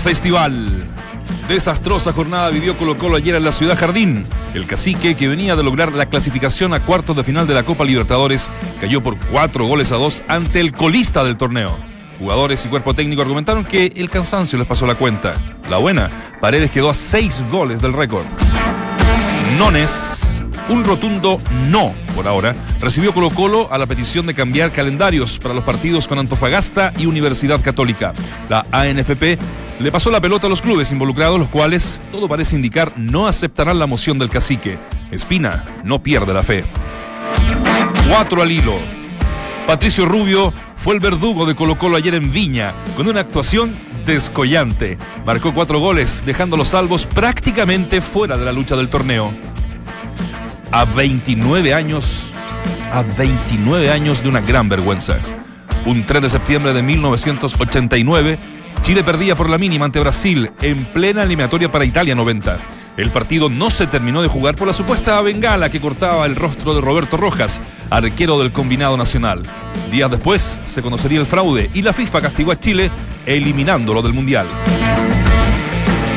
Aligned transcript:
Festival. 0.00 0.88
Desastrosa 1.46 2.12
jornada 2.12 2.50
vivió 2.50 2.76
Colo 2.78 2.96
Colo 2.96 3.16
ayer 3.16 3.34
en 3.34 3.44
la 3.44 3.52
ciudad 3.52 3.78
Jardín. 3.78 4.24
El 4.54 4.66
cacique, 4.66 5.14
que 5.14 5.28
venía 5.28 5.56
de 5.56 5.62
lograr 5.62 5.92
la 5.92 6.06
clasificación 6.06 6.72
a 6.72 6.84
cuartos 6.84 7.16
de 7.16 7.24
final 7.24 7.46
de 7.46 7.54
la 7.54 7.64
Copa 7.64 7.84
Libertadores, 7.84 8.48
cayó 8.80 9.02
por 9.02 9.18
cuatro 9.18 9.66
goles 9.66 9.92
a 9.92 9.96
dos 9.96 10.22
ante 10.28 10.60
el 10.60 10.72
colista 10.72 11.22
del 11.22 11.36
torneo. 11.36 11.76
Jugadores 12.18 12.64
y 12.64 12.68
cuerpo 12.68 12.94
técnico 12.94 13.22
argumentaron 13.22 13.64
que 13.64 13.92
el 13.96 14.10
cansancio 14.10 14.58
les 14.58 14.66
pasó 14.66 14.86
la 14.86 14.94
cuenta. 14.94 15.34
La 15.68 15.78
buena, 15.78 16.10
Paredes 16.40 16.70
quedó 16.70 16.90
a 16.90 16.94
seis 16.94 17.44
goles 17.50 17.80
del 17.80 17.92
récord. 17.92 18.26
Nones 19.58 20.29
un 20.70 20.84
rotundo 20.84 21.40
no, 21.68 21.94
por 22.14 22.28
ahora, 22.28 22.54
recibió 22.80 23.12
Colo 23.12 23.30
Colo 23.30 23.68
a 23.72 23.78
la 23.78 23.86
petición 23.86 24.26
de 24.26 24.34
cambiar 24.34 24.72
calendarios 24.72 25.38
para 25.40 25.52
los 25.52 25.64
partidos 25.64 26.06
con 26.06 26.18
Antofagasta 26.18 26.92
y 26.96 27.06
Universidad 27.06 27.60
Católica. 27.60 28.14
La 28.48 28.64
ANFP 28.70 29.36
le 29.80 29.92
pasó 29.92 30.10
la 30.10 30.20
pelota 30.20 30.46
a 30.46 30.50
los 30.50 30.62
clubes 30.62 30.92
involucrados, 30.92 31.40
los 31.40 31.48
cuales, 31.48 32.00
todo 32.12 32.28
parece 32.28 32.54
indicar, 32.54 32.92
no 32.96 33.26
aceptarán 33.26 33.80
la 33.80 33.86
moción 33.86 34.18
del 34.18 34.30
cacique. 34.30 34.78
Espina 35.10 35.80
no 35.84 36.02
pierde 36.02 36.32
la 36.32 36.44
fe. 36.44 36.64
Cuatro 38.08 38.40
al 38.40 38.52
hilo. 38.52 38.78
Patricio 39.66 40.06
Rubio 40.06 40.52
fue 40.76 40.94
el 40.94 41.00
verdugo 41.00 41.46
de 41.46 41.56
Colo 41.56 41.78
Colo 41.78 41.96
ayer 41.96 42.14
en 42.14 42.32
Viña, 42.32 42.74
con 42.96 43.08
una 43.08 43.20
actuación 43.20 43.76
descollante. 44.06 44.98
Marcó 45.26 45.52
cuatro 45.52 45.80
goles, 45.80 46.22
dejando 46.24 46.56
los 46.56 46.68
salvos 46.68 47.06
prácticamente 47.06 48.00
fuera 48.00 48.36
de 48.36 48.44
la 48.44 48.52
lucha 48.52 48.76
del 48.76 48.88
torneo 48.88 49.32
a 50.72 50.84
29 50.84 51.74
años, 51.74 52.32
a 52.92 53.02
29 53.02 53.90
años 53.90 54.22
de 54.22 54.28
una 54.28 54.40
gran 54.40 54.68
vergüenza. 54.68 55.18
Un 55.86 56.04
3 56.04 56.22
de 56.22 56.28
septiembre 56.28 56.72
de 56.72 56.82
1989, 56.82 58.38
Chile 58.82 59.02
perdía 59.02 59.36
por 59.36 59.50
la 59.50 59.58
mínima 59.58 59.86
ante 59.86 60.00
Brasil 60.00 60.50
en 60.60 60.92
plena 60.92 61.22
eliminatoria 61.22 61.70
para 61.70 61.84
Italia 61.84 62.14
90. 62.14 62.58
El 62.96 63.10
partido 63.10 63.48
no 63.48 63.70
se 63.70 63.86
terminó 63.86 64.20
de 64.20 64.28
jugar 64.28 64.56
por 64.56 64.66
la 64.66 64.72
supuesta 64.72 65.20
bengala 65.22 65.70
que 65.70 65.80
cortaba 65.80 66.26
el 66.26 66.36
rostro 66.36 66.74
de 66.74 66.80
Roberto 66.80 67.16
Rojas, 67.16 67.60
arquero 67.88 68.38
del 68.38 68.52
combinado 68.52 68.96
nacional. 68.96 69.44
Días 69.90 70.10
después 70.10 70.60
se 70.64 70.82
conocería 70.82 71.20
el 71.20 71.26
fraude 71.26 71.70
y 71.72 71.82
la 71.82 71.92
FIFA 71.92 72.20
castigó 72.20 72.52
a 72.52 72.60
Chile 72.60 72.90
eliminándolo 73.26 74.02
del 74.02 74.12
Mundial. 74.12 74.46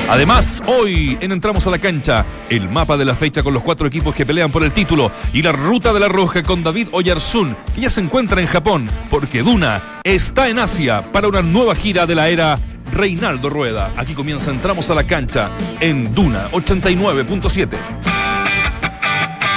Además, 0.09 0.61
hoy 0.67 1.17
en 1.21 1.31
Entramos 1.31 1.65
a 1.65 1.71
la 1.71 1.79
Cancha, 1.79 2.25
el 2.49 2.69
mapa 2.69 2.97
de 2.97 3.05
la 3.05 3.15
fecha 3.15 3.41
con 3.41 3.53
los 3.53 3.63
cuatro 3.63 3.87
equipos 3.87 4.13
que 4.13 4.25
pelean 4.25 4.51
por 4.51 4.63
el 4.63 4.73
título 4.73 5.11
y 5.31 5.41
la 5.41 5.51
ruta 5.51 5.93
de 5.93 5.99
la 5.99 6.07
roja 6.07 6.43
con 6.43 6.63
David 6.63 6.89
Oyarzún, 6.91 7.55
que 7.73 7.81
ya 7.81 7.89
se 7.89 8.01
encuentra 8.01 8.41
en 8.41 8.47
Japón, 8.47 8.89
porque 9.09 9.41
Duna 9.41 10.01
está 10.03 10.49
en 10.49 10.59
Asia 10.59 11.01
para 11.11 11.27
una 11.27 11.41
nueva 11.41 11.73
gira 11.75 12.05
de 12.05 12.15
la 12.15 12.29
era 12.29 12.59
Reinaldo 12.91 13.49
Rueda. 13.49 13.93
Aquí 13.97 14.13
comienza 14.13 14.51
Entramos 14.51 14.89
a 14.89 14.95
la 14.95 15.05
Cancha 15.05 15.49
en 15.79 16.13
Duna 16.13 16.51
89.7. 16.51 17.77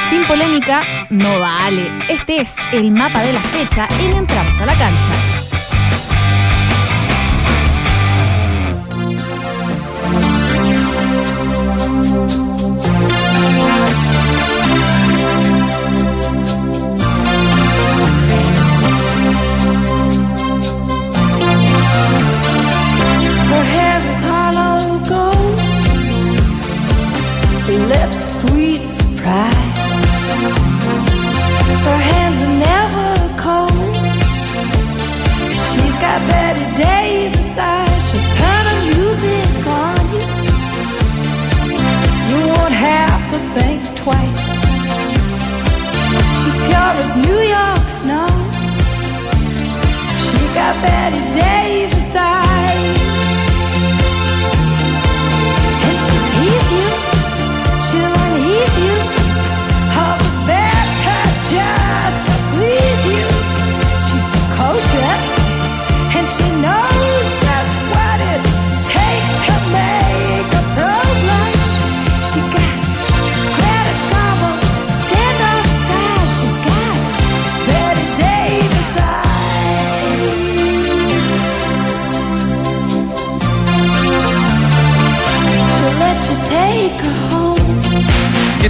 Sin 0.08 0.25
polémica, 0.27 0.83
no 1.10 1.41
vale. 1.41 1.91
Este 2.08 2.41
es 2.41 2.55
el 2.72 2.92
mapa 2.92 3.20
de 3.22 3.33
la 3.33 3.41
fecha 3.41 3.88
en 4.00 4.16
Entramos 4.16 4.60
a 4.60 4.66
la 4.66 4.75
Cancha. 4.75 5.35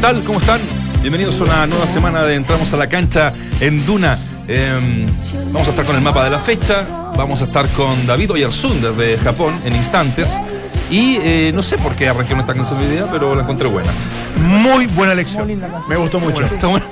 ¿Cómo 0.07 0.39
están? 0.39 0.61
Bienvenidos 1.01 1.41
a 1.41 1.45
una 1.45 1.67
nueva 1.67 1.85
semana 1.85 2.23
de 2.23 2.37
Entramos 2.37 2.73
a 2.73 2.77
la 2.77 2.89
cancha 2.89 3.33
en 3.59 3.85
Duna. 3.85 4.17
Em, 4.47 5.05
vamos 5.51 5.67
a 5.67 5.71
estar 5.73 5.85
con 5.85 5.97
el 5.97 6.01
mapa 6.01 6.23
de 6.23 6.31
la 6.31 6.39
fecha, 6.39 6.87
vamos 7.17 7.43
a 7.43 7.47
estar 7.47 7.69
con 7.71 8.07
David 8.07 8.31
Oyarzún 8.31 8.81
desde 8.81 9.19
Japón 9.19 9.61
en 9.65 9.75
instantes. 9.75 10.41
Y 10.93 11.17
eh, 11.21 11.51
no 11.53 11.61
sé 11.61 11.77
por 11.77 11.97
qué 11.97 12.07
arranqué 12.09 12.35
esta 12.35 12.55
canción 12.55 12.79
hoy 12.79 12.87
día, 12.87 13.09
pero 13.11 13.35
la 13.35 13.43
encontré 13.43 13.67
buena. 13.67 13.91
Muy 14.37 14.87
buena 14.87 15.13
elección. 15.13 15.49
Me 15.89 15.97
gustó 15.97 16.21
mucho. 16.21 16.45
está 16.45 16.69
bueno. 16.69 16.87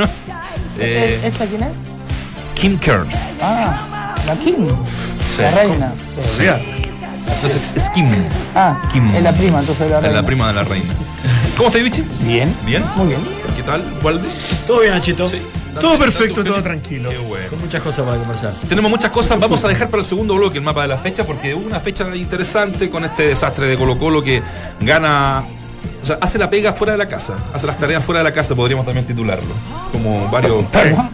Eh, 0.81 1.21
¿Esta 1.23 1.47
quién 1.47 1.63
es? 1.63 1.71
Kim 2.57 2.77
Kearns. 2.81 3.17
Ah, 3.41 4.17
la 4.27 4.35
Kim. 4.35 4.67
La 5.39 5.51
reina. 5.53 5.93
Sí. 6.21 6.47
Entonces 7.33 7.75
es 7.77 7.91
Kim. 7.91 8.09
Ah, 8.57 8.77
Kim. 8.93 9.09
Es 9.15 9.23
la 9.23 9.33
prima, 9.33 9.61
entonces 9.61 9.89
la 9.89 10.01
reina. 10.01 10.09
Es 10.09 10.15
la 10.21 10.27
prima 10.27 10.49
de 10.49 10.55
la 10.55 10.65
reina. 10.65 10.93
¿Cómo 11.57 11.69
estás, 11.69 11.83
Vichy? 11.83 12.03
Bien. 12.25 12.55
¿Bien? 12.67 12.85
Muy 12.97 13.09
bien. 13.09 13.21
¿Qué 13.57 13.63
tal, 13.63 13.83
Walde? 14.03 14.29
Todo 14.67 14.81
bien, 14.81 14.93
Nachito. 14.93 15.29
Sí. 15.29 15.41
Todo 15.81 15.99
perfecto, 15.99 16.45
todo 16.45 16.63
tranquilo. 16.63 17.11
Qué 17.11 17.19
bueno. 17.19 17.49
Con 17.51 17.61
muchas 17.61 17.81
cosas 17.81 18.05
para 18.05 18.19
conversar. 18.19 18.53
Tenemos 18.69 18.91
muchas 18.91 19.11
cosas. 19.11 19.39
Vamos 19.41 19.65
a 19.65 19.69
dejar 19.69 19.89
para 19.89 20.03
el 20.03 20.07
segundo 20.07 20.35
bloque 20.35 20.59
el 20.59 20.65
mapa 20.65 20.83
de 20.83 20.89
la 20.89 20.99
fecha 20.99 21.25
porque 21.25 21.55
hubo 21.55 21.67
una 21.67 21.81
fecha 21.81 22.15
interesante 22.15 22.91
con 22.91 23.05
este 23.05 23.29
desastre 23.29 23.67
de 23.67 23.77
Colo 23.77 23.99
Colo 23.99 24.23
que 24.23 24.43
gana 24.81 25.45
o 26.05 26.07
sea, 26.07 26.19
hace 26.21 26.39
la 26.39 26.51
pega 26.51 26.75
fuera 26.75 26.93
de 26.93 26.99
la 26.99 27.09
casa, 27.09 27.35
hace 27.55 27.67
las 27.67 27.79
tareas 27.79 28.05
fuera 28.05 28.19
de 28.19 28.25
la 28.25 28.35
casa, 28.35 28.55
podríamos 28.55 28.85
también 28.85 29.07
titularlo. 29.07 29.55
Como 29.91 30.29
varios, 30.29 30.67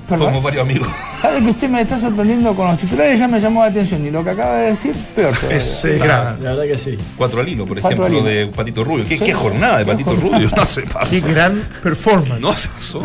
como 0.08 0.42
varios 0.42 0.64
amigos. 0.64 0.88
¿Sabe 1.16 1.38
que 1.38 1.50
usted 1.50 1.68
me 1.68 1.82
está 1.82 2.00
sorprendiendo 2.00 2.52
con 2.56 2.66
los 2.66 2.76
titulares? 2.76 3.20
Ya 3.20 3.28
me 3.28 3.40
llamó 3.40 3.62
la 3.62 3.68
atención. 3.68 4.04
Y 4.04 4.10
lo 4.10 4.24
que 4.24 4.30
acaba 4.30 4.56
de 4.56 4.70
decir, 4.70 4.92
peor. 5.14 5.32
Es 5.48 5.84
eh, 5.84 5.96
la, 6.00 6.36
la, 6.40 6.50
verdad 6.54 6.64
que 6.64 6.76
sí. 6.76 6.98
Cuatro 7.16 7.40
al 7.40 7.48
hilo, 7.48 7.66
por 7.66 7.78
ejemplo, 7.78 8.20
de 8.24 8.48
Patito 8.48 8.82
Rubio. 8.82 9.04
¿Qué, 9.06 9.32
jornada 9.32 9.78
de 9.78 9.86
Patito 9.86 10.16
Rubio? 10.16 10.50
No 10.56 10.64
se 10.64 10.82
pasó. 10.82 11.10
Qué 11.12 11.20
gran 11.20 11.62
performance. 11.80 12.40
No 12.40 12.52
se 12.52 12.68
pasó. 12.68 13.04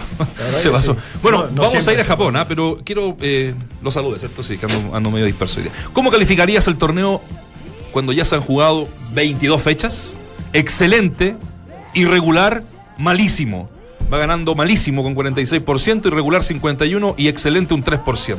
Se 0.58 0.72
pasó. 0.72 0.98
Bueno, 1.22 1.50
vamos 1.52 1.88
a 1.88 1.94
ir 1.94 2.00
a 2.00 2.04
Japón, 2.04 2.36
¿ah? 2.36 2.48
pero 2.48 2.80
quiero 2.84 3.16
eh, 3.22 3.54
los 3.84 3.94
saludos, 3.94 4.22
¿cierto? 4.22 4.42
Sí, 4.42 4.58
que 4.58 4.66
ando, 4.66 4.96
ando 4.96 5.12
medio 5.12 5.28
disperso 5.28 5.60
hoy 5.60 5.66
día. 5.66 5.74
¿Cómo 5.94 6.10
calificarías 6.10 6.68
el 6.68 6.78
torneo 6.80 7.22
cuando 7.92 8.12
ya 8.12 8.26
se 8.26 8.34
han 8.34 8.42
jugado 8.42 8.88
22 9.14 9.62
fechas? 9.62 10.18
Excelente 10.52 11.36
irregular, 11.96 12.64
malísimo. 12.98 13.70
Va 14.14 14.20
ganando 14.20 14.54
malísimo 14.54 15.02
con 15.02 15.16
46%, 15.16 16.06
irregular 16.06 16.44
51% 16.44 17.16
y 17.18 17.28
excelente 17.28 17.74
un 17.74 17.84
3%. 17.84 18.38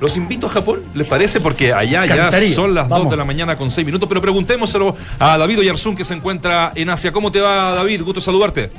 Los 0.00 0.16
invito 0.16 0.46
a 0.46 0.50
Japón, 0.50 0.82
¿les 0.94 1.06
parece? 1.06 1.40
Porque 1.40 1.72
allá 1.72 2.06
ya 2.06 2.30
son 2.54 2.74
las 2.74 2.88
2 2.88 3.10
de 3.10 3.16
la 3.16 3.24
mañana 3.24 3.56
con 3.56 3.70
6 3.70 3.84
minutos. 3.84 4.08
Pero 4.08 4.20
preguntémoselo 4.20 4.96
a 5.18 5.38
David 5.38 5.60
Oyarzún 5.60 5.96
que 5.96 6.04
se 6.04 6.14
encuentra 6.14 6.72
en 6.74 6.90
Asia. 6.90 7.12
¿Cómo 7.12 7.32
te 7.32 7.40
va, 7.40 7.74
David? 7.74 8.02
Gusto 8.02 8.20
saludarte. 8.20 8.70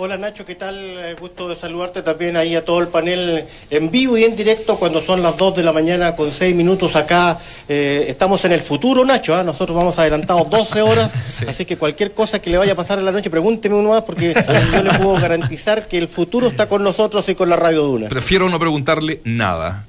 Hola 0.00 0.16
Nacho, 0.16 0.44
¿qué 0.44 0.54
tal? 0.54 0.76
Eh, 0.78 1.16
gusto 1.18 1.48
de 1.48 1.56
saludarte 1.56 2.02
también 2.02 2.36
ahí 2.36 2.54
a 2.54 2.64
todo 2.64 2.78
el 2.80 2.86
panel 2.86 3.44
en 3.68 3.90
vivo 3.90 4.16
y 4.16 4.22
en 4.22 4.36
directo 4.36 4.76
cuando 4.76 5.02
son 5.02 5.24
las 5.24 5.36
2 5.36 5.56
de 5.56 5.64
la 5.64 5.72
mañana 5.72 6.14
con 6.14 6.30
6 6.30 6.54
minutos 6.54 6.94
acá. 6.94 7.40
Eh, 7.68 8.06
estamos 8.08 8.44
en 8.44 8.52
el 8.52 8.60
futuro, 8.60 9.04
Nacho, 9.04 9.34
¿ah? 9.34 9.42
nosotros 9.42 9.76
vamos 9.76 9.98
adelantados 9.98 10.48
12 10.50 10.82
horas, 10.82 11.10
así 11.48 11.64
que 11.64 11.76
cualquier 11.76 12.12
cosa 12.12 12.40
que 12.40 12.48
le 12.48 12.58
vaya 12.58 12.74
a 12.74 12.76
pasar 12.76 13.00
en 13.00 13.06
la 13.06 13.10
noche, 13.10 13.28
pregúnteme 13.28 13.74
uno 13.74 13.88
más 13.90 14.02
porque 14.02 14.34
yo 14.72 14.82
le 14.84 14.90
puedo 14.98 15.14
garantizar 15.14 15.88
que 15.88 15.98
el 15.98 16.06
futuro 16.06 16.46
está 16.46 16.68
con 16.68 16.84
nosotros 16.84 17.28
y 17.28 17.34
con 17.34 17.48
la 17.50 17.56
Radio 17.56 17.82
Duna. 17.82 18.08
Prefiero 18.08 18.48
no 18.48 18.60
preguntarle 18.60 19.20
nada. 19.24 19.86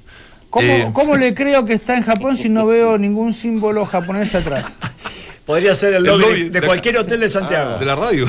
¿Cómo, 0.50 0.66
Eh, 0.66 0.90
cómo 0.92 1.16
le 1.16 1.34
creo 1.36 1.64
que 1.64 1.74
está 1.74 1.96
en 1.96 2.02
Japón 2.02 2.36
si 2.36 2.48
no 2.48 2.66
veo 2.66 2.98
ningún 2.98 3.32
símbolo 3.32 3.86
japonés 3.86 4.34
atrás? 4.34 4.64
Podría 5.46 5.74
ser 5.74 5.94
el 5.94 5.96
El 5.98 6.04
lobby, 6.04 6.22
lobby 6.22 6.42
de, 6.48 6.60
de- 6.60 6.66
cualquier 6.66 6.98
hotel 6.98 7.20
de 7.20 7.28
Santiago. 7.28 7.78
De 7.78 7.86
la 7.86 7.94
radio. 7.96 8.28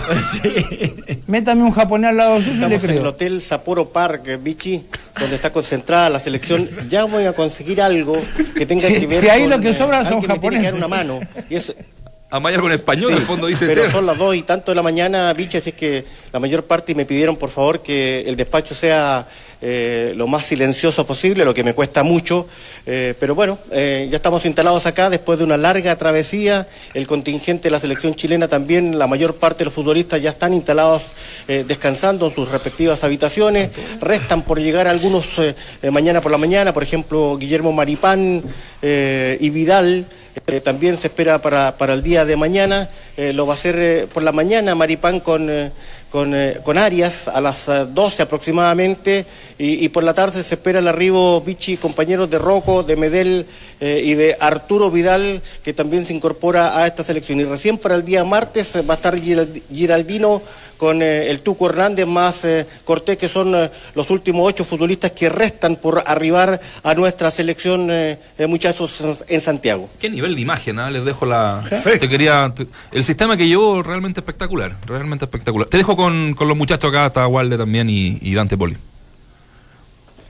Métame 1.31 1.63
un 1.63 1.71
japonés 1.71 2.09
al 2.09 2.17
lado 2.17 2.37
suyo 2.41 2.51
y 2.51 2.57
le 2.69 2.75
Estamos 2.75 2.83
en 2.83 2.97
el. 2.97 3.07
Hotel 3.07 3.41
Sapporo 3.41 3.87
Park, 3.89 4.39
Vichy, 4.43 4.85
donde 5.17 5.37
está 5.37 5.49
concentrada 5.53 6.09
la 6.09 6.19
selección. 6.19 6.67
Ya 6.89 7.05
voy 7.05 7.23
a 7.23 7.31
conseguir 7.31 7.81
algo 7.81 8.17
que 8.53 8.65
tenga 8.65 8.85
Si- 8.85 8.99
que 8.99 9.07
ver 9.07 9.21
si 9.21 9.29
ahí 9.29 9.45
lo 9.45 9.51
con, 9.51 9.61
que 9.61 9.69
eh, 9.69 9.73
sobran 9.73 10.03
son 10.03 10.15
alguien 10.15 10.29
me 10.33 10.39
tiene 10.39 10.57
que 10.57 10.63
dar 10.63 10.73
japoneses. 10.73 10.73
una 10.73 10.87
mano. 10.89 11.19
Y 11.49 11.55
eso- 11.55 11.73
Amaya 12.33 12.59
con 12.59 12.71
español, 12.73 13.11
en 13.11 13.17
el 13.17 13.23
fondo 13.23 13.47
dice 13.47 13.65
pero 13.65 13.89
son 13.91 14.05
las 14.05 14.17
dos 14.17 14.35
y 14.35 14.41
tanto 14.43 14.71
de 14.71 14.75
la 14.75 14.81
mañana, 14.83 15.31
Vichy, 15.33 15.57
así 15.57 15.69
es 15.69 15.75
que 15.75 16.05
la 16.33 16.39
mayor 16.39 16.65
parte 16.65 16.91
y 16.91 16.95
me 16.95 17.05
pidieron 17.05 17.37
por 17.37 17.49
favor 17.49 17.81
que 17.81 18.21
el 18.27 18.35
despacho 18.35 18.73
sea 18.75 19.25
eh, 19.63 20.13
lo 20.15 20.25
más 20.25 20.45
silencioso 20.47 21.05
posible, 21.05 21.45
lo 21.45 21.53
que 21.53 21.63
me 21.63 21.75
cuesta 21.75 22.01
mucho. 22.01 22.47
eh, 22.87 23.13
pero 23.19 23.35
bueno, 23.35 23.59
eh, 23.69 24.07
ya 24.09 24.15
estamos 24.15 24.43
instalados 24.45 24.87
acá 24.87 25.11
después 25.11 25.37
de 25.37 25.45
una 25.45 25.55
larga 25.55 25.95
travesía. 25.97 26.67
El 26.95 27.05
contingente 27.05 27.65
de 27.65 27.71
la 27.71 27.79
selección 27.79 28.15
chilena 28.15 28.47
también, 28.47 28.97
la 28.97 29.05
mayor 29.05 29.35
parte 29.35 29.59
de 29.59 29.65
los 29.65 29.73
futbolistas 29.75 30.19
ya 30.19 30.31
están 30.31 30.53
instalados 30.53 31.11
descansando 31.47 32.27
en 32.27 32.33
sus 32.35 32.49
respectivas 32.49 33.03
habitaciones. 33.03 33.69
Restan 33.99 34.41
por 34.41 34.59
llegar 34.59 34.87
algunos 34.87 35.39
mañana 35.91 36.21
por 36.21 36.31
la 36.31 36.37
mañana, 36.37 36.73
por 36.73 36.83
ejemplo, 36.83 37.37
Guillermo 37.37 37.71
Maripán 37.71 38.43
y 38.81 39.49
Vidal. 39.49 40.05
también 40.63 40.97
se 40.97 41.07
espera 41.07 41.41
para, 41.41 41.77
para 41.77 41.93
el 41.93 42.01
día 42.01 42.25
de 42.25 42.35
mañana. 42.35 42.89
lo 43.17 43.45
va 43.45 43.53
a 43.53 43.57
hacer 43.57 44.07
por 44.07 44.23
la 44.23 44.31
mañana 44.31 44.75
Maripán 44.75 45.19
con, 45.19 45.71
con, 46.11 46.35
con 46.63 46.77
Arias 46.77 47.27
a 47.29 47.39
las 47.41 47.67
eh, 47.69 47.87
12 47.89 48.23
aproximadamente. 48.23 49.25
Y, 49.61 49.85
y 49.85 49.89
por 49.89 50.03
la 50.03 50.15
tarde 50.15 50.41
se 50.41 50.55
espera 50.55 50.79
el 50.79 50.87
arribo, 50.87 51.39
Vichy, 51.41 51.77
compañeros 51.77 52.31
de 52.31 52.39
Rocco, 52.39 52.81
de 52.81 52.95
Medel 52.95 53.45
eh, 53.79 54.01
y 54.03 54.15
de 54.15 54.35
Arturo 54.39 54.89
Vidal, 54.89 55.43
que 55.63 55.71
también 55.71 56.03
se 56.03 56.15
incorpora 56.15 56.75
a 56.79 56.87
esta 56.87 57.03
selección. 57.03 57.39
Y 57.39 57.43
recién 57.43 57.77
para 57.77 57.93
el 57.93 58.03
día 58.03 58.23
martes 58.23 58.71
va 58.89 58.93
a 58.95 58.97
estar 58.97 59.15
Giral- 59.21 59.61
Giraldino 59.71 60.41
con 60.77 61.03
eh, 61.03 61.29
el 61.29 61.41
Tuco 61.41 61.67
Hernández 61.69 62.07
más 62.07 62.43
eh, 62.43 62.65
Cortés, 62.83 63.17
que 63.17 63.29
son 63.29 63.53
eh, 63.53 63.69
los 63.93 64.09
últimos 64.09 64.47
ocho 64.47 64.65
futbolistas 64.65 65.11
que 65.11 65.29
restan 65.29 65.75
por 65.75 66.01
arribar 66.07 66.59
a 66.81 66.93
nuestra 66.95 67.29
selección, 67.29 67.91
muchachos, 68.47 68.99
en- 69.27 69.41
Santiago. 69.41 69.89
Qué 69.99 70.09
nivel 70.09 70.33
de 70.35 70.41
imagen, 70.41 70.79
¿ah? 70.79 70.89
les 70.89 71.05
dejo 71.05 71.27
la. 71.27 71.61
Te 71.99 72.09
quería. 72.09 72.51
te- 72.55 72.65
El 72.91 73.03
sistema 73.03 73.37
que 73.37 73.47
llevó 73.47 73.83
realmente 73.83 74.21
espectacular, 74.21 74.75
realmente 74.87 75.25
espectacular. 75.25 75.67
Te 75.69 75.77
dejo 75.77 75.95
con, 75.95 76.33
con 76.33 76.47
los 76.47 76.57
muchachos 76.57 76.89
acá, 76.89 77.05
está 77.05 77.27
Walde 77.27 77.57
también 77.59 77.89
y, 77.91 78.17
y 78.21 78.33
Dante 78.33 78.57
Poli. 78.57 78.75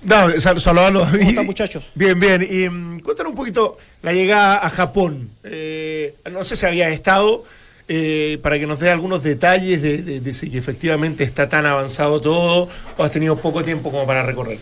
No, 0.03 0.39
sal- 0.39 0.59
saludarlos. 0.59 1.09
¿Cómo 1.09 1.21
están, 1.21 1.45
muchachos? 1.45 1.83
Bien, 1.94 2.19
bien. 2.19 2.42
Y 2.50 2.68
mm, 2.69 3.00
cuéntanos 3.01 3.31
un 3.31 3.36
poquito 3.38 3.77
la 4.01 4.13
llegada 4.13 4.65
a 4.65 4.69
Japón. 4.69 5.30
Eh, 5.44 6.15
no 6.31 6.44
sé 6.44 6.56
si 6.56 6.65
había 6.65 6.89
estado, 6.89 7.44
eh, 7.88 8.39
para 8.42 8.57
que 8.57 8.65
nos 8.65 8.80
dé 8.80 8.89
algunos 8.89 9.21
detalles 9.21 9.81
de, 9.81 10.00
de- 10.01 10.19
de 10.19 10.33
si 10.33 10.57
efectivamente 10.57 11.24
está 11.24 11.48
tan 11.48 11.65
avanzado 11.68 12.19
todo 12.19 12.68
o 12.98 13.03
has 13.03 13.12
tenido 13.12 13.38
poco 13.38 13.63
tiempo 13.63 13.92
como 13.92 14.06
para 14.07 14.24
recorrer. 14.24 14.57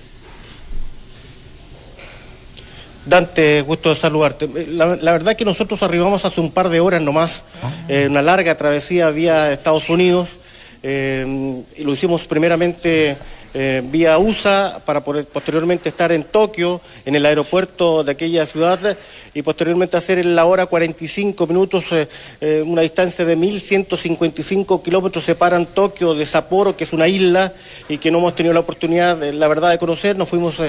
Dante, 3.05 3.61
gusto 3.61 3.89
de 3.89 3.95
saludarte. 3.95 4.47
La, 4.67 4.97
la 4.97 5.11
verdad 5.13 5.35
que 5.35 5.45
nosotros 5.45 5.81
arribamos 5.81 6.25
hace 6.25 6.41
un 6.41 6.51
par 6.51 6.69
de 6.69 6.79
horas 6.81 7.01
nomás, 7.01 7.43
eh, 7.87 8.07
una 8.09 8.21
larga 8.21 8.55
travesía 8.55 9.09
vía 9.09 9.51
Estados 9.53 9.89
Unidos, 9.89 10.29
y 10.83 11.83
lo 11.83 11.93
hicimos 11.93 12.25
primeramente 12.25 13.17
eh, 13.53 13.81
vía 13.83 14.17
USA 14.17 14.81
para 14.85 15.03
poder 15.03 15.25
posteriormente 15.25 15.89
estar 15.89 16.11
en 16.11 16.23
Tokio, 16.23 16.81
en 17.05 17.15
el 17.15 17.25
aeropuerto 17.25 18.03
de 18.03 18.11
aquella 18.11 18.45
ciudad, 18.45 18.97
y 19.33 19.41
posteriormente 19.41 19.97
hacer 19.97 20.19
en 20.19 20.35
la 20.35 20.45
hora 20.45 20.67
45 20.67 21.47
minutos, 21.47 21.85
eh, 21.91 22.07
eh, 22.41 22.63
una 22.65 22.81
distancia 22.81 23.25
de 23.25 23.37
1.155 23.37 24.81
kilómetros 24.81 25.23
separan 25.23 25.65
Tokio 25.65 26.13
de 26.13 26.25
Sapporo, 26.25 26.75
que 26.77 26.83
es 26.83 26.93
una 26.93 27.07
isla, 27.07 27.53
y 27.87 27.97
que 27.97 28.11
no 28.11 28.19
hemos 28.19 28.35
tenido 28.35 28.53
la 28.53 28.59
oportunidad, 28.61 29.17
de, 29.17 29.33
la 29.33 29.47
verdad, 29.47 29.71
de 29.71 29.77
conocer. 29.77 30.17
Nos 30.17 30.29
fuimos... 30.29 30.61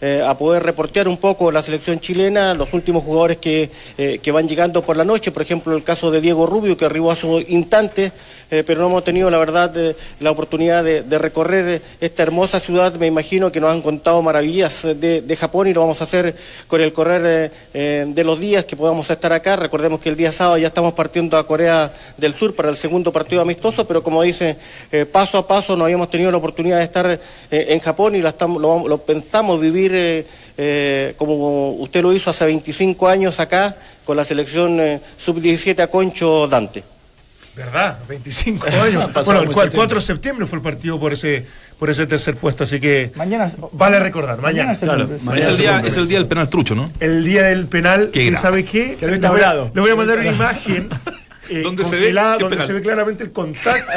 eh, 0.00 0.22
a 0.26 0.36
poder 0.36 0.62
reportear 0.62 1.08
un 1.08 1.16
poco 1.16 1.50
la 1.50 1.62
selección 1.62 2.00
chilena, 2.00 2.52
los 2.52 2.74
últimos 2.74 3.02
jugadores 3.02 3.38
que, 3.38 3.70
eh, 3.96 4.18
que 4.22 4.30
van 4.30 4.46
llegando 4.46 4.82
por 4.82 4.94
la 4.94 5.04
noche, 5.04 5.32
por 5.32 5.40
ejemplo 5.40 5.74
el 5.74 5.82
caso 5.82 6.10
de 6.10 6.20
Diego 6.20 6.44
Rubio 6.44 6.76
que 6.76 6.84
arribó 6.84 7.10
hace 7.10 7.26
instantes, 7.48 8.12
eh, 8.50 8.62
pero 8.66 8.82
no 8.82 8.88
hemos 8.88 9.04
tenido 9.04 9.30
la 9.30 9.38
verdad 9.38 9.74
la 10.20 10.30
oportunidad 10.30 10.84
de, 10.84 11.16
recorrer 11.16 11.80
esta 11.98 12.22
hermosa 12.22 12.60
ciudad, 12.60 12.94
me 12.96 13.06
imagino 13.06 13.50
que 13.50 13.58
nos 13.58 13.70
han 13.70 13.80
contado 13.80 14.20
maravillas 14.20 14.82
de, 14.82 15.36
Japón 15.36 15.68
y 15.68 15.74
lo 15.74 15.80
vamos 15.80 16.00
a 16.00 16.04
hacer 16.04 16.34
con 16.66 16.80
el 16.80 16.92
correr 16.92 17.50
de 17.72 18.24
los 18.24 18.38
días 18.38 18.64
que 18.64 18.76
podamos 18.76 19.10
estar 19.10 19.32
acá, 19.32 19.56
recordemos 19.56 20.00
que 20.00 20.08
el 20.08 20.16
día 20.16 20.30
sábado 20.30 20.58
ya 20.58 20.68
estamos 20.68 20.92
partiendo 20.92 21.36
a 21.36 21.46
Corea 21.46 21.92
del 22.16 22.34
Sur 22.34 22.54
para 22.54 22.68
el 22.70 22.76
segundo 22.76 23.12
partido 23.12 23.42
amistoso, 23.42 23.86
pero 23.86 24.02
como 24.02 24.22
dice, 24.22 24.56
paso 25.10 25.38
a 25.38 25.46
paso 25.46 25.76
no 25.76 25.84
habíamos 25.84 26.10
tenido 26.10 26.30
la 26.30 26.36
oportunidad 26.36 26.78
de 26.78 26.84
estar 26.84 27.20
en 27.50 27.80
Japón 27.80 28.14
y 28.14 28.22
lo 28.22 28.98
pensamos 28.98 29.60
vivir 29.60 29.85
eh, 29.94 30.26
eh, 30.56 31.14
como 31.16 31.72
usted 31.72 32.02
lo 32.02 32.12
hizo 32.12 32.30
hace 32.30 32.46
25 32.46 33.08
años 33.08 33.38
acá 33.40 33.76
con 34.04 34.16
la 34.16 34.24
selección 34.24 34.78
eh, 34.80 35.00
sub-17 35.16 35.80
a 35.80 35.86
Concho 35.88 36.46
Dante. 36.48 36.82
¿Verdad? 37.54 37.98
25 38.06 38.66
años. 38.82 39.12
Bueno, 39.24 39.40
el 39.40 39.46
mucho 39.46 39.52
cual- 39.54 39.68
tiempo. 39.70 39.76
4 39.76 39.94
de 39.98 40.04
septiembre 40.04 40.46
fue 40.46 40.58
el 40.58 40.62
partido 40.62 41.00
por 41.00 41.12
ese, 41.14 41.46
por 41.78 41.88
ese 41.88 42.06
tercer 42.06 42.36
puesto, 42.36 42.64
así 42.64 42.78
que 42.78 43.12
Mañana. 43.14 43.50
vale 43.72 43.98
recordar. 43.98 44.38
Mañana. 44.42 44.74
Claro, 44.76 45.08
Es 45.34 45.46
el, 45.46 45.56
día, 45.56 45.82
es 45.84 45.96
el 45.96 46.06
día 46.06 46.18
del 46.18 46.26
penal 46.26 46.50
trucho, 46.50 46.74
¿no? 46.74 46.92
El 47.00 47.24
día 47.24 47.44
del 47.44 47.66
penal, 47.66 48.10
Qué 48.12 48.24
¿y 48.24 48.26
grave. 48.26 48.42
¿sabe 48.42 48.64
qué? 48.66 48.96
Que 49.00 49.06
voy, 49.06 49.18
le 49.74 49.80
voy 49.80 49.90
a 49.90 49.96
mandar 49.96 50.18
una 50.18 50.30
imagen 50.32 50.88
eh, 51.50 51.62
¿Dónde 51.62 51.84
se 51.84 51.90
ve? 51.96 51.96
congelada 52.02 52.36
¿Qué 52.38 52.42
donde 52.44 52.60
se 52.62 52.72
ve 52.72 52.80
claramente 52.80 53.24
el 53.24 53.32
contacto 53.32 53.92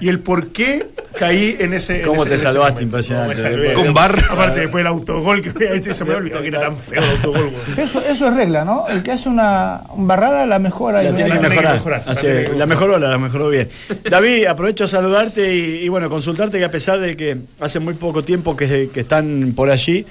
y 0.00 0.08
el 0.08 0.20
por 0.20 0.48
qué 0.48 0.86
caí 1.18 1.56
en 1.58 1.72
ese. 1.72 2.00
en 2.00 2.06
¿Cómo 2.06 2.22
ese- 2.22 2.30
te 2.32 2.38
salvaste? 2.38 2.82
Impresionante. 2.82 3.72
Con 3.74 3.94
bar. 3.94 4.16
Aparte, 4.30 4.60
después 4.60 4.80
el 4.82 4.86
autogol 4.88 5.40
que 5.42 5.50
había 5.50 5.72
hecho 5.74 5.90
y 5.90 5.94
se 5.94 6.04
me 6.04 6.10
había 6.10 6.18
olvidado 6.18 6.42
que 6.42 6.48
era 6.48 6.60
tan 6.60 6.76
feo 6.76 7.02
el 7.02 7.10
autogol. 7.10 7.50
güey. 7.50 7.86
Eso, 7.86 8.02
eso 8.08 8.28
es 8.28 8.34
regla, 8.34 8.64
¿no? 8.64 8.86
El 8.88 9.02
que 9.02 9.12
hace 9.12 9.28
una 9.28 9.82
barrada 9.96 10.44
la 10.46 10.58
mejora. 10.58 11.02
La 11.02 11.10
y 11.10 11.14
tiene 11.14 11.28
La 11.30 11.34
tiene 11.40 11.48
que 11.48 11.50
mejorar. 11.56 11.74
mejorar, 11.74 12.02
la 12.06 12.14
tiene 12.14 12.66
mejoró, 12.66 12.98
la 12.98 13.18
mejoró 13.18 13.48
bien. 13.48 13.68
David, 14.10 14.46
aprovecho 14.46 14.84
a 14.84 14.88
saludarte 14.88 15.54
y, 15.54 15.84
y, 15.84 15.88
bueno, 15.88 16.08
consultarte 16.08 16.58
que 16.58 16.64
a 16.64 16.70
pesar 16.70 17.00
de 17.00 17.16
que 17.16 17.36
hace 17.60 17.78
muy 17.80 17.94
poco 17.94 18.22
tiempo 18.22 18.56
que, 18.56 18.90
que 18.92 19.00
están 19.00 19.52
por 19.56 19.70
allí, 19.70 20.04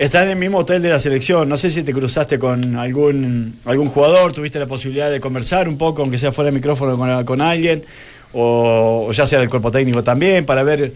están 0.00 0.24
en 0.24 0.30
el 0.30 0.36
mismo 0.36 0.58
hotel 0.58 0.80
de 0.80 0.88
la 0.88 0.98
selección. 0.98 1.46
No 1.46 1.58
sé 1.58 1.68
si 1.68 1.82
te 1.82 1.92
cruzaste 1.92 2.38
con 2.38 2.74
algún, 2.76 3.56
algún 3.66 3.88
jugador, 3.90 4.32
tuviste 4.32 4.58
la 4.58 4.64
posibilidad 4.66 5.10
de 5.10 5.20
conversar 5.20 5.68
un 5.68 5.76
poco, 5.76 6.00
aunque 6.00 6.16
sea 6.16 6.32
fuera 6.32 6.50
de 6.50 6.56
micrófono 6.56 6.96
con, 6.96 7.24
con 7.26 7.42
alguien, 7.42 7.84
o, 8.32 9.08
o 9.08 9.12
ya 9.12 9.26
sea 9.26 9.40
del 9.40 9.50
cuerpo 9.50 9.70
técnico 9.70 10.02
también, 10.02 10.46
para 10.46 10.62
ver 10.62 10.94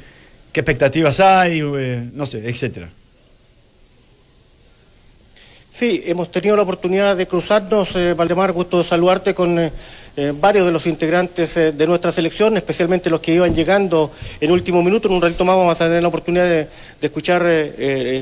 qué 0.50 0.60
expectativas 0.60 1.20
hay, 1.20 1.60
eh, 1.60 2.08
no 2.14 2.24
sé, 2.24 2.48
etcétera. 2.48 2.88
Sí, 5.74 6.04
hemos 6.06 6.30
tenido 6.30 6.54
la 6.54 6.62
oportunidad 6.62 7.16
de 7.16 7.26
cruzarnos, 7.26 7.96
eh, 7.96 8.14
Valdemar, 8.14 8.52
gusto 8.52 8.84
saludarte 8.84 9.34
con 9.34 9.58
eh, 9.58 9.72
eh, 10.16 10.32
varios 10.32 10.64
de 10.64 10.70
los 10.70 10.86
integrantes 10.86 11.56
eh, 11.56 11.72
de 11.72 11.86
nuestra 11.88 12.12
selección, 12.12 12.56
especialmente 12.56 13.10
los 13.10 13.18
que 13.18 13.34
iban 13.34 13.52
llegando 13.52 14.12
en 14.40 14.52
último 14.52 14.84
minuto. 14.84 15.08
En 15.08 15.14
un 15.14 15.20
ratito 15.20 15.44
más 15.44 15.56
vamos 15.56 15.80
a 15.80 15.84
tener 15.86 16.00
la 16.00 16.06
oportunidad 16.06 16.44
de, 16.44 16.68
de 17.00 17.06
escuchar 17.08 17.44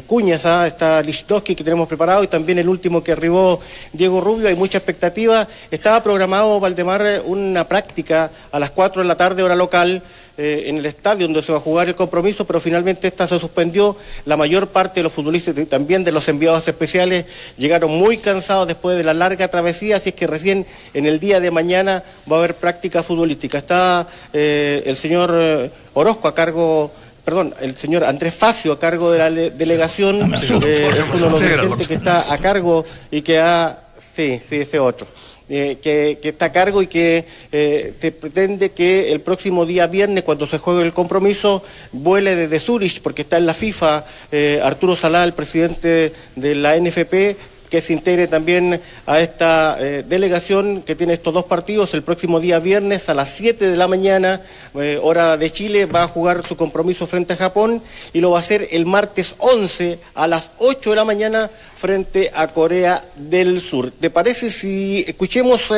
cuñas, 0.07 0.47
¿ah? 0.47 0.67
está 0.67 1.03
Lichdowski 1.03 1.55
que 1.55 1.63
tenemos 1.63 1.87
preparado 1.87 2.25
y 2.25 2.27
también 2.27 2.59
el 2.59 2.71
último 2.71 3.05
que 3.05 3.13
arribó, 3.13 3.61
Diego 3.93 4.23
Rubio. 4.23 4.49
Hay 4.49 4.57
mucha 4.57 4.79
expectativa. 4.79 5.47
Estaba 5.71 6.03
programado, 6.03 6.59
Valdemar, 6.59 7.21
una 7.27 7.69
práctica 7.69 8.31
a 8.51 8.59
las 8.59 8.71
4 8.71 9.03
de 9.03 9.09
la 9.09 9.17
tarde, 9.19 9.43
hora 9.43 9.57
local 9.57 10.03
eh, 10.39 10.65
en 10.67 10.79
el 10.79 10.87
estadio 10.87 11.27
donde 11.27 11.43
se 11.43 11.53
va 11.53 11.59
a 11.59 11.61
jugar 11.61 11.89
el 11.89 11.95
compromiso, 11.95 12.47
pero 12.47 12.61
finalmente 12.61 13.07
esta 13.09 13.27
se 13.27 13.39
suspendió. 13.39 13.97
La 14.25 14.37
mayor 14.37 14.69
parte 14.69 15.01
de 15.01 15.05
los 15.05 15.13
futbolistas 15.13 15.57
y 15.59 15.67
también 15.67 16.05
de 16.05 16.13
los 16.13 16.29
enviados 16.29 16.67
especiales 16.67 17.27
llegaron 17.59 17.91
muy 17.91 18.19
cansados 18.19 18.67
después 18.67 18.97
de 18.97 19.05
la 19.05 19.15
larga 19.15 19.49
travesía, 19.49 19.97
así 19.97 20.11
es 20.11 20.15
que 20.15 20.27
recién 20.27 20.67
en 20.95 21.07
el 21.07 21.21
día 21.21 21.41
de 21.41 21.51
mañana 21.51 22.03
va 22.31 22.37
a 22.37 22.39
haber 22.41 22.55
práctica 22.57 23.03
futbolística. 23.03 23.59
Está 23.59 24.07
eh, 24.33 24.83
el 24.87 24.97
señor 24.97 25.31
eh, 25.35 25.71
Orozco 25.95 26.29
a 26.29 26.35
cargo 26.35 26.91
perdón, 27.25 27.55
el 27.61 27.77
señor 27.77 28.03
Andrés 28.03 28.35
Facio 28.35 28.73
a 28.73 28.79
cargo 28.81 29.13
de 29.13 29.19
la 29.21 29.31
le- 29.31 29.51
delegación, 29.51 30.33
eh, 30.35 30.37
es 30.43 30.51
uno 30.51 30.69
de 31.15 31.31
los 31.31 31.41
dirigentes 31.43 31.87
que 31.87 31.95
está 31.95 32.33
a 32.33 32.39
cargo 32.39 32.85
y 33.13 33.23
que 33.23 33.39
ha, 33.39 33.79
sí, 34.17 34.41
sí, 34.49 34.57
ese 34.57 34.81
otro, 34.81 35.07
eh, 35.55 35.77
que, 35.83 36.19
está 36.27 36.47
a 36.47 36.53
cargo 36.53 36.81
y 36.81 36.87
que 36.87 37.27
eh, 37.53 37.93
se 38.01 38.11
pretende 38.11 38.71
que 38.71 39.13
el 39.13 39.21
próximo 39.21 39.67
día 39.67 39.87
viernes, 39.87 40.25
cuando 40.25 40.47
se 40.47 40.57
juegue 40.57 40.83
el 40.83 40.95
compromiso, 40.95 41.63
vuele 41.93 42.35
desde 42.35 42.59
Zurich, 42.59 43.03
porque 43.03 43.21
está 43.21 43.37
en 43.37 43.45
la 43.45 43.53
FIFA, 43.53 44.07
eh, 44.33 44.63
Arturo 44.65 44.97
Salá, 44.97 45.25
el 45.25 45.35
presidente 45.35 46.15
de 46.37 46.55
la 46.55 46.75
NFP, 46.79 47.37
que 47.73 47.81
se 47.81 47.95
integre 47.95 48.29
también 48.29 48.83
a 49.07 49.21
esta 49.21 49.79
eh, 49.81 50.05
delegación 50.07 50.83
que 50.83 50.95
tiene 50.95 51.15
estos 51.15 51.33
dos 51.33 51.47
partidos. 51.47 51.95
El 51.95 52.03
próximo 52.03 52.39
día 52.39 52.59
viernes 52.59 53.09
a 53.09 53.15
las 53.15 53.31
7 53.31 53.67
de 53.67 53.77
la 53.79 53.89
mañana, 53.89 54.43
eh, 54.75 55.01
hora 55.03 55.39
de 55.39 55.51
Chile, 55.51 55.87
va 55.87 56.03
a 56.03 56.07
jugar 56.07 56.47
su 56.47 56.55
compromiso 56.55 57.07
frente 57.07 57.33
a 57.33 57.37
Japón 57.37 57.83
y 58.13 58.21
lo 58.21 58.33
va 58.33 58.37
a 58.37 58.41
hacer 58.41 58.69
el 58.73 58.85
martes 58.85 59.37
11 59.39 59.99
a 60.13 60.27
las 60.27 60.51
8 60.59 60.91
de 60.91 60.97
la 60.97 61.07
mañana 61.07 61.51
frente 61.75 62.31
a 62.35 62.49
Corea 62.49 63.03
del 63.17 63.63
Sur. 63.63 63.91
¿Te 63.91 64.11
parece 64.11 64.51
si 64.51 65.07
escuchemos 65.09 65.71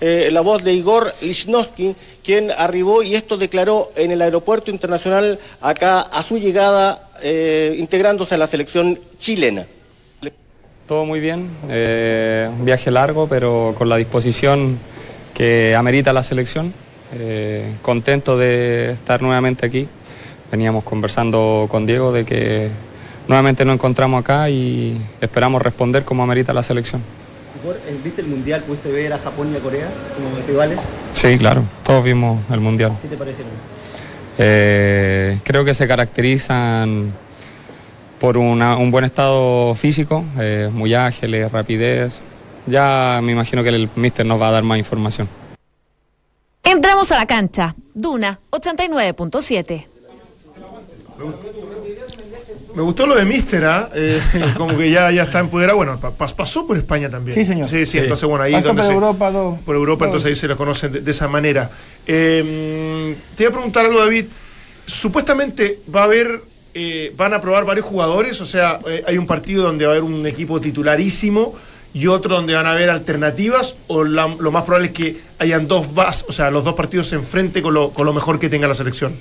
eh, 0.00 0.28
la 0.32 0.40
voz 0.40 0.64
de 0.64 0.72
Igor 0.72 1.14
Lichnowsky, 1.20 1.94
quien 2.24 2.50
arribó 2.50 3.04
y 3.04 3.14
esto 3.14 3.36
declaró 3.36 3.92
en 3.94 4.10
el 4.10 4.20
aeropuerto 4.20 4.72
internacional 4.72 5.38
acá 5.60 6.00
a 6.00 6.24
su 6.24 6.38
llegada, 6.38 7.08
integrándose 7.78 8.34
a 8.34 8.38
la 8.38 8.48
selección 8.48 8.98
chilena? 9.20 9.68
Todo 10.86 11.04
muy 11.04 11.18
bien, 11.18 11.48
eh, 11.68 12.48
un 12.56 12.64
viaje 12.64 12.92
largo, 12.92 13.26
pero 13.26 13.74
con 13.76 13.88
la 13.88 13.96
disposición 13.96 14.78
que 15.34 15.74
amerita 15.74 16.12
la 16.12 16.22
selección. 16.22 16.72
Eh, 17.12 17.74
contento 17.82 18.38
de 18.38 18.92
estar 18.92 19.20
nuevamente 19.20 19.66
aquí. 19.66 19.88
Veníamos 20.48 20.84
conversando 20.84 21.66
con 21.68 21.86
Diego 21.86 22.12
de 22.12 22.24
que 22.24 22.70
nuevamente 23.26 23.64
nos 23.64 23.74
encontramos 23.74 24.20
acá 24.20 24.48
y 24.48 25.00
esperamos 25.20 25.60
responder 25.60 26.04
como 26.04 26.22
amerita 26.22 26.52
la 26.52 26.62
selección. 26.62 27.02
¿Viste 28.04 28.20
el 28.20 28.28
mundial? 28.28 28.62
¿Pudiste 28.62 28.92
ver 28.92 29.12
a 29.12 29.18
Japón 29.18 29.50
y 29.52 29.56
a 29.56 29.58
Corea 29.58 29.88
como 30.14 30.46
rivales? 30.46 30.78
Sí, 31.14 31.36
claro, 31.36 31.64
todos 31.82 32.04
vimos 32.04 32.38
el 32.52 32.60
Mundial. 32.60 32.92
¿Qué 33.02 33.08
te 33.08 33.16
parecieron? 33.16 33.52
Eh, 34.38 35.38
creo 35.42 35.64
que 35.64 35.74
se 35.74 35.88
caracterizan 35.88 37.12
por 38.20 38.36
una- 38.38 38.76
un 38.76 38.90
buen 38.90 39.04
estado 39.04 39.74
físico, 39.74 40.24
eh, 40.38 40.70
muy 40.72 40.94
ágiles, 40.94 41.50
rapidez. 41.52 42.20
Ya 42.66 43.20
me 43.22 43.32
imagino 43.32 43.62
que 43.62 43.68
el 43.70 43.88
míster 43.96 44.24
nos 44.26 44.40
va 44.40 44.48
a 44.48 44.52
dar 44.52 44.62
más 44.62 44.78
información. 44.78 45.28
Entramos 46.64 47.12
a 47.12 47.16
la 47.18 47.26
cancha. 47.26 47.74
Duna 47.94 48.40
89.7. 48.50 49.86
Me 52.74 52.82
gustó 52.82 53.06
lo 53.06 53.14
de 53.14 53.24
Mister, 53.24 53.64
¿ah? 53.64 53.88
Eh, 53.94 54.20
como 54.58 54.76
que 54.76 54.90
ya, 54.90 55.10
ya 55.10 55.22
está 55.22 55.38
empoderado. 55.38 55.78
Bueno, 55.78 55.98
pa- 55.98 56.12
pas- 56.12 56.34
pasó 56.34 56.66
por 56.66 56.76
España 56.76 57.08
también. 57.08 57.34
Sí, 57.34 57.44
señor. 57.44 57.68
Sí, 57.68 57.86
sí, 57.86 57.92
Sí. 57.92 57.98
entonces 57.98 58.28
bueno, 58.28 58.44
ahí 58.44 58.52
Pasó 58.52 58.74
por 58.74 58.84
se- 58.84 58.92
Europa, 58.92 59.30
todo. 59.32 59.56
Por 59.64 59.76
Europa, 59.76 59.98
Todo. 60.00 60.08
entonces 60.08 60.28
ahí 60.28 60.34
se 60.34 60.46
los 60.48 60.58
conocen 60.58 60.92
de, 60.92 61.00
de 61.00 61.10
esa 61.10 61.26
manera. 61.26 61.70
Eh, 62.06 63.16
te 63.34 63.44
iba 63.44 63.50
a 63.50 63.52
preguntar 63.54 63.86
algo, 63.86 63.98
David. 64.00 64.26
Supuestamente 64.84 65.80
va 65.94 66.02
a 66.02 66.04
haber, 66.04 66.42
eh, 66.78 67.12
van 67.16 67.32
a 67.32 67.40
probar 67.40 67.64
varios 67.64 67.86
jugadores, 67.86 68.40
o 68.42 68.46
sea, 68.46 68.80
eh, 68.86 69.02
hay 69.06 69.16
un 69.16 69.26
partido 69.26 69.62
donde 69.64 69.86
va 69.86 69.92
a 69.92 69.96
haber 69.96 70.04
un 70.04 70.26
equipo 70.26 70.60
titularísimo 70.60 71.54
y 71.94 72.06
otro 72.08 72.36
donde 72.36 72.52
van 72.54 72.66
a 72.66 72.72
haber 72.72 72.90
alternativas, 72.90 73.76
o 73.86 74.04
la- 74.04 74.36
lo 74.38 74.50
más 74.52 74.64
probable 74.64 74.88
es 74.88 74.92
que 74.92 75.16
hayan 75.38 75.66
dos 75.68 75.94
vas, 75.94 76.26
o 76.28 76.32
sea, 76.32 76.50
los 76.50 76.64
dos 76.64 76.74
partidos 76.74 77.06
se 77.08 77.14
enfrenten 77.16 77.62
con 77.62 77.72
lo, 77.72 77.90
con 77.90 78.04
lo 78.04 78.12
mejor 78.12 78.38
que 78.38 78.50
tenga 78.50 78.68
la 78.68 78.74
selección. 78.74 79.14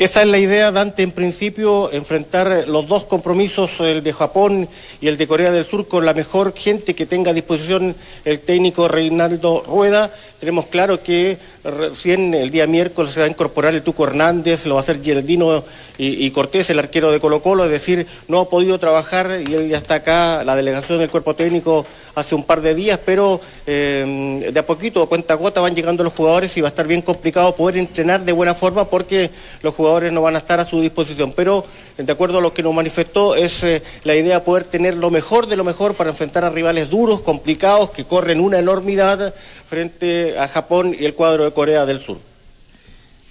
Esa 0.00 0.22
es 0.22 0.28
la 0.28 0.38
idea, 0.38 0.72
Dante, 0.72 1.02
en 1.02 1.10
principio, 1.10 1.92
enfrentar 1.92 2.64
los 2.66 2.88
dos 2.88 3.04
compromisos, 3.04 3.80
el 3.80 4.02
de 4.02 4.14
Japón 4.14 4.66
y 4.98 5.08
el 5.08 5.18
de 5.18 5.26
Corea 5.26 5.52
del 5.52 5.66
Sur, 5.66 5.88
con 5.88 6.06
la 6.06 6.14
mejor 6.14 6.54
gente 6.56 6.94
que 6.94 7.04
tenga 7.04 7.32
a 7.32 7.34
disposición 7.34 7.94
el 8.24 8.40
técnico 8.40 8.88
Reinaldo 8.88 9.62
Rueda. 9.66 10.10
Tenemos 10.38 10.64
claro 10.68 11.02
que 11.02 11.36
recién 11.64 12.32
el 12.32 12.50
día 12.50 12.66
miércoles 12.66 13.12
se 13.12 13.20
va 13.20 13.26
a 13.26 13.28
incorporar 13.28 13.74
el 13.74 13.82
Tuco 13.82 14.04
Hernández, 14.04 14.64
lo 14.64 14.76
va 14.76 14.80
a 14.80 14.84
hacer 14.84 15.02
Geraldino 15.02 15.62
y, 15.98 16.30
Cortés, 16.30 16.70
el 16.70 16.78
arquero 16.78 17.12
de 17.12 17.20
Colo 17.20 17.42
Colo, 17.42 17.66
es 17.66 17.70
decir, 17.70 18.06
no 18.26 18.40
ha 18.40 18.48
podido 18.48 18.78
trabajar 18.78 19.42
y 19.46 19.52
él 19.52 19.68
ya 19.68 19.76
está 19.76 19.96
acá, 19.96 20.44
la 20.44 20.56
delegación 20.56 20.98
del 20.98 21.10
cuerpo 21.10 21.34
técnico 21.34 21.84
hace 22.14 22.34
un 22.34 22.44
par 22.44 22.62
de 22.62 22.74
días, 22.74 22.98
pero 23.04 23.38
eh, 23.66 24.48
de 24.50 24.58
a 24.58 24.64
poquito, 24.64 25.06
cuenta 25.10 25.34
gota, 25.34 25.60
van 25.60 25.74
llegando 25.74 26.02
los 26.02 26.14
jugadores 26.14 26.56
y 26.56 26.62
va 26.62 26.68
a 26.68 26.70
estar 26.70 26.86
bien 26.86 27.02
complicado 27.02 27.54
poder 27.54 27.76
entrenar 27.76 28.24
de 28.24 28.32
buena 28.32 28.54
forma 28.54 28.86
porque 28.86 29.30
los 29.60 29.74
jugadores 29.74 29.89
no 30.12 30.22
van 30.22 30.34
a 30.34 30.38
estar 30.38 30.60
a 30.60 30.64
su 30.64 30.80
disposición. 30.80 31.32
Pero, 31.34 31.64
de 31.96 32.12
acuerdo 32.12 32.38
a 32.38 32.40
lo 32.40 32.54
que 32.54 32.62
nos 32.62 32.74
manifestó, 32.74 33.34
es 33.34 33.62
eh, 33.64 33.82
la 34.04 34.14
idea 34.14 34.44
poder 34.44 34.64
tener 34.64 34.94
lo 34.94 35.10
mejor 35.10 35.46
de 35.46 35.56
lo 35.56 35.64
mejor 35.64 35.94
para 35.94 36.10
enfrentar 36.10 36.44
a 36.44 36.50
rivales 36.50 36.90
duros, 36.90 37.20
complicados, 37.20 37.90
que 37.90 38.04
corren 38.04 38.40
una 38.40 38.58
enormidad 38.58 39.34
frente 39.68 40.38
a 40.38 40.48
Japón 40.48 40.94
y 40.98 41.04
el 41.04 41.14
cuadro 41.14 41.44
de 41.44 41.52
Corea 41.52 41.86
del 41.86 42.00
Sur. 42.00 42.18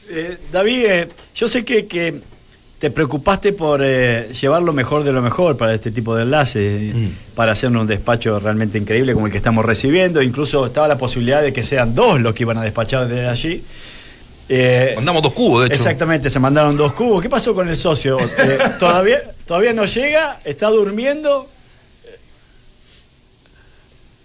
Eh, 0.10 0.38
David, 0.52 0.86
eh, 0.86 1.08
yo 1.36 1.48
sé 1.48 1.64
que, 1.64 1.86
que 1.86 2.22
te 2.80 2.90
preocupaste 2.90 3.54
por 3.54 3.82
eh, 3.84 4.30
llevar 4.40 4.62
lo 4.62 4.74
mejor 4.74 5.04
de 5.04 5.12
lo 5.12 5.22
mejor 5.22 5.58
para 5.58 5.74
este 5.74 5.92
tipo 5.92 6.16
de 6.16 6.24
enlace, 6.24 6.94
para 7.36 7.52
hacer 7.52 7.70
un 7.70 7.86
despacho 7.86 8.40
realmente 8.40 8.78
increíble 8.78 9.14
como 9.14 9.28
el 9.28 9.32
que 9.32 9.38
estamos 9.38 9.66
recibiendo. 9.66 10.22
Incluso 10.22 10.66
estaba 10.66 10.88
la 10.88 10.98
posibilidad 10.98 11.42
de 11.42 11.52
que 11.52 11.62
sean 11.62 11.94
dos 11.94 12.22
los 12.22 12.34
que 12.34 12.44
iban 12.44 12.58
a 12.58 12.64
despachar 12.64 13.08
desde 13.08 13.28
allí. 13.28 13.64
Eh, 14.52 14.94
Mandamos 14.96 15.22
dos 15.22 15.34
cubos, 15.34 15.62
de 15.62 15.68
hecho. 15.68 15.76
Exactamente, 15.76 16.30
se 16.30 16.40
mandaron 16.40 16.76
dos 16.76 16.94
cubos. 16.94 17.22
¿Qué 17.22 17.30
pasó 17.30 17.54
con 17.54 17.70
el 17.70 17.76
socio? 17.76 18.18
Eh, 18.20 18.58
¿todavía, 18.80 19.22
¿Todavía 19.46 19.74
no 19.74 19.86
llega? 19.86 20.40
¿Está 20.44 20.68
durmiendo? 20.70 21.48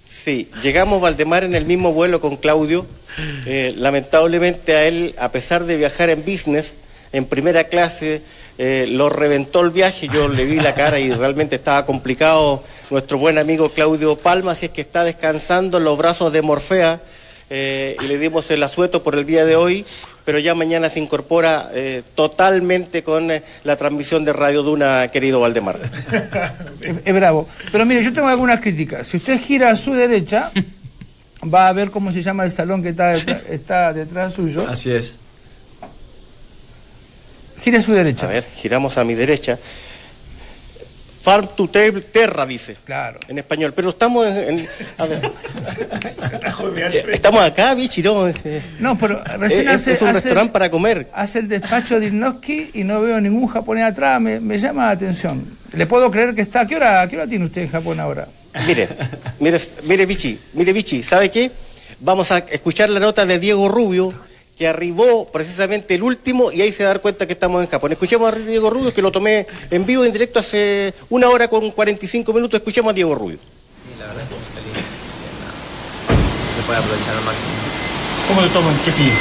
Sí, 0.08 0.50
llegamos 0.62 1.02
Valdemar 1.02 1.44
en 1.44 1.54
el 1.54 1.66
mismo 1.66 1.92
vuelo 1.92 2.18
con 2.18 2.38
Claudio. 2.38 2.86
Eh, 3.44 3.74
lamentablemente 3.76 4.74
a 4.74 4.86
él, 4.86 5.14
a 5.18 5.30
pesar 5.30 5.64
de 5.64 5.76
viajar 5.76 6.08
en 6.08 6.24
business, 6.24 6.74
en 7.12 7.26
primera 7.26 7.64
clase, 7.64 8.22
eh, 8.56 8.86
lo 8.88 9.10
reventó 9.10 9.60
el 9.60 9.70
viaje. 9.70 10.08
Yo 10.08 10.28
le 10.28 10.46
vi 10.46 10.56
la 10.56 10.74
cara 10.74 10.98
y 10.98 11.12
realmente 11.12 11.56
estaba 11.56 11.84
complicado 11.84 12.64
nuestro 12.88 13.18
buen 13.18 13.36
amigo 13.36 13.68
Claudio 13.68 14.16
Palma, 14.16 14.52
así 14.52 14.66
es 14.66 14.72
que 14.72 14.80
está 14.80 15.04
descansando 15.04 15.76
en 15.76 15.84
los 15.84 15.98
brazos 15.98 16.32
de 16.32 16.40
Morfea 16.40 17.02
eh, 17.50 17.96
y 18.02 18.06
le 18.06 18.18
dimos 18.18 18.50
el 18.50 18.62
asueto 18.62 19.02
por 19.02 19.14
el 19.14 19.26
día 19.26 19.44
de 19.44 19.56
hoy, 19.56 19.84
pero 20.24 20.38
ya 20.38 20.54
mañana 20.54 20.88
se 20.88 21.00
incorpora 21.00 21.70
eh, 21.74 22.02
totalmente 22.14 23.02
con 23.02 23.30
eh, 23.30 23.42
la 23.64 23.76
transmisión 23.76 24.24
de 24.24 24.32
Radio 24.32 24.62
Duna, 24.62 25.08
querido 25.08 25.40
Valdemar. 25.40 25.78
Es, 27.04 27.14
bravo. 27.14 27.48
Pero 27.72 27.86
mire, 27.86 28.04
yo 28.04 28.12
tengo 28.12 28.28
algunas 28.28 28.60
críticas. 28.60 29.06
Si 29.06 29.16
usted 29.16 29.40
gira 29.40 29.70
a 29.70 29.76
su 29.76 29.94
derecha, 29.94 30.52
va 31.52 31.68
a 31.68 31.72
ver 31.72 31.90
cómo 31.90 32.12
se 32.12 32.22
llama 32.22 32.44
el 32.44 32.50
salón 32.50 32.82
que 32.82 32.90
está 32.90 33.08
detrás, 33.10 33.42
está 33.48 33.92
detrás 33.92 34.34
suyo. 34.34 34.66
Así 34.68 34.90
es. 34.90 35.18
Gire 37.60 37.78
a 37.78 37.82
su 37.82 37.92
derecha. 37.92 38.26
A 38.26 38.30
ver, 38.30 38.44
giramos 38.56 38.98
a 38.98 39.04
mi 39.04 39.14
derecha. 39.14 39.58
Farm 41.24 41.48
to 41.56 41.66
table 41.68 42.02
terra, 42.02 42.44
dice. 42.44 42.76
Claro. 42.84 43.18
En 43.28 43.38
español. 43.38 43.72
Pero 43.74 43.88
estamos 43.88 44.26
en. 44.26 44.58
en- 44.58 44.68
a 44.98 45.06
ver. 45.06 45.20
Eh, 46.92 47.04
estamos 47.12 47.42
acá, 47.42 47.74
bichi, 47.74 48.02
¿no? 48.02 48.28
Eh, 48.28 48.34
No, 48.78 48.96
pero 48.98 49.22
recién 49.38 49.68
es, 49.68 49.74
hace, 49.76 49.92
es 49.92 50.02
un 50.02 50.08
hace- 50.08 50.16
restaurante 50.16 50.52
para 50.52 50.70
comer. 50.70 51.08
hace 51.12 51.38
el 51.40 51.48
despacho 51.48 51.98
de 52.00 52.06
Irnoski 52.06 52.70
y 52.74 52.84
no 52.84 53.00
veo 53.00 53.20
ningún 53.20 53.48
japonés 53.48 53.84
atrás. 53.84 54.20
Me, 54.20 54.40
me 54.40 54.58
llama 54.58 54.86
la 54.86 54.90
atención. 54.92 55.56
¿Le 55.72 55.86
puedo 55.86 56.10
creer 56.10 56.34
que 56.34 56.42
está? 56.42 56.60
¿A 56.60 56.66
qué 56.66 56.76
hora, 56.76 57.02
a 57.02 57.08
qué 57.08 57.16
hora 57.16 57.26
tiene 57.26 57.44
usted 57.46 57.62
en 57.62 57.70
Japón 57.70 58.00
ahora? 58.00 58.28
Mire, 58.66 58.88
mire, 59.40 59.60
mire, 59.84 60.06
bichi, 60.06 60.38
mire, 60.52 60.72
bichi, 60.72 61.02
¿sabe 61.02 61.30
qué? 61.30 61.50
Vamos 62.00 62.30
a 62.30 62.38
escuchar 62.38 62.88
la 62.90 63.00
nota 63.00 63.24
de 63.26 63.38
Diego 63.38 63.68
Rubio, 63.68 64.12
que 64.56 64.68
arribó 64.68 65.26
precisamente 65.26 65.94
el 65.94 66.02
último 66.02 66.52
y 66.52 66.62
ahí 66.62 66.72
se 66.72 66.84
va 66.84 66.90
a 66.90 66.92
dar 66.94 67.02
cuenta 67.02 67.26
que 67.26 67.32
estamos 67.32 67.62
en 67.62 67.68
Japón. 67.68 67.92
Escuchemos 67.92 68.32
a 68.32 68.36
Diego 68.36 68.70
Rubio, 68.70 68.94
que 68.94 69.02
lo 69.02 69.10
tomé 69.10 69.46
en 69.70 69.84
vivo, 69.84 70.04
en 70.04 70.12
directo 70.12 70.38
hace 70.38 70.94
una 71.08 71.28
hora 71.28 71.48
con 71.48 71.70
45 71.70 72.32
minutos. 72.32 72.58
Escuchemos 72.58 72.90
a 72.90 72.94
Diego 72.94 73.14
Rubio. 73.14 73.38
Sí, 73.38 73.90
la 73.98 74.06
verdad 74.06 74.22
que 74.22 74.34
feliz. 74.54 74.84
Se 76.56 76.62
puede 76.62 76.78
aprovechar 76.78 77.14
al 77.16 77.24
máximo. 77.24 77.50
¿Cómo 78.28 78.40
te 78.42 78.48
toman? 78.50 78.74
¿Qué 78.84 78.92
pides? 78.92 79.18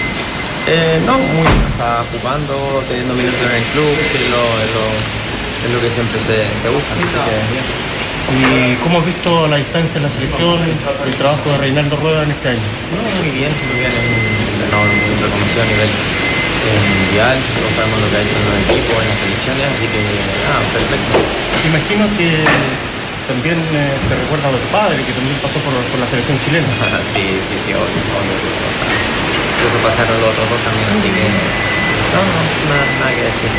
Eh, 0.66 1.02
no, 1.06 1.18
muy, 1.18 1.44
o 1.44 1.76
sea, 1.76 2.06
jugando, 2.14 2.56
teniendo 2.88 3.14
minutos 3.16 3.42
en 3.42 3.52
el 3.52 3.64
club, 3.76 3.94
que 4.14 4.18
es 4.18 4.30
lo, 4.32 4.44
es 4.64 4.72
lo, 4.72 4.86
es 5.68 5.70
lo 5.76 5.80
que 5.82 5.90
siempre 5.90 6.20
se, 6.22 6.40
se 6.56 6.70
busca. 6.70 6.88
Así 6.94 7.20
que, 7.20 7.84
¿Y 8.32 8.76
cómo 8.78 9.00
has 9.00 9.06
visto 9.06 9.48
la 9.48 9.58
distancia 9.58 9.98
en 9.98 10.04
la 10.04 10.10
selección, 10.10 10.58
el 11.06 11.16
trabajo 11.16 11.50
de 11.50 11.58
Reinaldo 11.58 11.98
Rueda 11.98 12.24
en 12.24 12.32
este 12.32 12.50
año? 12.50 12.62
no, 12.96 13.04
muy 13.20 13.38
bien, 13.38 13.52
muy 13.52 13.80
bien, 13.80 13.92
muy 14.72 15.16
reconocido 15.20 15.62
a 15.64 15.68
nivel 15.68 15.90
eh, 15.92 16.80
mundial, 16.96 17.36
todos 17.60 17.74
sabemos 17.76 17.98
lo 18.00 18.08
que 18.08 18.16
ha 18.18 18.24
hecho 18.24 18.38
en 18.40 18.46
los 18.48 18.58
equipos, 18.64 18.96
en 19.04 19.08
las 19.12 19.20
selecciones, 19.20 19.66
así 19.76 19.86
que, 19.92 20.02
ah, 20.48 20.62
perfecto. 20.72 21.12
Imagino 21.68 22.04
que 22.16 22.30
también 23.28 23.58
eh, 23.60 23.96
te 24.08 24.14
recuerda 24.16 24.48
a 24.48 24.56
tu 24.56 24.70
padre, 24.72 25.00
que 25.04 25.12
también 25.16 25.36
pasó 25.44 25.60
por, 25.64 25.76
por 25.92 26.00
la 26.00 26.08
selección 26.08 26.40
chilena. 26.44 26.68
sí, 27.12 27.24
sí, 27.44 27.56
sí, 27.60 27.70
obvio, 27.76 28.00
obvio. 28.16 28.36
O 28.36 29.56
sea, 29.60 29.68
eso 29.68 29.78
pasaron 29.84 30.16
los 30.20 30.32
otros 30.32 30.48
dos 30.52 30.62
también, 30.64 30.88
así 30.92 31.08
que, 31.12 31.24
no, 32.14 32.20
no, 32.24 32.40
nada, 32.72 32.84
nada 33.00 33.12
que 33.16 33.24
decir. 33.28 33.52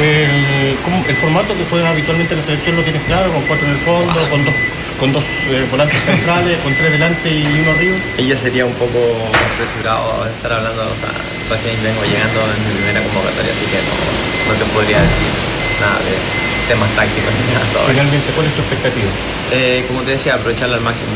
El, 0.00 0.76
¿cómo- 0.84 1.04
el 1.08 1.16
formato 1.16 1.52
que 1.56 1.64
juega 1.68 1.90
habitualmente 1.92 2.32
la 2.36 2.42
selección 2.44 2.76
lo 2.76 2.82
tienes 2.82 3.02
claro, 3.04 3.28
con 3.32 3.42
cuatro 3.44 3.66
en 3.68 3.72
el 3.76 3.82
fondo, 3.84 4.16
con 4.32 4.40
dos, 4.44 4.54
con 5.02 5.12
dos 5.12 5.24
eh, 5.50 5.66
volantes 5.68 6.00
centrales, 6.04 6.60
con 6.62 6.72
tres 6.76 6.92
delante 6.92 7.28
y 7.28 7.42
uno 7.42 7.72
arriba. 7.72 7.96
Ella 8.16 8.36
sería 8.36 8.64
un 8.64 8.74
poco 8.74 9.02
apresurado 9.50 10.24
estar 10.30 10.52
hablando, 10.52 10.78
o 10.78 10.94
sea, 10.94 11.10
recién 11.50 11.74
vengo 11.82 12.06
llegando 12.06 12.38
en 12.46 12.62
mi 12.62 12.70
primera 12.78 13.02
convocatoria, 13.10 13.50
así 13.50 13.66
que 13.66 13.82
no, 13.82 13.98
no 14.46 14.54
te 14.54 14.64
podría 14.70 15.02
decir 15.02 15.26
nada 15.82 15.98
de, 16.06 16.14
temas 16.70 16.88
tácticos. 16.94 17.34
ni 17.34 17.52
nada, 17.52 17.66
todo 17.74 17.82
bien. 17.82 17.98
Finalmente, 17.98 18.30
¿cuál 18.30 18.46
es 18.46 18.54
tu 18.54 18.62
expectativa? 18.62 19.10
Eh, 19.50 19.84
como 19.88 20.02
te 20.02 20.10
decía, 20.12 20.34
aprovecharlo 20.34 20.76
al 20.76 20.82
máximo. 20.82 21.10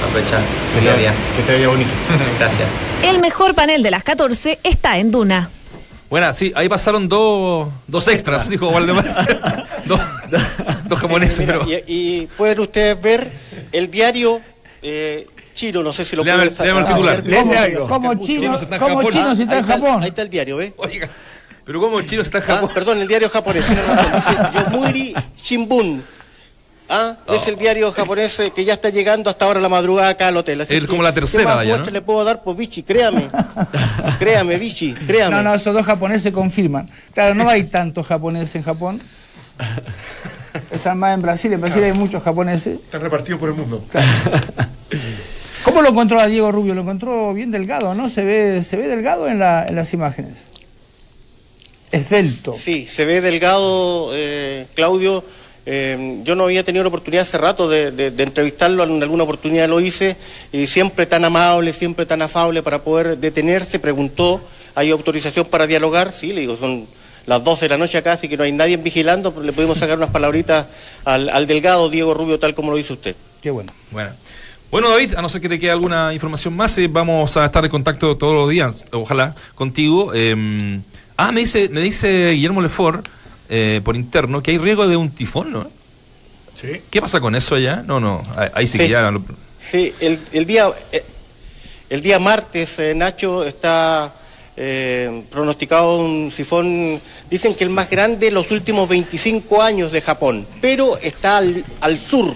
Aprovechar 0.00 0.40
día. 0.80 1.12
Que 1.36 1.42
te 1.42 1.52
vaya 1.52 1.68
bonito. 1.68 1.90
Gracias. 2.38 2.68
El 3.04 3.20
mejor 3.20 3.54
panel 3.54 3.82
de 3.82 3.90
las 3.90 4.02
14 4.02 4.60
está 4.64 4.96
en 4.96 5.10
Duna. 5.10 5.50
Bueno, 6.08 6.32
sí, 6.32 6.52
ahí 6.56 6.70
pasaron 6.70 7.06
dos, 7.06 7.68
dos 7.86 8.08
extras, 8.08 8.48
dijo 8.48 8.70
Waldemar. 8.70 9.66
dos, 9.84 10.00
dos 10.90 10.98
japoneses, 10.98 11.38
Mira, 11.40 11.60
pero. 11.60 11.70
y, 11.70 11.82
y 11.86 12.26
pueden 12.36 12.60
ustedes 12.60 13.00
ver 13.00 13.30
el 13.72 13.90
diario 13.90 14.40
eh, 14.82 15.26
chino, 15.54 15.82
no 15.82 15.92
sé 15.92 16.04
si 16.04 16.16
lo 16.16 16.22
pueden 16.22 16.40
el- 16.40 16.50
titular. 16.50 17.22
Hacer- 17.24 17.74
¿Cómo, 17.78 17.88
cómo 17.88 18.14
chino, 18.22 18.40
Chinos 18.40 18.62
está 18.62 18.76
en 18.76 18.80
cómo 18.82 18.96
Japón. 18.96 19.12
chino 19.12 19.36
si 19.36 19.42
está 19.42 19.54
Ahí 19.54 19.58
en 19.58 19.64
está 19.64 19.74
el- 19.76 19.82
Japón? 19.82 20.02
Ahí 20.02 20.08
está 20.10 20.22
el 20.22 20.28
diario, 20.30 20.56
¿ves? 20.58 20.72
Oiga, 20.76 21.08
pero 21.64 21.80
¿cómo 21.80 21.98
el 22.00 22.06
chino 22.06 22.22
está 22.22 22.38
en 22.38 22.44
Ah, 22.44 22.54
Japón? 22.54 22.70
perdón, 22.74 23.00
el 23.00 23.08
diario 23.08 23.28
japonés. 23.30 23.64
Yomiuri 24.54 25.14
Shimbun. 25.42 26.02
Ah, 26.92 27.16
es 27.28 27.46
el 27.46 27.54
diario 27.54 27.92
japonés 27.92 28.40
eh, 28.40 28.52
que 28.52 28.64
ya 28.64 28.72
está 28.72 28.88
llegando 28.88 29.30
hasta 29.30 29.44
ahora 29.44 29.60
la 29.60 29.68
madrugada 29.68 30.08
acá 30.08 30.26
al 30.26 30.36
hotel. 30.36 30.60
Así 30.62 30.74
Es 30.74 30.80
que, 30.80 30.86
como 30.88 31.04
la 31.04 31.14
¿qué 31.14 31.20
tercera 31.20 31.44
más 31.54 31.64
muestra 31.64 31.84
¿no? 31.86 31.92
le 31.92 32.00
puedo 32.02 32.24
dar? 32.24 32.42
Pues 32.42 32.56
Vichy, 32.56 32.82
créame. 32.82 33.28
créame, 34.18 34.56
Vichy, 34.56 34.94
créame. 34.94 35.36
No, 35.36 35.42
no, 35.42 35.54
esos 35.54 35.72
dos 35.72 35.86
japoneses 35.86 36.32
confirman. 36.32 36.90
Claro, 37.14 37.36
no 37.36 37.48
hay 37.48 37.62
tantos 37.64 38.06
japoneses 38.08 38.56
en 38.56 38.64
Japón. 38.64 39.00
Están 40.70 40.98
más 40.98 41.14
en 41.14 41.22
Brasil. 41.22 41.52
En 41.52 41.60
Brasil 41.60 41.82
hay 41.84 41.92
muchos 41.92 42.22
japoneses. 42.22 42.74
Están 42.80 43.00
repartidos 43.02 43.38
por 43.40 43.48
el 43.50 43.54
mundo. 43.56 43.84
¿Cómo 45.64 45.82
lo 45.82 45.90
encontró 45.90 46.18
a 46.18 46.26
Diego 46.26 46.50
Rubio? 46.50 46.74
Lo 46.74 46.80
encontró 46.82 47.32
bien 47.34 47.50
delgado, 47.50 47.94
¿no? 47.94 48.08
Se 48.08 48.24
ve, 48.24 48.62
se 48.64 48.76
ve 48.76 48.88
delgado 48.88 49.28
en, 49.28 49.38
la- 49.38 49.66
en 49.68 49.76
las 49.76 49.92
imágenes. 49.92 50.38
Esbelto. 51.92 52.54
Sí, 52.56 52.86
se 52.86 53.04
ve 53.04 53.20
delgado, 53.20 54.10
eh, 54.14 54.66
Claudio. 54.74 55.24
Eh, 55.66 56.20
yo 56.24 56.34
no 56.34 56.44
había 56.44 56.64
tenido 56.64 56.82
la 56.82 56.88
oportunidad 56.88 57.22
hace 57.22 57.36
rato 57.36 57.68
de, 57.68 57.90
de- 57.90 58.10
de 58.10 58.22
entrevistarlo, 58.22 58.82
en 58.84 59.02
alguna 59.02 59.24
oportunidad 59.24 59.68
lo 59.68 59.80
hice, 59.80 60.16
y 60.52 60.66
siempre 60.66 61.04
tan 61.06 61.24
amable, 61.24 61.72
siempre 61.72 62.06
tan 62.06 62.22
afable 62.22 62.62
para 62.62 62.82
poder 62.82 63.18
detenerse, 63.18 63.78
preguntó, 63.78 64.40
¿hay 64.74 64.90
autorización 64.90 65.46
para 65.46 65.66
dialogar? 65.66 66.12
Sí, 66.12 66.32
le 66.32 66.40
digo, 66.42 66.56
son 66.56 66.86
las 67.26 67.42
12 67.44 67.66
de 67.66 67.68
la 67.70 67.78
noche 67.78 67.98
acá, 67.98 68.12
así 68.12 68.28
que 68.28 68.36
no 68.36 68.44
hay 68.44 68.52
nadie 68.52 68.76
vigilando, 68.76 69.32
pero 69.32 69.44
le 69.44 69.52
pudimos 69.52 69.78
sacar 69.78 69.96
unas 69.98 70.10
palabritas 70.10 70.66
al, 71.04 71.28
al 71.28 71.46
delgado 71.46 71.88
Diego 71.90 72.14
Rubio, 72.14 72.38
tal 72.38 72.54
como 72.54 72.70
lo 72.70 72.78
hizo 72.78 72.94
usted. 72.94 73.14
Qué 73.42 73.50
bueno. 73.50 73.72
Bueno. 73.90 74.10
Bueno, 74.70 74.88
David, 74.88 75.14
a 75.16 75.22
no 75.22 75.28
ser 75.28 75.40
que 75.40 75.48
te 75.48 75.58
quede 75.58 75.72
alguna 75.72 76.12
información 76.14 76.54
más, 76.54 76.78
eh, 76.78 76.86
vamos 76.88 77.36
a 77.36 77.44
estar 77.44 77.64
en 77.64 77.70
contacto 77.70 78.16
todos 78.16 78.34
los 78.34 78.48
días, 78.50 78.86
ojalá, 78.92 79.34
contigo. 79.56 80.12
Eh, 80.14 80.80
ah, 81.16 81.32
me 81.32 81.40
dice, 81.40 81.68
me 81.70 81.80
dice 81.80 82.30
Guillermo 82.30 82.62
Lefort, 82.62 83.08
eh, 83.48 83.80
por 83.84 83.96
interno, 83.96 84.42
que 84.42 84.52
hay 84.52 84.58
riesgo 84.58 84.86
de 84.86 84.96
un 84.96 85.10
tifón, 85.10 85.52
¿no? 85.52 85.68
Sí. 86.54 86.82
¿Qué 86.88 87.00
pasa 87.00 87.20
con 87.20 87.34
eso 87.34 87.56
allá? 87.56 87.82
No, 87.84 87.98
no, 87.98 88.22
ahí, 88.36 88.48
ahí 88.54 88.66
sí, 88.68 88.78
que 88.78 88.84
Sí. 88.84 88.90
ya... 88.90 89.10
lo- 89.10 89.24
Sí, 89.58 89.92
el, 90.00 90.18
el 90.32 90.46
día 90.46 90.70
eh, 90.92 91.04
el 91.90 92.00
día 92.00 92.18
martes, 92.18 92.78
eh, 92.78 92.94
Nacho, 92.94 93.44
está 93.44 94.14
eh, 94.62 95.22
pronosticado 95.30 96.00
un 96.00 96.30
sifón, 96.30 97.00
dicen 97.30 97.54
que 97.54 97.64
el 97.64 97.70
más 97.70 97.88
grande 97.88 98.28
en 98.28 98.34
los 98.34 98.50
últimos 98.50 98.86
25 98.90 99.62
años 99.62 99.90
de 99.90 100.02
Japón, 100.02 100.46
pero 100.60 100.98
está 100.98 101.38
al, 101.38 101.64
al 101.80 101.98
sur, 101.98 102.34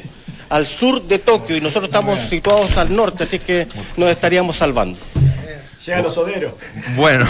al 0.49 0.65
sur 0.65 1.03
de 1.03 1.19
Tokio, 1.19 1.55
y 1.57 1.61
nosotros 1.61 1.85
estamos 1.85 2.19
situados 2.21 2.79
al 2.79 2.97
norte, 2.97 3.25
así 3.25 3.39
que 3.39 3.67
nos 3.99 4.11
estaríamos 4.11 4.57
salvando. 4.57 4.99
Llega 5.85 6.01
los 6.01 6.15
soderos. 6.15 6.55
Bueno, 6.97 7.27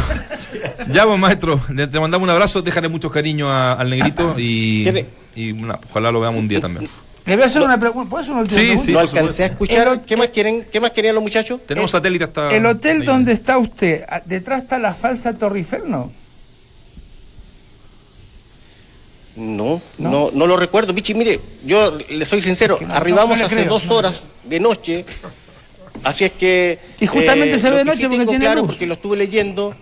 ya 0.93 1.05
vos, 1.07 1.19
maestro, 1.19 1.61
le- 1.71 1.89
te 1.89 1.99
mandamos 1.99 2.25
un 2.25 2.31
abrazo, 2.31 2.63
déjale 2.63 2.89
mucho 2.89 3.11
cariño 3.11 3.51
a- 3.51 3.73
al 3.73 3.91
negrito 3.91 4.37
y, 4.39 4.85
¿Tiene- 4.85 5.07
y 5.35 5.51
una- 5.51 5.81
ojalá 5.91 6.13
lo 6.13 6.21
veamos 6.21 6.39
un 6.39 6.47
día 6.47 6.61
también. 6.61 6.89
Le 7.27 7.37
voy 7.37 7.43
a 7.43 7.47
hacer 7.47 7.63
una 7.63 7.79
pregunta. 7.81 8.11
¿Puedo 8.11 8.21
hacer 8.23 8.33
una 8.33 8.43
última 8.43 8.61
Sí, 8.61 8.67
pregunta? 8.67 8.85
sí. 8.85 8.93
Lo 8.93 8.99
por 9.01 9.09
alcancé 9.19 9.43
a 9.43 9.47
escuchar. 9.47 10.05
¿Qué 10.05 10.17
más 10.17 10.29
quieren? 10.29 10.65
¿Qué 10.71 10.79
más 10.81 10.91
querían 10.91 11.15
los 11.15 11.23
muchachos? 11.25 11.61
Tenemos 11.67 11.91
satélite 11.91 12.25
hasta... 12.25 12.51
El 12.55 12.67
hotel 12.67 13.01
ahí. 13.01 13.07
donde 13.07 13.33
está 13.33 13.57
usted, 13.59 14.05
a- 14.09 14.21
detrás 14.21 14.63
está 14.63 14.79
la 14.79 14.95
falsa 14.95 15.33
Torre 15.39 15.59
Eiffel, 15.61 15.83
¿no? 15.91 16.13
No, 19.37 19.81
¿No? 19.99 20.11
no, 20.11 20.31
no, 20.33 20.47
lo 20.47 20.57
recuerdo. 20.57 20.93
Bichi, 20.93 21.15
mire, 21.15 21.41
yo 21.65 21.99
le 22.11 22.25
soy 22.25 22.41
sincero, 22.41 22.79
que 22.79 22.85
no, 22.87 22.95
arribamos 22.95 23.37
no 23.39 23.47
hace 23.47 23.57
creo, 23.57 23.69
dos 23.69 23.87
no 23.87 23.97
horas 23.97 24.25
de 24.45 24.61
noche, 24.61 25.05
así 26.05 26.25
es 26.25 26.33
que... 26.33 26.73
eh, 26.73 26.79
Y 27.01 27.07
justamente 27.07 27.59
se 27.59 27.69
ve 27.71 27.79
de 27.79 27.85
noche 27.85 27.97
sí 28.03 28.05
porque 28.05 28.19
tengo 28.19 28.31
tiene 28.31 28.45
claro, 28.45 28.61
luz. 28.61 28.69
porque 28.71 28.87
lo 28.87 28.95
estuve 28.95 29.17
leyendo... 29.17 29.75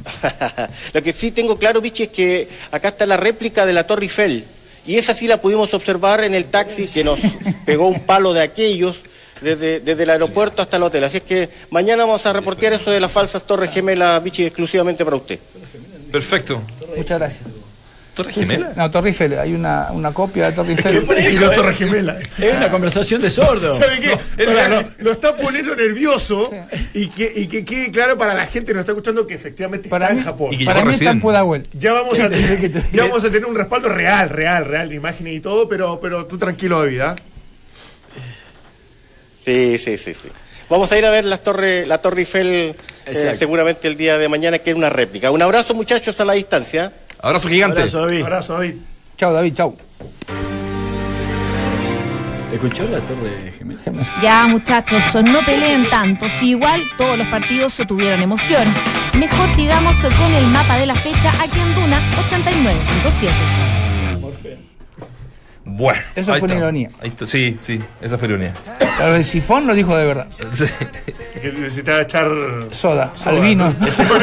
lo 0.92 1.02
que 1.02 1.12
sí 1.14 1.30
tengo 1.30 1.58
claro, 1.58 1.80
Bichi, 1.80 2.02
es 2.04 2.08
que 2.10 2.48
acá 2.70 2.88
está 2.88 3.06
la 3.06 3.16
réplica 3.16 3.64
de 3.64 3.72
la 3.72 3.86
Torre 3.86 4.02
Eiffel, 4.04 4.44
y 4.90 4.98
esa 4.98 5.14
sí 5.14 5.28
la 5.28 5.40
pudimos 5.40 5.72
observar 5.72 6.24
en 6.24 6.34
el 6.34 6.46
taxi 6.46 6.88
que 6.88 7.04
nos 7.04 7.20
pegó 7.64 7.86
un 7.86 8.00
palo 8.00 8.32
de 8.32 8.42
aquellos... 8.42 9.04
Desde, 9.40 9.80
desde 9.80 10.02
el 10.02 10.10
aeropuerto 10.10 10.60
hasta 10.60 10.76
el 10.76 10.82
hotel. 10.82 11.02
Así 11.02 11.16
es 11.16 11.22
que 11.22 11.48
mañana 11.70 12.04
vamos 12.04 12.26
a 12.26 12.32
reportear 12.34 12.74
eso 12.74 12.90
de 12.90 13.00
las 13.00 13.10
falsas 13.10 13.42
torres 13.44 13.70
gemelas, 13.70 14.22
Bichi, 14.22 14.44
exclusivamente 14.44 15.02
para 15.02 15.16
usted. 15.16 15.38
Perfecto. 16.12 16.60
Muchas 16.94 17.18
gracias. 17.18 17.48
¿Torre 18.22 18.32
Sí, 18.32 18.44
sí. 18.44 18.50
Gemela? 18.50 18.72
No, 18.76 18.90
Torre 18.90 19.08
Eiffel. 19.08 19.38
Hay 19.38 19.54
una, 19.54 19.88
una 19.92 20.12
copia 20.12 20.46
de 20.46 20.52
Torre 20.52 20.72
Eiffel. 20.72 21.04
Y 21.18 21.38
la 21.38 21.52
Torre 21.52 21.74
Gemela. 21.74 22.18
Es 22.38 22.56
una 22.56 22.70
conversación 22.70 23.20
de 23.20 23.30
sordo. 23.30 23.72
¿Sabe 23.74 24.00
qué? 24.00 24.44
Pará, 24.46 24.68
lo, 24.68 24.84
lo 24.98 25.12
está 25.12 25.36
poniendo 25.36 25.74
nervioso 25.74 26.50
y 26.94 27.08
que, 27.08 27.32
y 27.34 27.46
que 27.46 27.64
quede 27.64 27.90
claro 27.90 28.16
para 28.18 28.34
la 28.34 28.46
gente 28.46 28.68
que 28.68 28.74
nos 28.74 28.80
está 28.80 28.92
escuchando 28.92 29.26
que 29.26 29.34
efectivamente 29.34 29.88
Para 29.88 30.06
está 30.06 30.14
mí, 30.14 30.20
en 30.20 30.24
Japón. 30.24 30.48
Y 30.52 30.58
que 30.58 30.64
para 30.64 30.84
mí 30.84 30.92
está 30.92 31.10
en. 31.10 31.20
Pudahuel. 31.20 31.62
Ya 31.72 31.92
vamos, 31.92 32.18
a 32.20 32.28
¿Qué 32.30 32.36
querés 32.36 32.60
que 32.60 32.68
tener, 32.68 32.90
te 32.90 32.96
ya 32.96 33.04
vamos 33.04 33.24
a 33.24 33.30
tener 33.30 33.46
un 33.46 33.54
respaldo 33.54 33.88
real, 33.88 34.28
real, 34.28 34.64
real, 34.64 34.88
de 34.88 34.94
imágenes 34.96 35.34
y 35.34 35.40
todo, 35.40 35.68
pero, 35.68 36.00
pero 36.00 36.26
tú 36.26 36.38
tranquilo, 36.38 36.80
David. 36.80 37.00
¿ah? 37.00 37.16
Sí, 39.44 39.78
sí, 39.78 39.96
sí, 39.98 40.14
sí. 40.14 40.28
Vamos 40.68 40.92
a 40.92 40.98
ir 40.98 41.04
a 41.04 41.10
ver 41.10 41.24
las 41.24 41.42
torre, 41.42 41.84
la 41.86 41.98
Torre 41.98 42.20
Eiffel 42.20 42.76
eh, 43.06 43.34
seguramente 43.36 43.88
el 43.88 43.96
día 43.96 44.18
de 44.18 44.28
mañana, 44.28 44.58
que 44.58 44.70
es 44.70 44.76
una 44.76 44.88
réplica. 44.88 45.30
Un 45.30 45.42
abrazo, 45.42 45.74
muchachos, 45.74 46.20
a 46.20 46.24
la 46.24 46.34
distancia. 46.34 46.92
Abrazo 47.22 47.48
gigante. 47.48 47.80
Abrazo, 47.80 48.00
David. 48.00 48.22
Abrazo, 48.22 48.52
David. 48.54 48.74
Chao, 49.16 49.32
David, 49.32 49.54
chao. 49.54 49.76
¿Escuchó 52.52 52.82
la 52.88 52.98
torre 53.00 53.52
gemela? 53.56 53.80
Ya 54.20 54.46
muchachos, 54.48 55.02
no 55.24 55.40
peleen 55.46 55.88
tanto, 55.88 56.26
si 56.28 56.50
igual 56.50 56.82
todos 56.98 57.16
los 57.16 57.26
partidos 57.28 57.74
tuvieron 57.86 58.20
emoción. 58.20 58.66
Mejor 59.18 59.48
sigamos 59.54 59.94
con 59.96 60.34
el 60.34 60.46
mapa 60.48 60.76
de 60.76 60.86
la 60.86 60.94
fecha 60.94 61.30
aquí 61.40 61.60
en 61.60 61.74
Duna 61.74 62.00
89.7. 62.28 63.69
Bueno. 65.72 66.00
Eso 66.14 66.34
fue 66.34 66.42
una 66.42 66.56
ironía. 66.56 66.90
Ahí 67.00 67.08
está. 67.08 67.26
Sí, 67.26 67.56
sí, 67.60 67.80
esa 68.00 68.18
fue 68.18 68.28
ironía. 68.28 68.52
Lo 68.98 69.12
del 69.12 69.24
sifón 69.24 69.66
lo 69.66 69.74
dijo 69.74 69.96
de 69.96 70.04
verdad. 70.06 70.26
Sí. 70.52 70.64
Que 71.40 71.52
necesitaba 71.52 72.02
echar 72.02 72.28
Soda, 72.70 73.10
soda, 73.14 73.36
al 73.36 73.40
vino. 73.40 73.64
¿no? 73.78 73.86
El 73.86 73.92
sifón. 73.92 74.20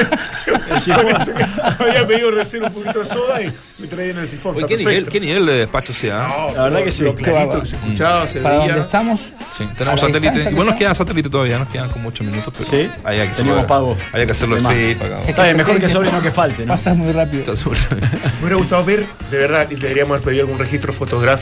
El 0.72 0.82
sifón. 0.82 1.06
Había 1.80 2.06
pedido 2.06 2.32
recién 2.32 2.64
un 2.66 2.72
poquito 2.74 3.00
de 3.00 3.06
soda 3.06 3.42
y 3.42 3.52
me 3.80 3.88
traían 3.88 4.18
el 4.18 4.28
sifón. 4.28 4.56
Oye, 4.56 4.66
¿qué, 4.68 4.78
nivel. 4.78 5.08
¿Qué 5.08 5.20
nivel 5.20 5.46
de 5.46 5.54
despacho 5.60 5.94
se 5.94 6.08
da? 6.08 6.28
No, 6.28 6.52
La 6.54 6.64
verdad 6.64 6.84
que 6.84 6.92
sí. 6.92 7.04
Lo 7.04 7.16
clarito 7.16 7.62
que 7.62 7.66
se 7.66 7.76
escuchaba, 7.76 8.28
se 8.28 8.40
Para 8.42 8.56
donde 8.58 8.80
estamos, 8.80 9.34
Sí, 9.50 9.64
A 9.64 9.74
tenemos 9.74 10.00
satélite. 10.00 10.50
Igual 10.52 10.68
nos 10.68 10.76
quedan 10.76 10.96
satélite 10.96 11.30
todavía, 11.30 11.58
nos 11.58 11.70
quedan 11.70 11.90
como 11.90 12.10
8 12.10 12.24
minutos, 12.24 12.54
pero 12.58 12.70
Sí, 12.70 12.90
había 13.04 13.30
que 13.30 13.36
teníamos 13.36 13.66
pago. 13.66 13.98
Había 14.12 14.26
que 14.26 14.32
hacerlo 14.34 14.56
De 14.56 14.62
más. 14.62 14.74
sí, 14.74 14.96
pagado. 15.00 15.24
Está 15.28 15.44
bien, 15.44 15.58
mejor 15.58 15.80
que 15.80 15.90
sobre 15.90 16.12
no 16.12 16.22
que 16.22 16.32
falte, 16.32 16.66
¿no? 16.66 16.74
pasa 16.74 16.94
muy 16.94 17.12
rápido. 17.12 17.44
Me 17.46 18.40
hubiera 18.42 18.56
gustado 18.58 18.84
ver, 18.86 19.06
de 19.32 19.38
verdad, 19.38 19.68
y 19.72 19.76
deberíamos 19.76 20.16
haber 20.16 20.26
pedido 20.26 20.44
algún 20.44 20.60
registro 20.60 20.92
fotográfico, 20.94 21.37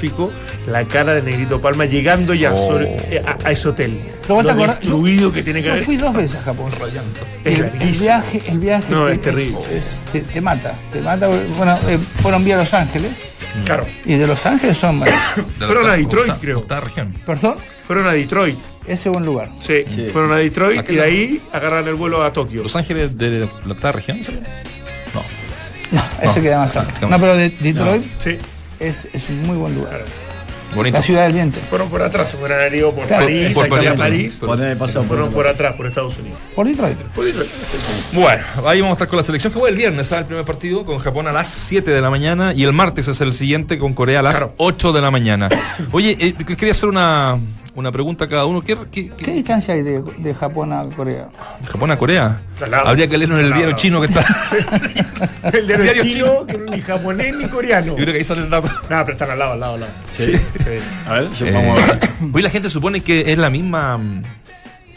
la 0.67 0.85
cara 0.85 1.13
de 1.13 1.21
Negrito 1.21 1.59
Palma 1.61 1.85
llegando 1.85 2.33
ya 2.33 2.53
Oh. 2.53 2.57
sobre- 2.67 2.95
eh, 3.15 3.21
a, 3.25 3.47
a 3.47 3.51
ese 3.51 3.67
hotel. 3.69 3.99
Pero 4.27 4.41
Lo 4.41 4.55
destruido 4.67 5.31
que 5.31 5.43
tiene 5.43 5.61
que 5.61 5.67
Yo 5.67 5.73
haber. 5.73 5.85
fui 5.85 5.97
dos 5.97 6.13
veces 6.13 6.37
a 6.39 6.43
Japón. 6.43 6.71
Es 7.43 7.59
El, 7.59 7.69
viaje, 7.99 8.41
el 8.47 8.59
viaje 8.59 8.85
No, 8.91 9.05
te, 9.05 9.13
es 9.13 9.21
terrible. 9.21 9.59
es- 9.73 10.01
te, 10.11 10.21
te 10.21 10.41
mata, 10.41 10.73
te 10.91 11.01
mata. 11.01 11.27
Bueno, 11.27 11.77
eh, 11.87 11.99
fueron 12.15 12.43
vía 12.43 12.57
Los 12.57 12.73
Ángeles 12.73 13.11
Claro. 13.65 13.85
y 14.05 14.15
de 14.15 14.27
Los 14.27 14.45
Ángeles 14.45 14.75
son, 14.77 14.99
la 14.99 15.05
Fueron 15.67 15.89
a 15.89 15.93
Detroit, 15.95 16.27
octava- 16.29 16.39
creo. 16.41 16.59
octava 16.59 16.81
región. 16.81 17.13
perdón, 17.25 17.55
Fueron 17.81 18.07
a 18.07 18.13
Detroit. 18.13 18.57
ese 18.87 19.09
buen 19.09 19.25
lugar. 19.25 19.49
Sí, 19.59 19.83
Sí. 19.93 20.05
fueron 20.11 20.31
a 20.33 20.37
Detroit 20.37 20.79
¿A 20.79 20.83
qué 20.83 20.93
y 20.93 20.95
de 20.95 21.01
ahí 21.03 21.41
agarran 21.53 21.87
el 21.87 21.95
vuelo 21.95 22.23
a 22.23 22.33
Tokio. 22.33 22.63
¿Los 22.63 22.75
Ángeles 22.75 23.15
de 23.17 23.47
la 23.65 23.71
octava 23.73 23.91
región? 23.93 24.19
No. 25.13 25.21
No, 25.91 26.03
ese 26.21 26.39
No, 26.39 26.43
queda 26.43 26.57
más 26.57 26.75
no, 26.75 26.81
cerca. 26.83 26.99
No, 27.01 27.07
más- 27.09 27.19
pero 27.19 27.35
de- 27.37 27.49
Detroit 27.59 28.03
Sí, 28.17 28.37
es, 28.79 29.07
es 29.13 29.29
un 29.29 29.41
muy 29.43 29.57
buen 29.57 29.75
lugar. 29.75 30.05
Bonito. 30.73 30.97
La 30.97 31.03
ciudad 31.03 31.23
del 31.23 31.33
viento. 31.33 31.59
Fueron 31.61 31.89
por 31.89 32.01
atrás, 32.01 32.29
se 32.31 32.37
fueron 32.37 32.59
a 32.59 32.67
ido 32.75 32.91
por 32.91 33.05
Claro. 33.07 33.23
París, 33.25 33.53
Por 33.55 33.69
París, 33.69 34.35
por- 34.39 34.57
fueron 35.05 35.27
por 35.27 35.33
por 35.33 35.47
atrás, 35.47 35.73
por 35.75 35.85
Estados 35.85 36.17
Unidos. 36.17 36.37
Por 36.53 36.67
Detroit. 36.67 36.97
Por 36.97 37.23
Detroit. 37.23 37.49
Bueno, 38.11 38.43
ahí 38.65 38.81
vamos 38.81 38.93
a 38.93 38.95
estar 38.95 39.07
con 39.07 39.17
la 39.17 39.23
selección 39.23 39.53
que 39.53 39.59
juega 39.59 39.71
el 39.71 39.77
viernes, 39.77 40.07
¿sabes? 40.07 40.23
El 40.23 40.27
primer 40.27 40.43
partido 40.45 40.85
con 40.85 40.99
Japón 40.99 41.27
a 41.27 41.31
las 41.31 41.47
7 41.47 41.91
de 41.91 42.01
la 42.01 42.09
mañana 42.09 42.51
y 42.53 42.63
el 42.65 42.73
martes 42.73 43.07
es 43.07 43.21
el 43.21 43.31
siguiente 43.31 43.79
con 43.79 43.93
Corea 43.93 44.19
a 44.19 44.23
las 44.23 44.35
Claro. 44.35 44.53
8 44.57 44.91
de 44.91 45.01
la 45.01 45.11
mañana. 45.11 45.49
Oye, 45.93 46.17
eh, 46.19 46.33
quería 46.33 46.71
hacer 46.71 46.89
una, 46.89 47.37
una 47.75 47.91
pregunta 47.91 48.25
a 48.25 48.29
cada 48.29 48.45
uno. 48.45 48.61
¿Qué, 48.61 48.77
qué- 48.91 49.09
qué- 49.09 49.23
¿Qué 49.25 49.31
distancia 49.31 49.73
hay 49.73 49.83
de, 49.83 50.01
de 50.01 50.33
Japón 50.33 50.71
a 50.73 50.83
Corea? 50.95 51.27
de 51.61 51.67
Japón 51.67 51.91
a 51.91 51.97
Corea? 51.97 52.41
Habría 52.85 53.07
que 53.07 53.17
leerlo 53.17 53.39
en 53.39 53.45
el 53.47 53.53
diario 53.53 53.75
chino 53.75 53.99
que 54.01 54.07
está. 54.07 54.25
El 55.53 55.67
de 55.67 55.77
Diario 55.77 56.03
chino, 56.03 56.45
que 56.47 56.57
ni 56.57 56.81
japonés 56.81 57.35
ni 57.35 57.47
coreano. 57.47 57.87
Yo 57.87 57.95
creo 57.95 58.07
que 58.13 58.17
ahí 58.17 58.23
sale 58.23 58.41
el 58.41 58.49
dato. 58.49 58.67
No, 58.67 58.87
pero 59.05 59.11
están 59.11 59.29
al 59.31 59.39
lado, 59.39 59.53
al 59.53 59.59
lado, 59.59 59.73
al 59.75 59.79
lado. 59.81 59.93
Sí. 60.09 60.31
A 61.07 61.13
ver, 61.13 61.29
Eh, 61.41 61.51
vamos 61.53 61.79
a 61.79 61.85
ver. 61.93 62.09
hoy 62.33 62.41
la 62.41 62.49
gente 62.49 62.69
supone 62.69 63.01
que 63.01 63.31
es 63.31 63.37
la 63.37 63.49
misma. 63.49 63.99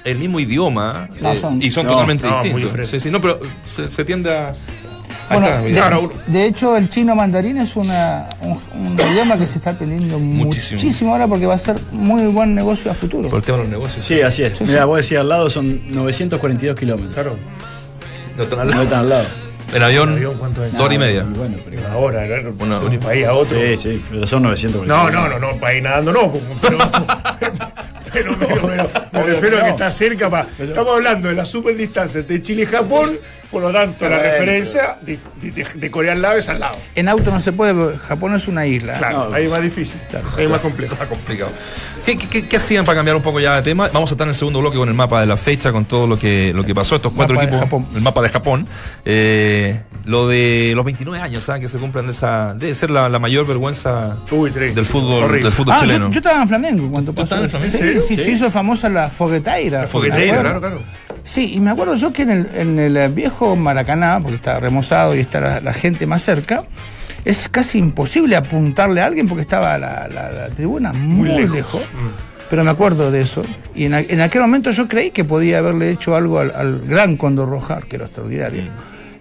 El 0.05 0.17
mismo 0.19 0.41
idioma 0.41 1.09
No, 1.21 1.33
eh, 1.33 1.37
son- 1.37 1.61
y 1.61 1.71
son 1.71 1.85
no, 1.85 1.93
totalmente 1.93 2.27
no, 2.27 2.43
distintos. 2.43 2.89
Sí, 2.89 3.01
sí, 3.01 3.11
no, 3.11 3.21
pero 3.21 3.41
se, 3.65 3.91
se 3.91 4.05
tiende 4.05 4.35
a. 4.37 4.55
Bueno, 5.29 5.47
está, 5.47 5.61
de, 5.61 5.69
mira. 5.69 5.81
Claro, 5.89 6.13
de 6.27 6.45
hecho, 6.47 6.77
el 6.77 6.89
chino 6.89 7.15
mandarín 7.15 7.59
es 7.59 7.77
una, 7.77 8.29
un, 8.41 8.61
un 8.75 8.99
idioma 9.13 9.37
que 9.37 9.47
se 9.47 9.59
está 9.59 9.71
aprendiendo 9.71 10.19
Muchísimo. 10.19 10.81
muchísimo. 10.81 11.13
ahora 11.13 11.27
porque 11.29 11.47
va 11.47 11.55
a 11.55 11.59
ser 11.59 11.77
muy 11.93 12.27
buen 12.27 12.55
negocio 12.55 12.91
a 12.91 12.95
futuro. 12.95 13.29
por 13.29 13.39
el 13.39 13.45
tema 13.45 13.59
de 13.59 13.65
los 13.65 13.73
negocios. 13.73 14.05
Sí, 14.05 14.21
así 14.23 14.43
es. 14.43 14.57
Sí, 14.59 14.65
Mira, 14.65 14.83
sí. 14.83 14.87
vos 14.87 14.97
decías 14.97 15.21
al 15.21 15.29
lado 15.29 15.51
son 15.51 15.81
942 15.93 16.77
kilómetros. 16.79 17.15
Claro. 17.15 17.37
No 18.37 18.43
están 18.45 18.61
al 18.61 18.67
No 18.67 18.71
lado. 18.73 18.83
están 18.85 18.99
al 19.01 19.09
lado. 19.09 19.25
El 19.75 19.83
avión, 19.83 20.09
¿El 20.09 20.15
avión 20.17 20.35
cuánto 20.39 20.65
es? 20.65 20.73
dos 20.73 20.81
horas 20.81 20.95
y 20.95 20.99
media. 20.99 21.27
Y 21.31 21.39
bueno, 21.39 21.57
pero 21.63 21.77
igual. 21.77 21.93
Ahora, 21.93 22.27
claro, 22.27 22.55
Una- 22.59 22.79
de 22.81 22.87
un 22.87 22.99
país 23.01 23.27
a 23.27 23.35
otro. 23.35 23.59
Sí, 23.59 23.77
sí, 23.77 24.03
pero 24.09 24.27
son 24.27 24.43
942. 24.45 24.87
No, 24.87 25.11
no, 25.11 25.29
no, 25.29 25.39
no, 25.39 25.59
para 25.61 25.75
ir 25.75 25.83
nadando 25.83 26.13
no, 26.15 26.33
pero, 26.63 26.79
pero, 28.13 28.39
pero, 28.39 28.39
pero 28.67 28.89
me 29.13 29.23
refiero 29.25 29.59
a 29.59 29.65
que 29.65 29.71
está 29.71 29.91
cerca. 29.91 30.31
pa- 30.31 30.47
estamos 30.59 30.95
hablando 30.97 31.29
de 31.29 31.35
la 31.35 31.45
superdistancia 31.45 32.21
entre 32.21 32.43
Chile 32.43 32.63
y 32.63 32.67
Japón, 32.67 33.19
por 33.51 33.63
lo 33.63 33.71
tanto 33.73 34.09
la 34.09 34.19
referencia 34.19 34.99
de, 35.03 35.19
de- 35.41 35.53
de- 35.53 35.65
de 35.75 35.91
Corea 35.91 36.13
al 36.13 36.21
lado 36.23 36.37
es 36.37 36.49
al 36.49 36.61
lado. 36.61 36.77
En 36.95 37.09
auto 37.09 37.31
no 37.31 37.41
se 37.41 37.53
puede, 37.53 37.97
Japón 37.99 38.35
es 38.35 38.47
una 38.49 38.67
isla. 38.67 38.93
Claro, 38.95 39.29
No, 39.31 39.35
ahí 39.35 39.47
es 39.47 39.51
más 39.51 39.63
difícil, 39.63 40.01
ahí 40.37 40.45
es 40.45 40.51
más 40.51 40.61
complejo. 40.61 40.93
Está 40.95 41.07
complicado. 41.07 41.51
¿Qué, 42.05 42.17
qué- 42.19 42.29
qué- 42.29 42.47
qué 42.47 42.57
hacían 42.57 42.85
para 42.85 42.97
cambiar 42.97 43.17
un 43.17 43.23
poco 43.23 43.41
ya 43.41 43.57
de 43.57 43.63
tema? 43.63 43.89
Vamos 43.93 44.11
a 44.11 44.15
estar 44.15 44.27
en 44.27 44.31
el 44.31 44.35
segundo 44.35 44.61
bloque 44.61 44.77
con 44.77 44.89
el 44.89 44.95
mapa 44.95 45.21
de 45.21 45.27
la 45.27 45.37
fecha, 45.37 45.73
con 45.73 45.85
todo 45.85 46.07
lo 46.07 46.19
que, 46.19 46.53
lo 46.55 46.65
que 46.65 46.75
pasó, 46.75 46.97
estos 46.97 47.13
cuatro 47.13 47.37
Mapa 47.37 47.57
equipos. 47.59 47.83
El 47.95 48.01
mapa 48.03 48.23
de 48.23 48.29
Japón. 48.29 48.67
Eh, 49.05 49.81
lo 50.05 50.27
de 50.29 50.73
los 50.75 50.85
29 50.85 51.21
años, 51.23 51.43
¿sabes? 51.43 51.63
Que 51.63 51.69
se 51.69 51.79
cumplen 51.79 52.07
de 52.07 52.13
esa. 52.13 52.55
Debe 52.55 52.75
ser 52.75 52.91
la, 52.91 53.09
la 53.09 53.19
mayor 53.19 53.47
vergüenza 53.47 54.17
Uy, 54.31 54.51
del 54.51 54.85
fútbol, 54.85 55.25
Horrible. 55.25 55.45
del 55.45 55.53
fútbol 55.53 55.75
Ah, 55.77 55.81
chileno. 55.81 56.07
yo, 56.07 56.13
yo 56.13 56.19
estaba 56.21 56.43
en 56.43 56.49
Flamengo 56.49 56.91
cuando 56.91 57.13
pasó. 57.13 57.37
estabas 57.37 57.45
en 57.45 57.71
Flamengo? 57.71 58.03
Sí, 58.03 58.09
sí, 58.09 58.17
Sí. 58.17 58.25
se 58.25 58.31
hizo 58.33 58.51
famosa 58.51 58.89
la 58.89 59.09
fogueteira. 59.11 59.87
Fogueteira, 59.87 60.37
¿te 60.37 60.41
claro, 60.43 60.61
claro. 60.61 60.83
Sí, 61.29 61.53
y 61.55 61.61
me 61.61 61.71
acuerdo 61.71 61.95
yo 61.97 62.11
que 62.11 62.23
en 62.23 62.31
el, 62.31 62.49
en 62.55 62.79
el 62.79 63.13
viejo 63.13 63.55
Maracaná, 63.55 64.19
porque 64.21 64.37
está 64.37 64.59
remozado 64.59 65.15
y 65.15 65.21
está 65.21 65.41
la, 65.41 65.61
la 65.61 65.75
gente 65.75 66.07
más 66.07 66.23
cerca, 66.23 66.65
es 67.27 67.51
casi 67.51 67.77
imposible 67.79 68.35
apuntarle 68.35 69.03
a 69.03 69.05
alguien 69.05 69.29
porque 69.29 69.43
estaba 69.43 69.77
la, 69.77 70.09
la- 70.09 70.33
la 70.33 70.49
tribuna 70.49 70.95
muy, 70.95 71.29
lejos. 71.29 71.51
lejos. 71.55 71.83
Pero 72.49 72.65
me 72.65 72.71
acuerdo 72.71 73.11
de 73.11 73.21
eso. 73.21 73.43
Y 73.75 73.85
en, 73.85 73.93
aquel 74.23 74.41
momento 74.41 74.71
yo 74.71 74.89
creí 74.89 75.11
que 75.11 75.23
podía 75.23 75.59
haberle 75.59 75.91
hecho 75.91 76.17
algo 76.17 76.39
al, 76.39 76.51
al 76.57 76.81
gran 76.87 77.19
Condor 77.19 77.51
Rojar, 77.51 77.85
que 77.85 77.97
era 77.97 78.07
extraordinario. 78.07 78.63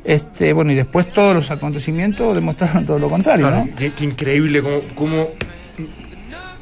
Este, 0.05 0.53
bueno, 0.53 0.71
y 0.71 0.75
después 0.75 1.11
todos 1.11 1.35
los 1.35 1.51
acontecimientos 1.51 2.33
demostraron 2.33 2.85
todo 2.85 2.99
lo 2.99 3.09
contrario, 3.09 3.49
Claro, 3.49 3.65
¿no? 3.65 3.75
qué, 3.75 3.91
qué 3.91 4.05
increíble 4.05 4.61
cómo, 4.61 4.79
cómo, 4.95 5.27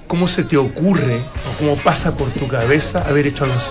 cómo 0.07 0.27
se 0.27 0.43
te 0.43 0.57
ocurre 0.57 1.17
o 1.17 1.57
cómo 1.59 1.75
pasa 1.75 2.17
por 2.17 2.31
tu 2.31 2.47
cabeza 2.47 3.03
haber 3.07 3.27
hecho 3.27 3.43
algo 3.43 3.57
así. 3.57 3.69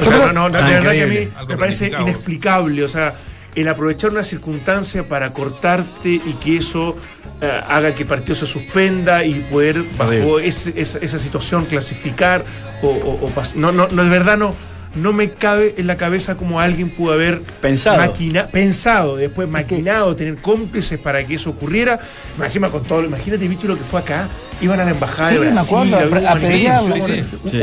O 0.00 0.04
sea, 0.04 0.32
no, 0.32 0.46
Ah, 0.46 0.50
de 0.50 0.74
verdad 0.74 0.92
que 0.92 1.02
a 1.02 1.06
mí 1.06 1.14
me 1.48 1.56
parece 1.58 1.90
inexplicable. 2.02 2.84
O 2.84 2.88
sea, 2.88 3.14
el 3.54 3.68
aprovechar 3.68 4.10
una 4.10 4.22
circunstancia 4.24 5.08
para 5.08 5.30
cortarte 5.32 6.08
y 6.10 6.36
que 6.42 6.56
eso 6.58 6.96
eh, 7.42 7.60
haga 7.68 7.94
que 7.94 8.02
el 8.02 8.08
partido 8.08 8.34
se 8.34 8.46
suspenda 8.46 9.24
y 9.24 9.34
poder, 9.50 9.82
bajo 9.96 10.38
ese- 10.40 10.74
esa, 10.76 11.18
situación, 11.18 11.64
clasificar 11.64 12.44
o, 12.82 12.88
o- 12.88 13.32
no, 13.56 13.72
no, 13.72 13.88
no, 13.88 14.04
de 14.04 14.10
verdad 14.10 14.36
no. 14.36 14.54
No 14.96 15.12
me 15.12 15.30
cabe 15.30 15.74
en 15.78 15.86
la 15.86 15.96
cabeza 15.96 16.36
como 16.36 16.58
alguien 16.60 16.90
pudo 16.90 17.12
haber 17.12 17.40
Pensado. 17.40 17.96
maquina- 17.98 18.48
pensado, 18.48 19.16
después 19.16 19.48
maquinado, 19.48 20.16
tener 20.16 20.36
cómplices 20.38 20.98
para 20.98 21.24
que 21.24 21.34
eso 21.34 21.50
ocurriera. 21.50 22.00
Más 22.36 22.46
Encima 22.48 22.70
con 22.70 22.82
todo, 22.82 23.04
imagínate, 23.04 23.46
bicho, 23.46 23.68
lo 23.68 23.78
que 23.78 23.84
fue 23.84 24.00
acá. 24.00 24.28
Iban 24.60 24.80
a 24.80 24.84
la 24.84 24.90
embajada 24.90 25.28
Sí, 25.30 25.34
de 25.36 25.40
me 25.42 25.50
Brasil, 25.52 25.76
a 25.76 26.76
a 26.76 26.82
un- 26.82 26.92
sí, 26.92 27.22
Sí, 27.50 27.58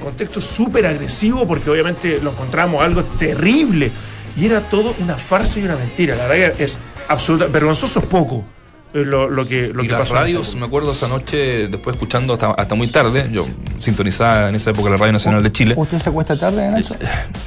contexto 0.00 0.40
súper 0.40 0.86
agresivo 0.86 1.46
porque 1.46 1.70
obviamente 1.70 2.18
lo 2.20 2.30
encontramos 2.32 2.82
algo 2.84 3.04
terrible. 3.04 3.90
Y 4.36 4.46
era 4.46 4.60
todo 4.60 4.94
una 4.98 5.16
farsa 5.16 5.60
y 5.60 5.62
una 5.64 5.76
mentira. 5.76 6.16
La 6.16 6.26
verdad 6.26 6.56
que 6.56 6.64
es 6.64 6.78
absoluta. 7.08 7.46
Vergonzoso 7.46 8.00
es 8.00 8.06
poco 8.06 8.44
lo, 8.92 9.28
lo 9.30 9.46
que, 9.46 9.68
lo 9.74 9.82
y 9.84 9.86
que 9.86 9.92
las 9.92 10.00
pasó. 10.02 10.14
en 10.16 10.20
radios, 10.22 10.54
me 10.56 10.66
acuerdo 10.66 10.92
esa 10.92 11.06
noche, 11.08 11.68
después 11.68 11.94
escuchando 11.94 12.32
hasta, 12.34 12.50
hasta 12.52 12.74
muy 12.74 12.88
tarde, 12.88 13.28
yo 13.32 13.46
sintonizaba 13.78 14.48
en 14.48 14.54
esa 14.56 14.70
época 14.70 14.90
la 14.90 14.96
Radio 14.96 15.12
Nacional 15.12 15.42
de 15.42 15.52
Chile. 15.52 15.74
¿Usted 15.76 15.98
se 15.98 16.08
acuesta 16.10 16.36
tarde, 16.36 16.68
Nacho? 16.70 16.96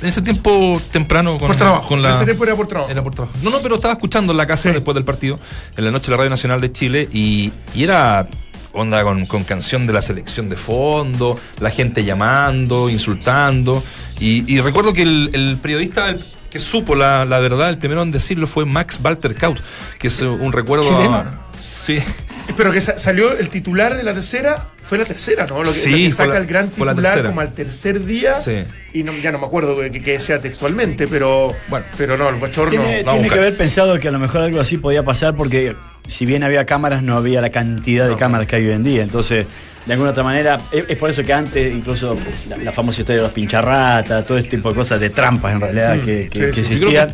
En 0.02 0.08
ese 0.08 0.22
tiempo 0.22 0.82
temprano 0.92 1.38
con, 1.38 1.48
Por 1.48 1.56
trabajo. 1.56 1.88
con 1.90 2.02
la, 2.02 2.12
Ese 2.12 2.26
tiempo 2.26 2.44
era 2.46 2.56
por 2.56 2.68
trabajo. 2.68 2.92
Era 2.92 3.04
por 3.04 3.14
trabajo. 3.14 3.38
No, 3.42 3.50
no, 3.50 3.60
pero 3.60 3.76
estaba 3.76 3.94
escuchando 3.94 4.32
en 4.32 4.38
la 4.38 4.48
casa 4.48 4.64
Sí. 4.64 4.70
después 4.72 4.96
del 4.96 5.04
partido, 5.04 5.40
en 5.78 5.84
la 5.86 5.92
noche 5.92 6.06
de 6.06 6.12
la 6.12 6.18
Radio 6.18 6.30
Nacional 6.30 6.62
de 6.62 6.72
Chile, 6.72 7.10
y, 7.12 7.52
y 7.76 7.84
era 7.84 8.28
onda 8.72 9.04
con, 9.04 9.26
con 9.28 9.44
canción 9.44 9.86
de 9.86 9.94
la 9.94 10.02
selección 10.02 10.50
de 10.50 10.56
fondo, 10.56 11.38
la 11.60 11.70
gente 11.70 12.04
llamando, 12.04 12.90
insultando. 12.90 13.84
Y, 14.20 14.52
y 14.52 14.62
recuerdo 14.62 14.94
que 14.94 15.04
el, 15.04 15.30
el 15.34 15.58
periodista 15.62 16.10
el 16.10 16.24
que 16.54 16.60
supo 16.60 16.96
la, 16.96 17.26
la 17.26 17.40
verdad, 17.40 17.70
el 17.70 17.78
primero 17.80 18.02
en 18.04 18.12
decirlo 18.12 18.48
fue 18.48 18.64
Max 18.66 19.00
Walter 19.04 19.34
Kaut, 19.36 19.60
que 20.00 20.08
es 20.08 20.22
un 20.22 20.54
recuerdo. 20.54 20.88
A- 21.12 21.50
sí. 21.60 21.98
Pero 22.58 22.72
que 22.72 22.80
sa- 22.82 22.98
salió 22.98 23.36
el 23.38 23.50
titular 23.50 23.96
de 23.98 24.04
la 24.04 24.14
tercera, 24.14 24.70
fue 24.84 24.98
la 25.00 25.06
tercera, 25.06 25.48
¿no? 25.48 25.64
Lo 25.64 25.72
que, 25.74 25.80
Sí, 25.80 25.90
lo 25.92 25.98
que 25.98 26.12
saca 26.12 26.34
la- 26.34 26.38
el 26.40 26.46
gran 26.46 26.66
la 26.66 26.72
titular 26.72 26.96
tercera. 26.96 27.30
como 27.30 27.42
al 27.42 27.54
tercer 27.54 28.06
día. 28.06 28.36
Sí. 28.36 28.64
Y 28.94 29.02
no, 29.04 29.14
ya 29.18 29.32
no 29.32 29.40
me 29.40 29.46
acuerdo 29.48 29.76
que, 29.80 29.90
que 30.04 30.20
sea 30.20 30.40
textualmente, 30.40 31.08
pero. 31.08 31.56
Bueno. 31.70 31.86
pero 31.98 32.16
no, 32.18 32.30
el 32.30 32.36
bochorno. 32.36 32.70
Tiene, 32.70 33.00
a 33.00 33.12
tiene 33.14 33.30
que 33.30 33.40
haber 33.40 33.58
pensado 33.58 34.00
que 34.00 34.08
a 34.08 34.12
lo 34.12 34.20
mejor 34.20 34.42
algo 34.42 34.60
así 34.60 34.78
podía 34.78 35.04
pasar 35.04 35.36
porque 35.36 35.76
si 36.06 36.26
bien 36.28 36.44
había 36.44 36.66
cámaras, 36.66 37.02
no 37.02 37.16
había 37.18 37.42
la 37.42 37.50
cantidad 37.50 38.08
de 38.08 38.16
cámaras 38.18 38.46
que 38.46 38.58
hay 38.58 38.68
hoy 38.68 38.74
en 38.74 38.84
día. 38.84 39.02
Entonces, 39.04 39.48
de 39.86 39.94
alguna 39.94 40.12
otra 40.12 40.24
manera, 40.24 40.58
es, 40.72 40.86
es 40.88 40.98
por 40.98 41.10
eso 41.10 41.24
que 41.24 41.34
antes, 41.34 41.74
incluso 41.74 42.18
la, 42.50 42.58
la 42.58 42.72
famosa 42.72 43.02
historia 43.02 43.22
de 43.22 43.28
los 43.28 43.34
pincharratas, 43.34 44.26
todo 44.26 44.38
este 44.38 44.52
tipo 44.58 44.70
de 44.70 44.76
cosas, 44.76 45.00
de 45.00 45.10
trampas 45.10 45.54
en 45.54 45.62
realidad, 45.62 46.00
que, 46.00 46.30
que- 46.30 46.50
existían, 46.50 47.14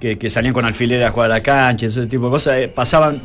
que 0.00 0.14
mm. 0.14 0.18
que, 0.18 0.30
salían 0.30 0.52
con 0.52 0.64
alfileres 0.64 1.06
a 1.06 1.10
jugar 1.10 1.30
a 1.30 1.34
la 1.34 1.40
cancha, 1.42 1.86
ese 1.86 2.06
tipo 2.06 2.26
de 2.26 2.30
cosas, 2.30 2.56
eh, 2.58 2.68
pasaban 2.68 3.22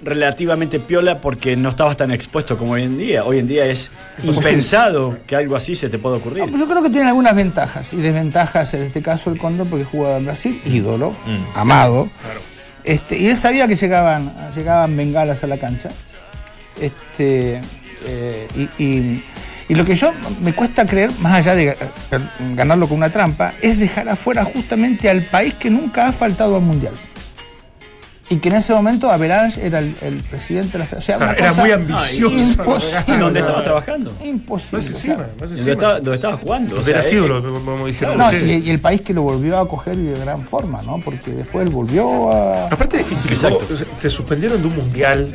relativamente 0.00 0.78
piola 0.78 1.20
porque 1.20 1.56
no 1.56 1.70
estabas 1.70 1.96
tan 1.96 2.12
expuesto 2.12 2.56
como 2.56 2.72
hoy 2.72 2.82
en 2.84 2.96
día. 2.98 3.24
Hoy 3.24 3.38
en 3.40 3.48
día 3.48 3.64
es 3.66 3.90
impensado 4.22 5.18
que 5.26 5.34
algo 5.34 5.56
así 5.56 5.74
se 5.74 5.88
te 5.88 5.98
pueda 5.98 6.16
ocurrir. 6.18 6.44
Ah, 6.44 6.46
pues 6.48 6.60
yo 6.60 6.68
creo 6.68 6.82
que 6.82 6.90
tiene 6.90 7.08
algunas 7.08 7.34
ventajas 7.34 7.92
y 7.92 7.96
desventajas 7.96 8.72
en 8.74 8.82
este 8.82 9.02
caso 9.02 9.30
el 9.30 9.38
Cóndor 9.38 9.66
porque 9.68 9.84
jugaba 9.84 10.18
en 10.18 10.24
Brasil, 10.26 10.60
ídolo, 10.64 11.10
Mm. 11.26 11.46
amado. 11.58 12.08
Este, 12.84 13.18
y 13.18 13.26
él 13.28 13.36
sabía 13.36 13.66
que 13.66 13.74
llegaban, 13.74 14.32
llegaban 14.54 14.96
bengalas 14.96 15.42
a 15.42 15.46
la 15.48 15.58
cancha. 15.58 15.88
Este, 16.80 17.60
eh, 18.06 18.48
y, 18.78 18.82
y- 18.84 19.24
y 19.70 19.74
lo 19.74 19.84
que 19.84 19.94
yo 19.94 20.12
me 20.40 20.54
cuesta 20.54 20.86
creer, 20.86 21.10
más 21.20 21.34
allá 21.34 21.54
de 21.54 21.76
ga- 21.76 22.30
ganarlo 22.54 22.88
con 22.88 22.96
una 22.96 23.10
trampa, 23.10 23.52
es 23.60 23.78
dejar 23.78 24.08
afuera 24.08 24.42
justamente 24.44 25.10
al 25.10 25.22
país 25.26 25.52
que 25.54 25.68
nunca 25.68 26.08
ha 26.08 26.12
faltado 26.12 26.56
al 26.56 26.62
mundial. 26.62 26.94
Y 28.30 28.36
que 28.36 28.48
en 28.50 28.56
ese 28.56 28.74
momento 28.74 29.10
Avalanche 29.10 29.66
era 29.66 29.78
el, 29.78 29.94
el 30.02 30.16
presidente 30.22 30.72
de 30.72 30.78
la 30.80 30.84
federación. 30.84 31.16
O 31.16 31.18
sea, 31.18 31.26
Claro, 31.28 31.32
una 31.32 31.38
era 31.38 31.48
cosa 31.48 31.60
muy 31.62 31.70
ambicioso. 31.72 32.34
Imposible. 32.62 33.04
¿Y 33.14 33.16
dónde 33.18 33.40
estabas 33.40 33.64
trabajando? 33.64 34.12
Imposible. 34.24 34.86
Encima, 34.86 35.14
claro. 35.14 35.30
más 35.32 35.38
¿Dónde 35.40 35.56
encima. 35.56 35.72
estaba, 35.72 35.94
dónde 35.94 36.14
estaba 36.14 36.36
jugando? 36.36 36.80
O 36.80 36.84
sea, 36.84 36.98
Era 36.98 37.06
eh, 37.08 37.14
ídolo, 37.14 37.64
como 37.64 37.86
dijeron 37.86 38.18
No, 38.18 38.30
sí, 38.30 38.62
y 38.66 38.70
el 38.70 38.80
país 38.80 39.00
que 39.00 39.14
lo 39.14 39.22
volvió 39.22 39.58
a 39.58 39.66
coger 39.68 39.94
y 39.98 40.02
de 40.04 40.18
gran 40.18 40.42
forma, 40.44 40.82
¿no? 40.82 40.98
Porque 41.00 41.30
después 41.30 41.66
él 41.66 41.72
volvió 41.72 42.30
a. 42.32 42.66
Aparte, 42.66 43.04
Exacto. 43.30 43.66
te 44.00 44.10
suspendieron 44.10 44.60
de 44.60 44.68
un 44.68 44.76
mundial 44.76 45.26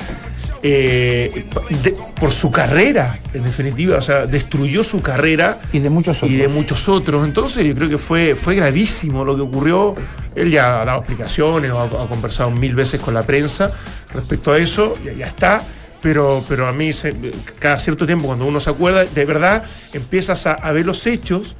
eh, 0.66 1.46
de- 1.84 1.92
por 2.20 2.32
su 2.32 2.50
carrera, 2.52 3.20
en 3.34 3.44
definitiva. 3.44 3.98
O 3.98 4.02
sea, 4.02 4.26
destruyó 4.26 4.84
su 4.84 5.02
carrera 5.02 5.60
Y 5.74 5.80
de 5.80 5.90
muchos 5.90 6.18
otros. 6.18 6.32
y 6.32 6.36
de 6.38 6.48
muchos 6.48 6.88
otros. 6.90 7.26
Entonces, 7.26 7.66
yo 7.66 7.76
creo 7.76 7.90
que 7.90 7.98
fue, 7.98 8.36
fue 8.36 8.56
gravísimo 8.56 9.26
lo 9.26 9.36
que 9.36 9.42
ocurrió. 9.42 9.94
Él 10.36 10.50
ya 10.52 10.82
ha 10.82 10.86
dado 10.86 11.00
explicaciones, 11.00 11.70
o 11.72 11.80
ha, 11.80 11.84
ha 12.04 12.08
conversado 12.08 12.50
mil 12.52 12.74
veces 12.76 13.02
con 13.02 13.14
la 13.14 13.24
prensa 13.24 13.72
respecto 14.14 14.52
a 14.54 14.58
eso, 14.58 14.98
ya, 15.06 15.14
ya 15.14 15.28
está. 15.28 15.62
Pero, 16.02 16.44
pero 16.50 16.68
a 16.68 16.74
mí, 16.74 16.92
se- 16.92 17.14
cada 17.60 17.78
cierto 17.80 18.06
tiempo, 18.06 18.28
cuando 18.28 18.46
uno 18.46 18.60
se 18.60 18.70
acuerda, 18.70 19.06
de 19.06 19.26
verdad 19.26 19.64
empiezas 19.94 20.46
a, 20.48 20.54
a 20.54 20.72
ver 20.72 20.86
los 20.86 21.06
hechos, 21.08 21.56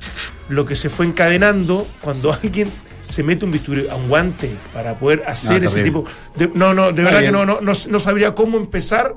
lo 0.50 0.66
que 0.66 0.76
se 0.76 0.90
fue 0.90 1.06
encadenando 1.06 1.88
cuando 2.02 2.34
alguien 2.44 2.70
se 3.08 3.24
mete 3.24 3.46
un 3.46 3.52
bisturí 3.52 3.88
a 3.88 3.96
un 3.96 4.08
guante 4.10 4.56
para 4.74 4.98
poder 4.98 5.24
hacer 5.28 5.62
No, 5.62 5.68
ese 5.70 5.84
tipo. 5.84 6.06
De, 6.36 6.50
no, 6.54 6.74
no, 6.74 6.92
de 6.92 7.02
Está 7.02 7.04
verdad 7.04 7.18
que 7.20 7.22
bien. 7.22 7.34
no, 7.34 7.46
no, 7.46 7.62
no, 7.62 7.72
no 7.90 8.00
sabría 8.00 8.34
cómo 8.34 8.58
empezar 8.58 9.16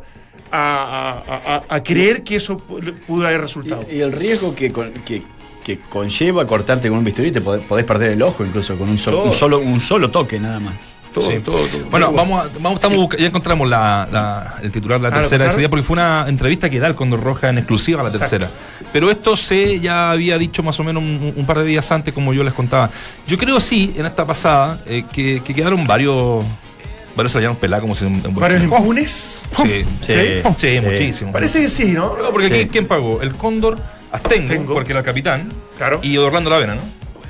a, 0.51 1.23
a- 1.27 1.55
a- 1.57 1.63
a 1.69 1.83
creer 1.83 2.23
que 2.23 2.37
eso 2.37 2.59
pu- 2.59 2.95
pudo 3.07 3.27
haber 3.27 3.41
resultado. 3.41 3.85
Y, 3.91 3.97
y 3.97 4.01
el 4.01 4.13
riesgo 4.13 4.55
que, 4.55 4.71
con- 4.73 4.93
que, 4.93 5.23
que 5.65 5.79
conlleva 5.81 6.47
cortarte 6.47 6.89
con 6.89 6.99
un 6.99 7.05
bisturí, 7.05 7.33
te 7.33 7.41
podés, 7.41 7.65
podés 7.65 7.85
perder 7.85 8.13
el 8.13 8.23
ojo 8.23 8.45
incluso 8.45 8.77
con 8.79 8.89
un, 8.89 8.99
so- 8.99 9.25
un 9.25 9.35
solo, 9.35 9.59
un 9.59 9.81
solo 9.81 10.11
toque 10.11 10.39
nada 10.39 10.61
más. 10.61 10.75
Todo, 11.21 11.31
Sí. 11.31 11.39
todo, 11.39 11.57
todo. 11.57 11.85
Bueno, 11.91 12.07
Todo. 12.09 12.17
vamos, 12.17 12.45
a- 12.45 12.51
vamos 12.61 12.75
estamos 12.75 13.09
ya 13.19 13.27
encontramos 13.27 13.69
la, 13.69 14.07
la- 14.13 14.55
el 14.63 14.71
titular 14.71 14.99
de 15.01 15.05
la 15.05 15.09
Ah, 15.09 15.13
¿lo 15.13 15.21
tercera 15.23 15.47
ese 15.47 15.59
día 15.61 15.71
porque 15.71 15.83
fue 15.83 15.95
una 15.95 16.27
entrevista 16.29 16.69
que 16.69 16.79
da 16.79 16.87
el 16.89 16.95
Condor 16.95 17.23
Roja 17.23 17.49
en 17.49 17.57
exclusiva 17.59 18.01
a 18.01 18.05
la 18.05 18.11
Exacto. 18.11 18.37
tercera. 18.39 18.51
Pero 18.93 19.11
esto 19.11 19.35
se 19.37 19.81
ya 19.81 20.11
había 20.11 20.37
dicho 20.37 20.63
más 20.63 20.79
o 20.79 20.85
menos 20.85 21.03
un, 21.03 21.33
un 21.35 21.47
par 21.47 21.59
de 21.59 21.65
días 21.65 21.91
antes, 21.91 22.13
como 22.13 22.35
yo 22.35 22.45
les 22.45 22.53
contaba. 22.53 22.91
Yo 23.27 23.39
creo 23.39 23.61
sí, 23.61 23.95
en 23.97 24.05
esta 24.05 24.27
pasada, 24.27 24.79
eh, 24.87 25.05
que, 25.11 25.43
que 25.43 25.55
quedaron 25.55 25.85
varios. 25.87 26.45
Varios 27.17 27.33
salieron 27.33 27.57
pelados 27.57 27.81
como 27.81 27.95
si 27.95 28.05
¿Varios 28.33 28.63
impunes? 28.63 29.43
Sí, 29.63 29.85
sí, 30.03 30.13
Sí. 30.13 30.43
sí, 30.59 30.81
muchísimo. 30.83 31.33
Parece 31.33 31.63
que 31.63 31.69
sí, 31.71 31.93
¿no? 31.93 32.15
No, 32.19 32.31
porque 32.31 32.47
aquí, 32.49 32.67
¿quién 32.67 32.87
pagó? 32.87 33.23
El 33.23 33.35
Cóndor 33.35 33.79
Astengo, 34.13 34.75
porque 34.75 34.93
era 34.93 35.01
el 35.01 35.07
capitán, 35.07 35.51
Claro. 35.79 35.99
y 36.03 36.19
Orlando 36.19 36.51
Lavena, 36.51 36.75
¿no? 36.75 36.83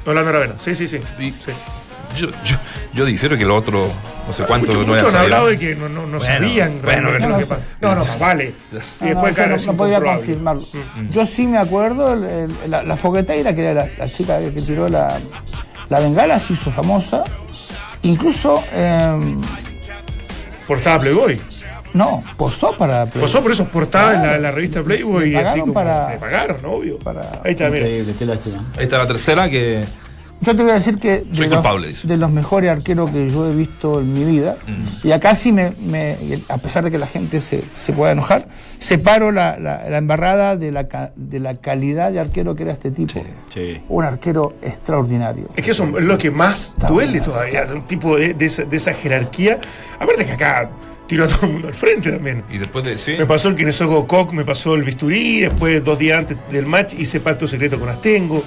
Orlando 0.04 0.30
Aravena. 0.30 0.54
Sí, 0.58 0.74
sí, 0.74 0.86
sí. 0.88 0.98
Y- 1.20 1.30
sí. 1.32 1.52
Yo, 2.16 2.28
yo, 2.44 2.56
yo 2.94 3.04
difiero 3.04 3.36
que 3.36 3.44
lo 3.44 3.54
otro, 3.56 3.88
no 4.26 4.32
sé 4.32 4.44
cuánto, 4.44 4.68
Muchos 4.68 4.86
no 4.86 4.96
era 4.96 5.08
han 5.08 5.14
hablado 5.16 5.46
de 5.48 5.58
que 5.58 5.74
no, 5.74 5.88
no, 5.88 6.02
no 6.06 6.18
Bueno, 6.18 6.20
sabían 6.20 6.80
bueno, 6.82 7.10
no, 7.12 7.38
que 7.38 7.46
no, 7.80 8.06
vale. 8.18 8.54
Y 9.02 9.04
después, 9.06 9.34
claro, 9.34 9.56
no, 9.66 9.72
podía 9.76 10.00
confirmarlo. 10.00 10.62
Mm. 10.62 11.10
Yo 11.10 11.26
sí 11.26 11.46
me 11.46 11.58
acuerdo, 11.58 12.14
el- 12.14 12.24
el- 12.64 12.70
la, 12.70 12.82
la 12.82 12.96
fogueteira, 12.96 13.54
que 13.54 13.62
era 13.62 13.74
la, 13.84 13.88
la 13.98 14.08
chica 14.10 14.38
que 14.40 14.62
tiró 14.62 14.88
la, 14.88 15.18
la 15.88 16.00
bengala, 16.00 16.40
se 16.40 16.54
hizo 16.54 16.70
famosa. 16.70 17.24
Incluso, 18.02 18.62
eh, 18.72 19.36
Portada 20.66 20.98
Playboy. 21.00 21.40
no, 21.94 22.22
posó 22.36 22.76
para. 22.76 23.06
Posó 23.06 23.42
por 23.42 23.52
eso 23.52 23.66
portada 23.68 24.14
en 24.16 24.22
la, 24.26 24.38
la 24.38 24.50
revista 24.50 24.82
Playboy. 24.82 25.30
Le 25.30 25.38
así 25.38 25.44
pagaron 25.44 25.60
como, 25.60 25.74
para- 25.74 26.10
Le 26.10 26.18
pagaron, 26.18 26.64
obvio. 26.64 26.98
para- 26.98 27.40
Ahí 27.44 27.52
está, 27.52 27.64
mira. 27.68 27.86
Increíble, 27.86 28.14
qué 28.18 28.26
lástima. 28.26 28.64
Ahí 28.76 28.84
está 28.84 28.98
la 28.98 29.06
tercera 29.06 29.48
que. 29.48 29.84
Yo 30.40 30.54
te 30.54 30.62
voy 30.62 30.70
a 30.70 30.74
decir 30.74 30.98
que 30.98 31.24
Soy 31.32 31.48
de, 31.48 31.56
los, 31.56 32.02
de 32.02 32.16
los 32.18 32.30
mejores 32.30 32.70
arqueros 32.70 33.10
que 33.10 33.30
yo 33.30 33.50
he 33.50 33.54
visto 33.56 34.00
en 34.00 34.12
mi 34.12 34.22
vida, 34.24 34.56
y 35.02 35.10
acá 35.12 35.34
sí 35.34 35.50
me, 35.52 35.72
a 36.48 36.58
pesar 36.58 36.84
de 36.84 36.90
que 36.90 36.98
la 36.98 37.06
gente 37.06 37.40
se, 37.40 37.64
se 37.74 37.92
pueda 37.94 38.12
enojar, 38.12 38.46
separo 38.78 39.32
la, 39.32 39.58
la- 39.58 39.88
la 39.88 39.96
embarrada 39.98 40.56
de 40.56 40.72
la, 40.72 40.86
de 41.16 41.38
la 41.38 41.54
calidad 41.54 42.12
de 42.12 42.20
arquero 42.20 42.54
que 42.54 42.64
era 42.64 42.72
este 42.72 42.90
tipo. 42.90 43.14
Sí. 43.52 43.80
Un 43.88 44.04
arquero 44.04 44.54
extraordinario. 44.62 45.46
Es 45.56 45.64
que 45.64 45.70
eso 45.70 45.84
es 45.98 46.04
lo 46.04 46.18
que 46.18 46.30
más 46.30 46.74
duele 46.86 47.20
todavía, 47.20 47.66
un 47.72 47.86
tipo 47.86 48.16
de, 48.16 48.34
de 48.34 48.44
esa, 48.46 48.64
de 48.64 48.76
esa 48.76 48.92
jerarquía. 48.92 49.58
Aparte 49.98 50.26
que 50.26 50.32
acá 50.32 50.70
tiró 51.06 51.24
a 51.24 51.28
todo 51.28 51.46
el 51.46 51.52
mundo 51.54 51.68
al 51.68 51.74
frente 51.74 52.12
también. 52.12 52.44
Y 52.50 52.58
después 52.58 52.84
de. 52.84 52.98
Sí. 52.98 53.14
Me 53.18 53.24
pasó 53.26 53.48
el 53.48 53.54
Kinesogo 53.54 54.06
Koch, 54.06 54.32
me 54.32 54.44
pasó 54.44 54.74
el 54.74 54.82
bisturí, 54.82 55.40
después 55.40 55.82
dos 55.82 55.98
días 55.98 56.18
antes 56.18 56.36
del 56.52 56.66
match 56.66 56.94
hice 56.98 57.20
pacto 57.20 57.46
secreto 57.48 57.80
con 57.80 57.88
Astengo. 57.88 58.44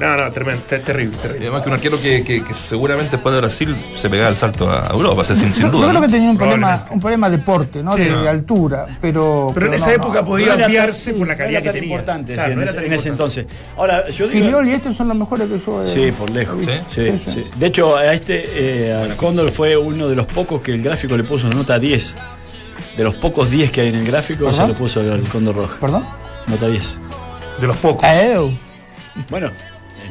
No, 0.00 0.16
no, 0.16 0.30
tremendo, 0.30 0.62
te- 0.68 0.78
terrible, 0.78 1.16
Y 1.16 1.18
terrible. 1.18 1.46
además 1.46 1.62
que 1.62 1.68
un 1.70 1.74
arquero 1.74 2.00
que, 2.00 2.22
que- 2.22 2.44
que 2.44 2.54
seguramente 2.54 3.12
después 3.16 3.34
de 3.34 3.40
Brasil 3.40 3.76
se 3.96 4.08
pegaba 4.08 4.30
el 4.30 4.36
salto 4.36 4.70
a 4.70 4.88
Europa, 4.92 5.22
o 5.22 5.24
sea, 5.24 5.34
sin, 5.34 5.52
sin 5.52 5.64
Yo, 5.64 5.72
yo 5.72 5.78
duda. 5.78 5.88
creo 5.88 6.00
¿no? 6.00 6.06
que 6.06 6.12
tenía 6.12 6.30
un 6.30 6.38
problema, 6.38 6.84
un 6.90 7.00
problema 7.00 7.28
de 7.28 7.38
porte, 7.38 7.82
¿no? 7.82 7.94
Sí. 7.94 8.04
de, 8.04 8.16
de 8.16 8.28
altura, 8.28 8.86
pero. 9.00 9.50
Pero 9.52 9.66
en 9.66 9.74
esa 9.74 9.86
no, 9.88 9.92
época 9.94 10.20
no. 10.20 10.26
podía 10.26 10.54
ampliarse 10.54 11.14
por 11.14 11.26
la 11.26 11.34
no 11.34 11.38
calidad 11.38 11.62
que 11.62 11.70
tenía. 11.70 11.90
importante 11.90 12.34
Claro, 12.34 12.50
sí, 12.50 12.54
no 12.54 12.62
en, 12.62 12.62
era 12.62 12.70
ese, 12.70 12.76
tan 12.76 12.84
en 12.86 12.92
ese 12.92 13.08
entonces. 13.08 13.46
Ahora, 13.76 14.08
yo 14.08 14.28
digo. 14.28 14.44
Filiol 14.44 14.68
y 14.68 14.72
estos 14.72 14.94
son 14.94 15.08
los 15.08 15.16
mejores 15.16 15.48
que 15.48 15.58
yo. 15.58 15.82
he- 15.82 15.86
Sí, 15.88 16.12
por 16.12 16.30
lejos. 16.30 16.62
Sí. 16.86 17.18
Sí. 17.18 17.44
De 17.56 17.66
hecho, 17.66 17.96
a 17.96 18.12
este 18.12 18.44
eh, 18.88 18.92
al 18.94 19.16
Cóndor 19.16 19.50
fue 19.50 19.76
uno 19.76 20.06
de 20.08 20.14
los 20.14 20.26
pocos 20.26 20.62
que 20.62 20.74
el 20.74 20.82
gráfico 20.82 21.16
le 21.16 21.24
puso 21.24 21.48
nota 21.48 21.76
10. 21.78 22.14
De 22.96 23.02
los 23.04 23.16
pocos 23.16 23.50
10 23.50 23.70
que 23.72 23.80
hay 23.80 23.88
en 23.88 23.96
el 23.96 24.04
gráfico, 24.06 24.44
se 24.52 24.58
¿Perdón? 24.58 24.68
lo 24.72 24.78
puso 24.78 25.00
al 25.00 25.22
Cóndor 25.22 25.56
Rojo. 25.56 25.76
¿Perdón? 25.80 26.04
Nota 26.46 26.68
10. 26.68 26.96
De 27.60 27.66
los 27.66 27.76
pocos. 27.78 28.04
A. 28.04 28.14
Bueno, 29.30 29.50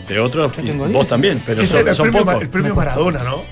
entre 0.08 0.20
otros, 0.22 0.52
y 0.64 0.72
vos 0.72 0.90
10. 0.90 1.08
también, 1.10 1.42
pero 1.46 1.62
Ese 1.62 1.72
son, 1.74 1.82
era 1.82 1.90
el 1.92 1.96
son 1.98 2.04
premio, 2.06 2.26
pocos. 2.26 2.42
el 2.42 2.50
premio 2.50 2.76
Maradona, 2.76 3.24
¿no? 3.24 3.44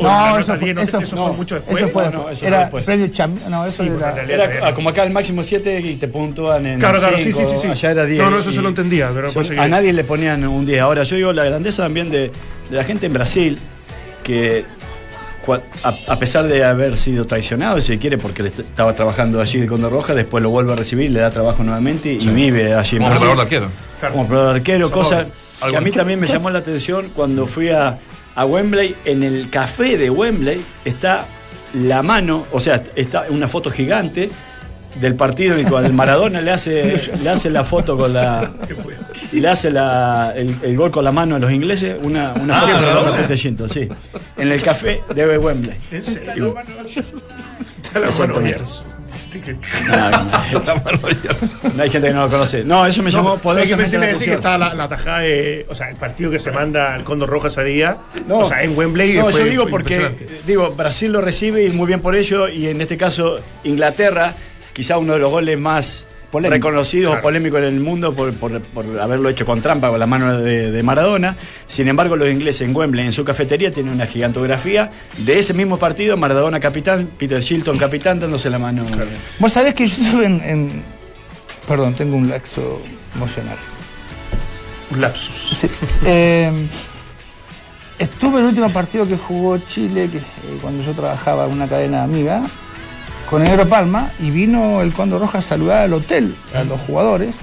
No, 0.00 0.38
eso 0.38 0.54
fue, 0.56 0.64
10, 0.72 0.74
no, 0.76 0.80
eso, 0.82 0.98
eso 1.00 1.16
no, 1.16 1.26
fue 1.26 1.32
mucho 1.36 1.54
después. 1.56 1.76
Eso 1.76 1.88
fue, 1.90 2.04
No, 2.04 2.10
no, 2.10 2.30
eso 2.30 2.46
era 2.46 2.60
después. 2.60 2.82
premio 2.84 3.08
champion. 3.08 3.50
No, 3.50 3.66
eso 3.66 3.84
Sí, 3.84 3.90
era. 3.94 4.22
Era 4.22 4.66
ah, 4.68 4.74
como 4.74 4.88
acá 4.88 5.02
el 5.02 5.12
máximo 5.12 5.42
7 5.42 5.80
y 5.80 5.96
te 5.96 6.08
puntúan 6.08 6.64
en. 6.64 6.78
Claro, 6.80 6.98
claro, 6.98 7.18
sí, 7.18 7.24
cinco, 7.32 7.40
sí, 7.46 7.56
sí, 7.56 7.58
sí. 7.62 7.68
Allá 7.68 7.90
era 7.90 8.06
10. 8.06 8.22
No, 8.24 8.30
no, 8.30 8.38
eso 8.38 8.50
se 8.50 8.62
lo 8.62 8.68
entendía, 8.70 9.10
pero 9.14 9.28
son- 9.28 9.58
a 9.58 9.68
nadie 9.68 9.92
le 9.92 10.02
ponían 10.02 10.46
un 10.46 10.64
10. 10.64 10.80
Ahora, 10.80 11.02
yo 11.02 11.16
digo 11.16 11.32
la 11.34 11.44
grandeza 11.44 11.82
también 11.82 12.10
de, 12.10 12.30
de 12.70 12.76
la 12.76 12.84
gente 12.84 13.04
en 13.06 13.12
Brasil, 13.12 13.58
que 14.24 14.64
a, 15.82 15.96
a 16.06 16.18
pesar 16.18 16.46
de 16.46 16.64
haber 16.64 16.96
sido 16.96 17.24
traicionado, 17.24 17.80
si 17.80 17.98
quiere, 17.98 18.18
porque 18.18 18.46
estaba 18.46 18.94
trabajando 18.94 19.40
allí 19.40 19.60
el 19.60 19.68
Condor 19.68 19.92
Roja, 19.92 20.14
después 20.14 20.42
lo 20.42 20.50
vuelve 20.50 20.72
a 20.72 20.76
recibir, 20.76 21.10
le 21.10 21.20
da 21.20 21.30
trabajo 21.30 21.62
nuevamente 21.62 22.12
y 22.12 22.26
vive 22.28 22.74
allí 22.74 22.96
en 22.96 23.02
Como 23.02 23.10
preparador 23.14 23.36
de 23.36 23.42
arquero. 23.42 23.68
Claro. 23.98 24.14
como 24.14 24.26
probador 24.28 24.52
de 24.54 24.58
arquero, 24.60 24.90
cosa 24.90 25.26
que 25.68 25.76
a 25.76 25.80
mí 25.80 25.90
también 25.90 26.18
me 26.18 26.26
llamó 26.26 26.50
la 26.50 26.58
atención 26.58 27.10
cuando 27.14 27.46
fui 27.46 27.70
a, 27.70 27.98
a 28.34 28.44
Wembley. 28.44 28.96
En 29.04 29.22
el 29.22 29.50
café 29.50 29.96
de 29.96 30.10
Wembley 30.10 30.62
está 30.84 31.26
la 31.74 32.02
mano, 32.02 32.46
o 32.52 32.60
sea, 32.60 32.82
está 32.96 33.26
una 33.30 33.48
foto 33.48 33.70
gigante 33.70 34.30
del 35.00 35.14
partido 35.14 35.58
y 35.58 35.64
cuando 35.64 35.92
Maradona 35.92 36.40
le 36.40 36.50
hace, 36.50 37.00
le 37.22 37.28
hace 37.30 37.50
la 37.50 37.64
foto 37.64 37.96
con 37.96 38.12
la. 38.12 38.50
Le 39.32 39.48
hace 39.48 39.70
la, 39.70 40.32
el, 40.36 40.54
el 40.62 40.76
gol 40.76 40.90
con 40.90 41.04
la 41.04 41.12
mano 41.12 41.36
a 41.36 41.38
los 41.38 41.50
ingleses, 41.50 41.96
una, 42.02 42.34
una 42.34 42.58
Ah, 42.58 42.60
foto 42.60 42.72
de 42.72 42.80
Maradona. 42.80 43.10
Maradona 43.10 43.28
Pete 43.28 43.68
sí. 43.68 43.88
En 44.36 44.48
el 44.52 44.62
café 44.62 45.00
de 45.14 45.38
Wembley. 45.38 45.76
¿En 45.90 46.02
serio? 46.02 46.54
Está 47.82 48.00
la 48.00 48.10
mano. 48.10 48.40
No, 49.90 50.10
no, 50.10 50.20
no 51.74 51.82
hay 51.82 51.90
gente 51.90 52.08
que 52.08 52.14
no 52.14 52.22
lo 52.24 52.30
conoce. 52.30 52.64
No, 52.64 52.86
eso 52.86 53.02
me 53.02 53.10
llamó 53.10 53.36
No, 53.36 53.52
¿sabes 53.52 53.68
qué 53.68 53.76
poderosamente 53.76 53.82
pensé? 53.82 53.98
la 53.98 54.00
Me 54.06 54.12
decía 54.12 54.26
que 54.26 54.34
estaba 54.34 54.58
la, 54.58 54.74
la 54.74 54.88
tajada 54.88 55.18
de. 55.20 55.66
O 55.68 55.74
sea, 55.74 55.88
el 55.90 55.96
partido 55.96 56.30
que 56.30 56.38
se 56.38 56.50
manda 56.50 56.94
al 56.94 57.04
Condor 57.04 57.28
Roja 57.28 57.48
ese 57.48 57.64
día. 57.64 57.98
No. 58.26 58.38
o 58.38 58.44
sea, 58.44 58.62
en 58.62 58.76
Wembley. 58.76 59.14
No, 59.18 59.28
fue 59.28 59.40
yo 59.40 59.44
digo 59.46 59.66
porque 59.68 60.40
digo 60.46 60.70
Brasil 60.70 61.12
lo 61.12 61.20
recibe 61.20 61.64
y 61.64 61.70
muy 61.70 61.86
bien 61.86 62.00
por 62.00 62.14
ello 62.16 62.48
y 62.48 62.68
en 62.68 62.80
este 62.80 62.96
caso 62.96 63.40
Inglaterra, 63.64 64.34
quizá 64.72 64.98
uno 64.98 65.12
de 65.14 65.18
los 65.18 65.30
goles 65.30 65.58
más 65.58 66.06
Polémico. 66.30 66.54
reconocidos 66.68 67.10
Claro. 67.10 67.20
o 67.20 67.22
polémicos 67.22 67.58
en 67.58 67.64
el 67.66 67.80
mundo 67.80 68.14
por, 68.14 68.32
por- 68.34 68.60
por 68.62 68.98
haberlo 69.00 69.28
hecho 69.28 69.44
con 69.44 69.60
trampa 69.60 69.90
con 69.90 69.98
la 70.00 70.06
mano 70.06 70.38
de, 70.38 70.70
de 70.70 70.82
Maradona. 70.82 71.36
Sin 71.66 71.88
embargo, 71.88 72.16
los 72.16 72.30
ingleses 72.30 72.62
en 72.66 72.74
Wembley, 72.74 73.04
en 73.04 73.12
su 73.12 73.22
cafetería, 73.24 73.70
tienen 73.72 73.92
una 73.92 74.06
gigantografía 74.06 74.88
de 75.18 75.38
ese 75.38 75.52
mismo 75.52 75.78
partido, 75.78 76.16
Maradona 76.16 76.58
capitán, 76.58 77.08
Peter 77.18 77.40
Shilton 77.42 77.76
capitán, 77.76 78.18
dándose 78.18 78.48
la 78.48 78.58
mano. 78.58 78.82
Vos 79.38 79.52
sabés 79.52 79.74
que 79.74 79.86
yo 79.86 80.02
estuve 80.02 80.24
en, 80.24 80.40
en- 80.42 80.82
Perdón, 81.68 81.94
tengo 81.94 82.16
un 82.16 82.28
laxo 82.28 82.80
emocional. 83.14 83.56
Un 84.90 85.00
lapsus. 85.00 85.58
Sí. 85.60 85.68
Eh, 86.04 86.50
estuve 87.98 88.34
en 88.38 88.44
el 88.44 88.44
último 88.46 88.68
partido 88.70 89.06
que 89.06 89.16
jugó 89.16 89.58
Chile, 89.58 90.08
que, 90.10 90.18
eh, 90.18 90.22
cuando 90.60 90.82
yo 90.82 90.92
trabajaba 90.92 91.44
en 91.46 91.52
una 91.52 91.68
cadena 91.68 92.02
amiga, 92.02 92.42
con 93.28 93.42
el 93.42 93.48
Negro 93.48 93.68
Palma, 93.68 94.10
y 94.20 94.30
vino 94.30 94.80
el 94.82 94.92
Condor 94.92 95.20
Roja 95.20 95.38
a 95.38 95.42
saludar 95.42 95.82
al 95.84 95.92
hotel, 95.94 96.36
a 96.54 96.64
los 96.64 96.80
jugadores, 96.82 97.34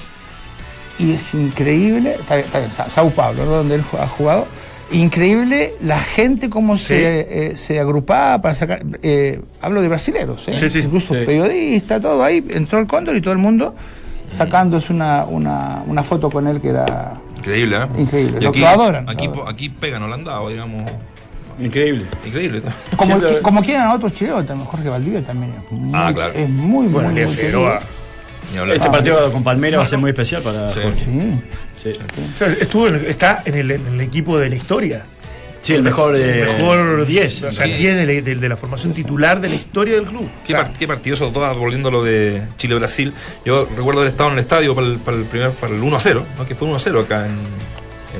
y 0.99 1.11
es 1.13 1.33
increíble, 1.33 2.15
está 2.19 2.35
bien, 2.35 2.45
está 2.45 2.59
bien, 2.59 2.71
Sa- 2.71 2.89
Sao 2.89 3.09
Paulo, 3.11 3.45
¿no? 3.45 3.51
donde 3.51 3.75
él 3.75 3.83
ha 3.99 4.07
jugado, 4.07 4.47
increíble 4.91 5.73
la 5.81 5.99
gente 5.99 6.49
cómo 6.49 6.77
se, 6.77 7.51
eh, 7.51 7.55
se 7.55 7.79
agrupaba 7.79 8.41
para 8.41 8.55
sacar, 8.55 8.83
eh, 9.01 9.41
hablo 9.61 9.81
de 9.81 9.87
brasileros, 9.87 10.47
¿eh? 10.47 10.57
Sí, 10.57 10.69
sí. 10.69 10.79
incluso 10.79 11.13
Sí. 11.13 11.21
periodistas, 11.25 12.01
todo 12.01 12.23
ahí, 12.23 12.43
entró 12.49 12.79
el 12.79 12.87
Cóndor 12.87 13.15
y 13.15 13.21
todo 13.21 13.31
el 13.33 13.37
mundo 13.39 13.75
sacándose 14.29 14.91
una, 14.93 15.25
una, 15.25 15.83
una 15.87 16.03
foto 16.03 16.29
con 16.29 16.47
él 16.47 16.59
que 16.61 16.69
era 16.69 17.13
Increíble, 17.37 17.77
¿eh? 17.77 17.87
Increíble, 17.97 18.47
aquí, 18.47 18.59
lo 18.59 18.67
adoran, 18.67 19.09
Aquí, 19.09 19.25
lo 19.27 19.33
adoran. 19.33 19.53
aquí 19.53 19.69
pegan, 19.69 20.01
no 20.01 20.07
lo 20.09 20.13
han 20.15 20.23
dado, 20.25 20.49
digamos. 20.49 20.83
Increíble. 21.60 22.06
Increíble. 22.26 22.62
Como, 22.95 23.19
Siendo- 23.19 23.41
como 23.41 23.62
quieran 23.62 23.88
a 23.88 23.93
otros 23.93 24.13
chilenos, 24.13 24.45
también 24.45 24.67
Jorge 24.67 24.89
Valdivia 24.89 25.22
también 25.22 25.54
es 25.54 25.72
muy, 25.72 25.91
Ah, 25.93 26.12
claro. 26.13 26.34
es 26.34 26.50
muy, 26.50 26.88
Bueno, 26.88 27.10
muy, 27.10 27.26
Figueroa. 27.26 27.80
Hablar. 28.58 28.76
Este 28.78 28.88
Ah, 28.88 28.91
partido 28.91 29.32
con 29.32 29.43
Palmeiras 29.43 29.80
va 29.80 29.84
a 29.84 29.86
ser 29.88 30.00
muy 30.00 30.10
especial 30.10 30.41
para 30.41 30.69
Sí. 30.69 30.80
Jorge. 30.82 31.00
Sí. 31.00 31.39
Sí. 31.74 31.91
O 32.36 32.38
sea, 32.38 32.48
estuvo 32.60 32.88
en- 32.88 33.06
está 33.08 33.43
en 33.45 33.56
el, 33.56 33.72
en 33.72 33.88
el 33.88 34.02
equipo 34.02 34.39
de 34.39 34.50
la 34.50 34.56
historia. 34.56 35.04
Sí, 35.62 35.74
el 35.76 35.84
mejor 35.84 36.15
de 36.15 36.45
mejor 36.45 37.06
10. 37.06 37.43
O 37.43 37.52
sea, 37.52 37.65
Sí. 37.67 37.74
10 37.74 37.95
de, 37.98 38.06
la- 38.06 38.22
de- 38.22 38.36
de 38.36 38.50
la 38.50 38.56
formación 38.56 38.93
titular 38.93 39.39
de 39.41 39.50
la 39.50 39.56
historia 39.56 39.95
del 39.95 40.06
club. 40.06 40.28
¿Qué, 40.48 40.54
O 40.54 40.56
sea, 40.58 40.63
par- 40.65 40.74
qué 40.80 40.88
partido 40.88 41.15
eso 41.15 41.30
todo 41.32 41.54
volviendo 41.60 41.89
a 41.89 41.91
lo 41.91 42.02
de 42.04 42.41
Chile-Brasil? 42.58 43.13
Yo 43.45 43.67
recuerdo 43.76 44.00
haber 44.02 44.13
estado 44.13 44.30
en 44.30 44.36
el 44.36 44.39
estadio 44.39 44.74
para 44.74 44.88
el, 44.88 44.98
para 45.00 45.17
el 45.17 45.24
primer, 45.26 45.52
para 45.52 45.74
el 45.76 45.82
1-0, 45.84 46.26
¿no? 46.38 46.45
que 46.48 46.56
fue 46.56 46.67
1-0 46.69 47.02
acá 47.02 47.26
en, 47.28 47.38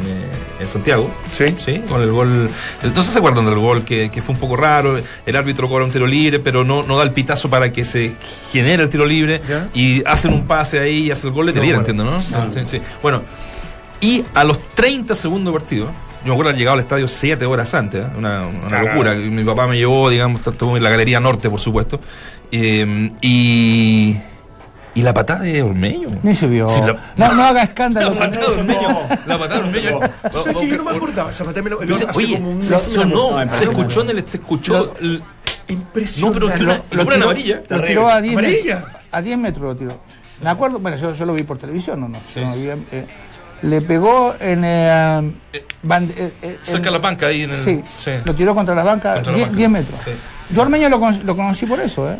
en, 0.02 0.08
eh, 0.08 0.26
en 0.62 0.68
Santiago. 0.68 1.10
Sí. 1.32 1.56
Sí, 1.58 1.82
con 1.88 2.02
el 2.02 2.12
gol. 2.12 2.50
No 2.84 3.02
sé 3.02 3.08
si 3.08 3.14
se 3.14 3.20
acuerdan 3.20 3.46
del 3.46 3.60
gol 3.60 3.84
que, 3.84 4.10
que 4.12 4.22
fue 4.22 4.34
un 4.36 4.40
poco 4.40 4.56
raro. 4.56 5.00
El 5.26 5.36
árbitro 5.36 5.68
cobra 5.70 5.86
un 5.86 5.92
tiro 5.92 6.08
libre, 6.08 6.40
pero 6.40 6.64
no, 6.64 6.84
no 6.84 6.98
da 6.98 7.04
el 7.04 7.12
pitazo 7.12 7.50
para 7.50 7.72
que 7.72 7.86
se 7.86 8.14
genere 8.52 8.84
el 8.84 8.90
tiro 8.90 9.06
libre. 9.06 9.42
Ya. 9.48 9.70
Y 9.74 10.04
hacen 10.06 10.34
un 10.34 10.46
pase 10.48 10.80
ahí 10.80 11.08
y 11.08 11.12
hace 11.12 11.28
el 11.28 11.34
gol 11.34 11.46
de 11.48 11.54
No, 11.54 11.60
bueno. 11.62 11.78
entiendo, 11.80 12.04
¿no? 12.06 12.22
Sí, 12.22 12.60
sí. 12.66 12.82
Bueno, 13.02 13.22
y 14.02 14.24
a 14.34 14.44
los 14.44 14.60
30 14.76 15.14
segundos 15.16 15.54
de 15.54 15.60
partido. 15.60 15.86
Yo 16.22 16.26
me 16.26 16.32
acuerdo 16.34 16.50
haber 16.50 16.60
llegado 16.60 16.74
al 16.76 16.82
estadio 16.82 17.08
siete 17.08 17.46
horas 17.46 17.74
antes, 17.74 18.04
¿eh? 18.04 18.08
una, 18.18 18.46
una 18.48 18.68
Claro. 18.68 18.88
locura. 18.88 19.16
Mi 19.16 19.44
papá 19.46 19.68
me 19.68 19.78
llevó, 19.78 20.10
digamos, 20.10 20.46
estuvo 20.46 20.76
en 20.76 20.84
la 20.84 20.90
Galería 20.90 21.22
Norte, 21.22 21.50
por 21.50 21.62
supuesto. 21.62 22.02
Eh, 22.52 23.10
y 23.22 24.18
¿Y 24.96 25.02
la 25.04 25.14
patada 25.14 25.42
de 25.42 25.62
Ormeño? 25.62 26.10
Ni 26.24 26.34
se 26.34 26.48
vio. 26.48 26.68
Sí, 26.68 26.82
la- 26.82 26.98
no, 27.16 27.34
no 27.36 27.44
haga 27.44 27.64
escándalo. 27.64 28.12
La 28.12 28.20
patada 28.20 28.46
de 28.48 28.60
Ormeño. 28.60 28.88
La 29.28 29.38
patada 29.38 29.62
de 29.62 29.68
Ormeño. 29.68 30.00
¿Sabes 30.44 30.58
que 30.58 30.68
yo 30.68 30.78
no 30.78 30.84
me 30.84 30.92
acordaba? 30.98 31.30
Esa 31.30 31.44
patada 31.46 31.62
me 31.64 31.70
lo- 31.70 31.96
sé- 31.96 32.08
Oye, 32.16 32.36
como 32.36 32.50
un- 32.52 32.64
sonó, 32.64 33.06
No, 33.06 33.38
se 33.38 33.44
impresionante. 33.44 33.64
escuchó 33.66 34.02
en 34.02 34.10
el, 34.10 34.28
se 34.28 34.38
escuchó 34.38 34.94
el- 35.00 35.24
Impresionante. 35.68 36.40
no, 36.40 36.52
pero 36.52 36.64
una, 36.64 36.74
Lo 36.92 37.02
una 37.04 37.14
tiró, 37.14 37.24
amarilla. 37.26 37.62
lo 37.70 37.84
tiró 37.84 38.10
a 38.10 38.22
10 38.22 38.34
Amarilla. 38.38 38.76
metros. 38.76 38.94
A 39.12 39.22
10 39.22 39.38
metros 39.38 39.64
lo 39.64 39.76
tiró. 39.76 40.00
Me 40.42 40.50
acuerdo, 40.50 40.80
bueno, 40.80 40.98
yo, 40.98 41.14
yo 41.14 41.26
lo 41.26 41.34
vi 41.34 41.44
por 41.44 41.58
televisión, 41.58 42.00
¿no? 42.00 42.08
no, 42.08 42.20
yo 42.34 42.42
no 42.46 42.54
vi, 42.56 42.70
eh, 42.92 43.06
le 43.62 43.82
pegó 43.82 44.34
en. 44.40 44.64
eh, 44.66 45.34
eh, 45.54 45.64
eh, 46.42 46.58
Cerca 46.62 46.78
en- 46.78 46.84
de 46.84 46.92
la 46.92 46.98
banca 47.00 47.28
ahí 47.28 47.44
en 47.44 47.52
el. 47.52 47.56
Sí, 47.56 47.84
sí. 47.98 48.12
lo 48.24 48.34
tiró 48.34 48.56
contra 48.56 48.74
las 48.74 48.86
bancas 48.86 49.16
Contra 49.16 49.32
la 49.34 49.38
10 49.38 49.48
banca. 49.50 49.58
10 49.58 49.70
metros. 49.70 50.00
Sí. 50.04 50.12
Yo 50.52 50.62
Ormeño 50.64 50.90
lo, 50.90 50.98
lo 50.98 51.36
conocí 51.36 51.66
por 51.68 51.80
eso, 51.80 52.10
¿eh? 52.12 52.18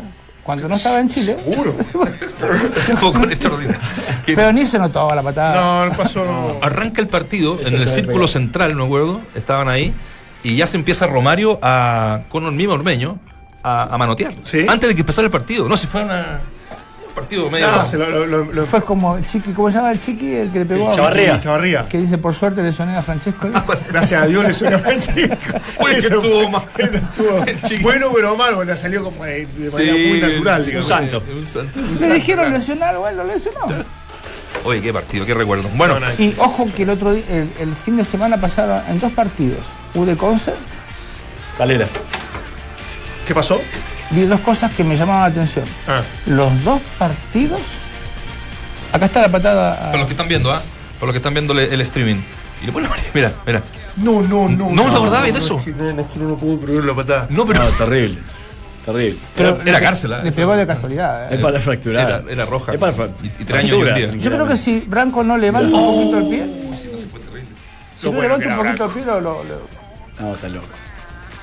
Cuando 0.50 0.68
no 0.68 0.74
estaba 0.74 0.98
en 1.00 1.08
Chile. 1.08 1.36
Seguro. 1.44 1.74
Un 2.90 2.96
poco 2.96 3.22
extraordinario. 3.28 3.80
Pero 4.26 4.52
ni 4.52 4.66
se 4.66 4.78
notaba 4.78 5.14
la 5.14 5.22
patada. 5.22 5.54
No, 5.60 5.86
no 5.86 5.96
pasó. 5.96 6.24
No. 6.24 6.56
Arranca 6.60 7.00
el 7.00 7.08
partido 7.08 7.58
Eso 7.60 7.68
en 7.68 7.74
el 7.76 7.80
se 7.82 7.94
círculo 7.94 8.14
pegado. 8.14 8.28
central, 8.28 8.74
me 8.74 8.84
acuerdo. 8.84 9.20
Estaban 9.34 9.68
ahí. 9.68 9.94
Y 10.42 10.56
ya 10.56 10.66
se 10.66 10.76
empieza 10.76 11.06
Romario 11.06 11.58
a, 11.62 12.22
con 12.28 12.44
el 12.46 12.52
mismo 12.52 12.74
Ormeño 12.74 13.18
a, 13.62 13.94
a 13.94 13.98
manotear. 13.98 14.32
Sí. 14.42 14.66
Antes 14.68 14.88
de 14.88 14.94
que 14.94 15.02
empezara 15.02 15.26
el 15.26 15.30
partido. 15.32 15.68
No, 15.68 15.76
si 15.76 15.86
fue 15.86 16.02
una- 16.02 16.40
un 16.40 16.59
partido 17.20 17.50
medio. 17.50 17.70
No, 17.70 17.84
se 17.84 17.96
lo, 17.98 18.10
lo, 18.10 18.26
lo- 18.26 18.44
lo- 18.52 18.66
Fue 18.66 18.82
como 18.82 19.16
el 19.16 19.26
Chiqui, 19.26 19.52
¿cómo 19.52 19.70
se 19.70 19.76
llama 19.76 19.92
el 19.92 20.00
Chiqui? 20.00 20.34
El 20.34 20.50
que 20.52 20.58
le 20.60 20.64
pegó 20.66 20.90
a 20.90 20.94
Chavarría. 20.94 21.40
Chavarría. 21.40 21.88
Que 21.88 21.98
dice, 21.98 22.18
por 22.18 22.34
suerte 22.34 22.62
lesioné 22.62 22.96
a 22.96 23.02
Francesco. 23.02 23.48
Gracias 23.90 24.22
a 24.22 24.26
Dios 24.26 24.44
le 24.44 24.52
sonó 24.52 24.76
a 24.76 24.82
que 24.90 25.98
estuvo 25.98 26.50
mal. 26.50 26.62
estuvo 26.78 27.44
Chico. 27.68 27.82
bueno, 27.82 28.08
pero 28.14 28.36
malo. 28.36 28.64
Le 28.64 28.76
salió 28.76 29.04
como 29.04 29.24
de, 29.24 29.46
de 29.46 29.70
manera 29.70 29.92
Sí, 29.94 30.06
muy 30.08 30.20
natural, 30.20 30.60
un 30.60 30.66
digamos. 30.66 30.86
santo. 30.86 31.22
Un 31.34 31.48
santo. 31.48 31.80
Le 32.00 32.14
dijeron 32.14 32.52
lesionar, 32.52 32.96
bueno, 32.98 33.24
lo 33.24 33.32
lesionó. 33.32 33.60
Oye, 34.64 34.82
qué 34.82 34.92
partido, 34.92 35.24
qué 35.24 35.32
recuerdo. 35.32 35.68
Bueno, 35.74 35.98
No, 36.00 36.06
no, 36.08 36.12
Y 36.18 36.34
ojo 36.38 36.66
que 36.76 36.82
el 36.82 36.90
otro 36.90 37.12
día, 37.14 37.24
el, 37.30 37.48
el 37.60 37.72
fin 37.74 37.96
de 37.96 38.04
semana 38.04 38.38
pasaron 38.40 38.82
en 38.88 39.00
dos 39.00 39.12
partidos. 39.12 39.66
Ude 39.94 40.16
Concert, 40.16 40.56
Calera. 41.56 41.86
¿Qué 43.26 43.34
pasó? 43.34 43.60
Vi 44.10 44.22
dos 44.24 44.40
cosas 44.40 44.70
que 44.72 44.84
me 44.84 44.96
llamaban 44.96 45.22
la 45.22 45.26
atención. 45.28 45.64
Ah, 45.86 46.02
Los 46.26 46.64
dos 46.64 46.80
partidos. 46.98 47.60
Acá 48.92 49.06
está 49.06 49.20
la 49.22 49.28
patada. 49.28 49.72
a- 49.74 49.86
para 49.86 49.98
los 49.98 50.06
que 50.06 50.12
están 50.14 50.28
viendo, 50.28 50.52
¿ah? 50.52 50.62
Para 50.98 51.06
los 51.06 51.12
que 51.14 51.18
están 51.18 51.32
viendo 51.34 51.52
el, 51.58 51.80
streaming. 51.80 52.20
Y 52.62 52.66
le 52.66 52.72
pone 52.72 52.88
Mira, 53.14 53.32
mira. 53.46 53.62
no, 53.96 54.20
no, 54.22 54.48
no. 54.48 54.70
¿No 54.70 54.82
te 54.90 54.96
acordabas 54.96 55.32
de 55.32 55.38
eso? 55.38 55.62
No, 55.76 55.84
no, 55.84 55.92
no, 56.16 56.28
no 56.28 56.36
puedo 56.36 56.60
creer 56.60 56.84
la 56.84 56.94
patada. 56.94 57.26
No, 57.30 57.46
pero. 57.46 57.62
No, 57.64 57.70
terrible. 57.70 58.18
Terrible. 58.84 59.18
Era, 59.36 59.48
era 59.64 59.78
le- 59.78 59.84
cárcel, 59.84 60.12
¿ah? 60.14 60.20
Le 60.22 60.32
pegó 60.32 60.56
de 60.56 60.66
casualidad. 60.66 61.30
¿eh? 61.32 61.36
Es 61.36 61.40
para 61.40 61.60
fracturar. 61.60 62.06
Era, 62.08 62.32
era 62.32 62.44
roja. 62.46 62.72
Es 62.74 62.80
para 62.80 62.92
y, 63.22 63.26
y 63.26 63.44
tres 63.44 63.58
años 63.64 63.70
y 63.70 63.72
un 63.82 63.94
día. 63.94 64.10
Yo 64.14 64.30
creo 64.30 64.46
que 64.46 64.56
si 64.56 64.80
Branco 64.80 65.22
no 65.22 65.38
levanta 65.38 65.74
un 65.76 66.10
poquito 66.10 66.18
el 66.18 66.28
pie, 66.28 66.46
si 67.96 68.06
Lo 68.06 68.12
no 68.12 68.18
bueno 68.18 68.36
levanta 68.38 68.38
que 68.38 68.46
un 68.48 68.52
era 68.52 68.62
poquito 68.64 68.84
el 68.86 68.90
pie, 68.92 69.04
lo, 69.04 69.20
lo- 69.20 69.44
lo- 69.44 69.60
No, 70.20 70.34
está 70.34 70.48
loco. 70.48 70.66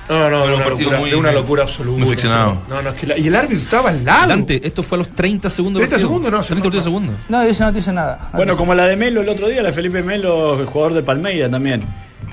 No, 0.08 0.30
no, 0.30 0.38
de 0.46 0.48
un 0.48 0.54
una, 0.54 0.64
partido 0.64 0.84
locura, 0.90 0.98
muy- 1.00 1.10
de 1.10 1.16
una 1.16 1.32
locura 1.32 1.62
absoluta. 1.64 1.98
muy 2.04 2.10
ficcionado. 2.10 2.62
No, 2.68 2.80
no, 2.82 2.88
es 2.90 2.94
que 2.96 3.06
la- 3.06 3.18
y 3.18 3.26
el 3.26 3.34
árbitro 3.36 3.58
estaba 3.58 3.90
al 3.90 4.04
lado. 4.04 4.28
Dante, 4.28 4.60
esto 4.66 4.82
fue 4.82 4.96
a 4.96 5.00
los 5.00 5.08
30 5.14 5.50
segundos. 5.50 5.80
del 5.80 5.88
30 5.88 5.94
partido. 5.96 6.08
segundos, 6.08 6.32
no, 6.32 6.42
se 6.42 6.48
30 6.48 6.68
nota. 6.70 6.82
segundos. 6.82 7.14
No, 7.28 7.42
ese 7.42 7.62
no 7.64 7.72
dice 7.72 7.92
nada. 7.92 8.30
Bueno, 8.32 8.56
como 8.56 8.74
la 8.74 8.86
de 8.86 8.96
Melo 8.96 9.20
el 9.20 9.28
otro 9.28 9.48
día, 9.48 9.60
la 9.62 9.68
de 9.68 9.74
Felipe 9.74 10.02
Melo, 10.02 10.64
jugador 10.66 10.94
de 10.94 11.02
Palmeira 11.02 11.50
también. 11.50 11.82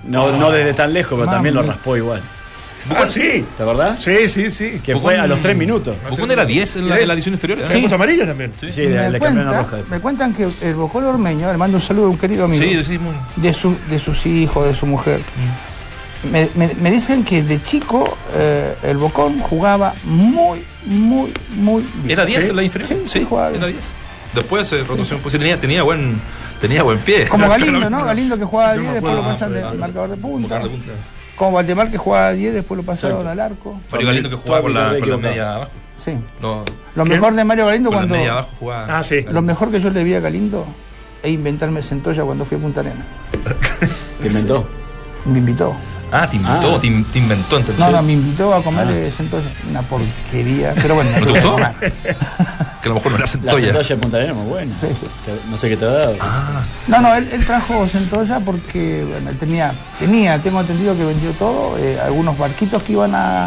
No, 0.08 0.32
no 0.38 0.52
desde 0.52 0.74
tan 0.74 0.94
lejos, 0.94 1.18
pero 1.20 1.30
también 1.32 1.56
lo 1.56 1.62
Mami. 1.62 1.74
raspó 1.74 1.98
igual. 1.98 2.22
Ah, 2.88 3.10
sí. 3.10 3.44
¿Te 3.58 3.64
acordás? 3.64 4.04
Sí, 4.04 4.28
sí, 4.28 4.52
sí. 4.52 4.80
Que 4.84 4.96
fue 4.96 5.18
a 5.18 5.26
los 5.26 5.40
tres 5.42 5.58
minutos. 5.58 5.96
Bocón 6.08 6.30
era 6.30 6.46
10 6.46 6.76
en 6.76 6.88
la, 6.88 7.00
en 7.00 7.08
la 7.08 7.16
edición 7.16 7.34
inferior. 7.34 7.58
¿eh? 7.60 7.66
¿Le 7.68 7.82
puso 7.82 7.96
amarilla 7.96 8.28
también? 8.28 8.54
Sí, 8.60 8.68
me, 8.84 8.90
le, 8.90 9.10
le 9.10 9.20
cambiaron 9.20 9.52
la 9.52 9.64
cuenta- 9.64 9.78
roja. 9.78 9.90
me 9.90 10.00
cuentan 10.00 10.34
que 10.36 10.48
el 10.62 10.76
Bocón 10.76 11.04
Ormeño, 11.04 11.52
le 11.52 11.58
mando 11.58 11.78
un 11.78 11.82
saludo 11.82 12.06
a 12.06 12.10
un 12.10 12.18
querido 12.20 12.46
amigo, 12.46 12.62
Sí, 12.64 12.86
sí, 12.86 13.00
muy- 13.00 13.16
de, 13.38 13.54
su, 13.56 13.76
de 13.90 13.98
sus 13.98 14.28
hijos, 14.28 14.68
de 14.68 14.76
su 14.76 14.86
mujer. 14.86 15.20
Me, 16.32 16.50
me- 16.56 16.74
me 16.76 16.92
dicen 16.92 17.24
que 17.24 17.44
de 17.44 17.62
chico 17.62 18.18
eh, 18.34 18.76
el 18.84 18.98
Bocón 18.98 19.40
jugaba 19.40 19.94
muy, 20.06 20.64
muy, 20.86 21.32
muy 21.56 21.84
bien. 22.04 22.12
¿Era 22.12 22.26
10 22.26 22.44
Sí, 22.44 22.50
en 22.50 22.56
la 22.56 22.64
inferior? 22.64 22.88
Sí, 22.88 23.02
sí, 23.06 23.26
jugaba 23.30 23.50
bien. 23.50 23.62
era 23.64 23.72
10. 23.72 23.92
Después 24.34 24.68
se 24.68 24.84
rotación, 24.84 25.20
pues 25.22 25.32
sí, 25.34 25.40
tenía, 25.40 25.60
tenía 25.60 25.84
buen 25.84 26.20
tenía 26.60 26.84
buen 26.84 27.00
pie. 27.00 27.28
Como 27.28 27.48
Galindo, 27.50 27.90
¿no? 27.90 28.04
Galindo 28.06 28.38
que 28.38 28.46
jugaba 28.46 28.76
Yo 28.76 28.82
10, 28.82 28.88
me 28.90 28.94
después 28.96 29.16
lo 29.16 29.24
pasan 29.24 29.54
de 29.54 29.64
marcador 29.78 30.10
de 30.10 30.18
punta. 30.18 30.60
De 30.60 30.70
punta. 30.70 30.92
Como 31.36 31.52
Valdemar 31.54 31.92
que 31.92 31.98
jugaba 31.98 32.32
10, 32.32 32.54
después 32.54 32.78
lo 32.78 32.84
pasaron 32.84 33.28
al 33.28 33.40
arco. 33.40 33.80
Mario 33.92 34.08
Galindo 34.08 34.30
que 34.30 34.36
jugaba 34.38 34.62
con 34.62 34.74
la, 34.74 34.98
con 35.00 35.10
la 35.10 35.18
media 35.18 35.54
abajo. 35.56 35.72
Sí. 35.98 36.18
No, 36.42 36.66
Lo 36.96 37.06
mejor 37.06 37.34
de 37.36 37.44
Mario 37.46 37.66
Galindo 37.68 37.90
con 37.90 37.96
la 37.96 38.02
cuando. 38.02 38.16
media 38.16 38.32
abajo 38.34 38.50
jugaba. 38.60 38.98
Ah, 38.98 39.04
sí. 39.04 39.26
Lo 39.30 39.42
mejor 39.42 39.72
que 39.72 39.80
yo 39.80 39.90
le 39.90 40.04
vi 40.04 40.14
a 40.14 40.20
Galindo 40.20 40.66
es 41.24 41.32
inventarme 41.32 41.82
centolla 41.82 42.24
cuando 42.24 42.46
fui 42.46 42.58
a 42.58 42.62
Punta 42.62 42.82
Arena. 42.82 43.06
¿Te 44.22 44.28
inventó? 44.28 44.68
Me 45.26 45.40
invitó. 45.40 45.76
Ah, 46.23 46.30
te 46.30 46.38
inventó, 46.38 46.75
Ah. 46.75 46.80
te, 46.82 46.89
te 47.12 47.19
inventó 47.19 47.58
entonces. 47.58 47.80
No, 47.80 47.91
no, 47.91 48.01
me 48.01 48.13
invitó 48.13 48.54
a 48.54 48.63
comer 48.63 49.12
centolla. 49.12 49.45
Una 49.69 49.82
porquería. 49.82 50.73
Pero 50.75 50.95
bueno, 50.95 51.10
¿No 51.12 51.17
te 51.19 51.25
que 51.25 51.32
gustó? 51.32 51.51
comer. 51.54 51.93
Que 52.86 52.89
a 52.89 52.93
lo 52.93 52.95
mejor 52.99 53.12
no 53.13 53.17
era 53.17 53.25
La 53.25 53.32
centolla. 53.32 53.58
centolla 53.65 53.88
de 53.89 53.97
Punta 53.97 54.17
Arenas, 54.17 54.36
muy 54.36 54.47
buena. 54.47 54.75
Sí, 54.80 54.88
sí. 54.99 55.08
Te- 55.25 55.49
No 55.49 55.58
sé 55.58 55.69
qué 55.69 55.78
te 55.78 55.86
ha 55.86 55.89
dado. 55.89 56.15
Ah, 56.21 56.62
No, 56.88 57.01
no, 57.01 57.15
él, 57.15 57.28
él 57.32 57.43
trajo 57.43 57.88
centolla 57.88 58.39
porque 58.41 59.04
bueno, 59.10 59.32
él 59.32 59.38
tenía, 59.39 59.73
tenía, 59.97 60.39
tengo 60.39 60.62
entendido 60.62 60.95
que 60.95 61.04
vendió 61.04 61.32
todo, 61.32 61.78
eh, 61.80 61.99
algunos 61.99 62.38
barquitos 62.38 62.84
que 62.84 62.91
iban 62.91 63.15
a, 63.15 63.45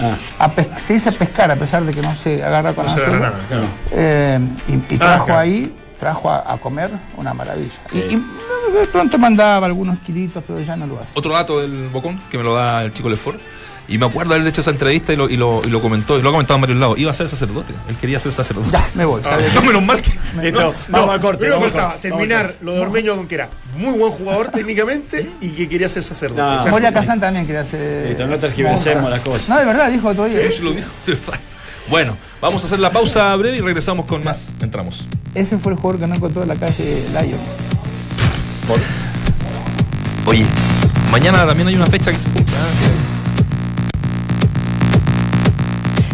Ah, 0.00 0.16
a 0.40 0.50
se 0.82 0.94
dice 0.94 1.12
pescar 1.12 1.50
a 1.52 1.56
pesar 1.56 1.84
de 1.84 1.92
que 1.92 2.02
no 2.02 2.14
se 2.16 2.42
agarra 2.42 2.72
con 2.72 2.84
No 2.86 2.90
agarra 2.92 3.18
nada, 3.20 3.38
claro. 3.48 3.62
Eh, 3.92 4.40
y, 4.66 4.72
y 4.72 4.94
Ah, 4.96 4.98
trajo 4.98 5.24
claro. 5.26 5.40
ahí, 5.40 5.76
trajo 5.96 6.30
a, 6.30 6.52
a 6.52 6.56
comer 6.56 6.90
una 7.16 7.32
maravilla. 7.32 7.70
Sí. 7.92 7.98
Y, 8.10 8.14
y 8.14 8.24
de 8.72 8.86
pronto 8.86 9.18
mandaba 9.18 9.66
algunos 9.66 9.98
kilitos, 10.00 10.42
pero 10.46 10.60
ya 10.60 10.76
no 10.76 10.86
lo 10.86 10.98
hace. 11.00 11.10
otro 11.14 11.32
dato 11.32 11.60
del 11.60 11.88
Bocón 11.88 12.20
que 12.30 12.38
me 12.38 12.44
lo 12.44 12.54
da 12.54 12.84
el 12.84 12.92
chico 12.92 13.08
Lefort. 13.08 13.40
Y 13.88 13.98
me 13.98 14.06
acuerdo 14.06 14.34
haber 14.34 14.46
hecho 14.46 14.60
esa 14.60 14.70
entrevista 14.70 15.12
y 15.12 15.16
lo, 15.16 15.28
y 15.28 15.36
lo, 15.36 15.62
y 15.64 15.68
lo 15.68 15.82
comentó, 15.82 16.16
y 16.16 16.22
lo 16.22 16.28
ha 16.28 16.32
comentado 16.32 16.54
en 16.58 16.60
varios 16.60 16.78
lados. 16.78 16.96
Iba 16.96 17.10
a 17.10 17.14
ser 17.14 17.28
sacerdote. 17.28 17.72
Él 17.88 17.96
quería 17.96 18.20
ser 18.20 18.30
sacerdote. 18.30 18.68
Ya, 18.70 18.88
me 18.94 19.04
voy. 19.04 19.20
¿sabes? 19.24 19.52
No, 19.52 19.62
menos 19.62 19.82
mal 19.82 20.00
que. 20.00 20.12
listo, 20.42 20.60
No, 20.60 20.98
vamos 20.98 21.10
al 21.14 21.20
corte. 21.20 21.38
primero 21.38 21.58
Vamos 21.58 21.72
corte. 21.72 21.98
terminar 22.08 22.46
Vamos 22.46 22.62
lo 22.62 22.72
de 22.74 22.80
Ormeño 22.82 23.16
con 23.16 23.26
que 23.26 23.34
era 23.34 23.48
muy 23.76 23.98
buen 23.98 24.12
jugador 24.12 24.48
técnicamente 24.48 25.32
y 25.40 25.48
que 25.48 25.68
quería 25.68 25.88
ser 25.88 26.04
sacerdote. 26.04 26.40
No. 26.40 26.70
Moria 26.70 26.92
Kazan 26.92 27.18
también 27.18 27.46
quería 27.46 27.62
hacer. 27.62 28.10
Listo, 28.10 28.28
no 28.28 28.38
tergiversemos 28.38 29.10
las 29.10 29.20
cosas. 29.22 29.48
No, 29.48 29.58
de 29.58 29.64
verdad, 29.64 29.90
dijo 29.90 30.06
otro 30.06 30.26
día. 30.26 30.38
Se 30.52 30.62
lo 30.62 30.72
dijo. 30.72 30.86
Bueno, 31.88 32.16
vamos 32.40 32.62
a 32.62 32.66
hacer 32.66 32.78
la 32.78 32.92
pausa 32.92 33.34
breve 33.34 33.56
y 33.56 33.60
regresamos 33.60 34.06
con 34.06 34.22
más. 34.22 34.52
Entramos. 34.60 35.04
Ese 35.34 35.58
fue 35.58 35.72
el 35.72 35.78
jugador 35.78 36.00
que 36.00 36.06
no 36.06 36.14
encontró 36.14 36.42
en 36.42 36.48
la 36.48 36.54
calle 36.54 37.02
Oye, 40.26 40.44
mañana 41.10 41.46
también 41.46 41.68
hay 41.68 41.74
una 41.74 41.86
fecha 41.86 42.12
que 42.12 42.18
se 42.18 42.28
cumple. 42.28 42.54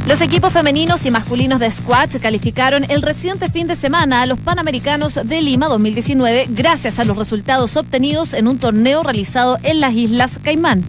Los 0.07 0.21
equipos 0.21 0.53
femeninos 0.53 1.05
y 1.05 1.11
masculinos 1.11 1.59
de 1.59 1.71
squash 1.71 2.19
calificaron 2.21 2.87
el 2.89 3.03
reciente 3.03 3.51
fin 3.51 3.67
de 3.67 3.75
semana 3.75 4.23
a 4.23 4.27
los 4.27 4.39
Panamericanos 4.39 5.15
de 5.15 5.43
Lima 5.43 5.67
2019 5.67 6.47
gracias 6.51 7.01
a 7.01 7.05
los 7.05 7.17
resultados 7.17 7.77
obtenidos 7.77 8.33
en 8.33 8.47
un 8.47 8.59
torneo 8.59 9.03
realizado 9.03 9.59
en 9.65 9.81
las 9.81 9.95
Islas 9.95 10.39
Caimán. 10.45 10.85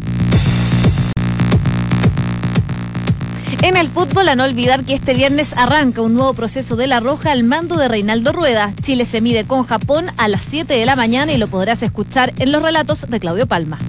En 3.62 3.76
el 3.76 3.90
fútbol, 3.90 4.30
a 4.30 4.36
no 4.36 4.44
olvidar 4.44 4.84
que 4.84 4.94
este 4.94 5.14
viernes 5.14 5.58
arranca 5.58 6.02
un 6.02 6.14
nuevo 6.14 6.34
proceso 6.34 6.76
de 6.76 6.88
la 6.88 7.00
Roja 7.00 7.32
al 7.32 7.44
mando 7.44 7.76
de 7.78 7.88
Reinaldo 7.88 8.32
Rueda. 8.32 8.74
Chile 8.82 9.06
se 9.06 9.22
mide 9.22 9.46
con 9.46 9.66
Japón 9.66 10.08
a 10.18 10.28
las 10.28 10.44
7 10.50 10.74
de 10.74 10.86
la 10.86 10.96
mañana 10.96 11.32
y 11.34 11.38
lo 11.38 11.48
podrás 11.48 11.82
escuchar 11.84 12.34
en 12.40 12.52
los 12.52 12.62
relatos 12.62 13.10
de 13.10 13.20
Claudio 13.20 13.48
Palma. 13.48 13.80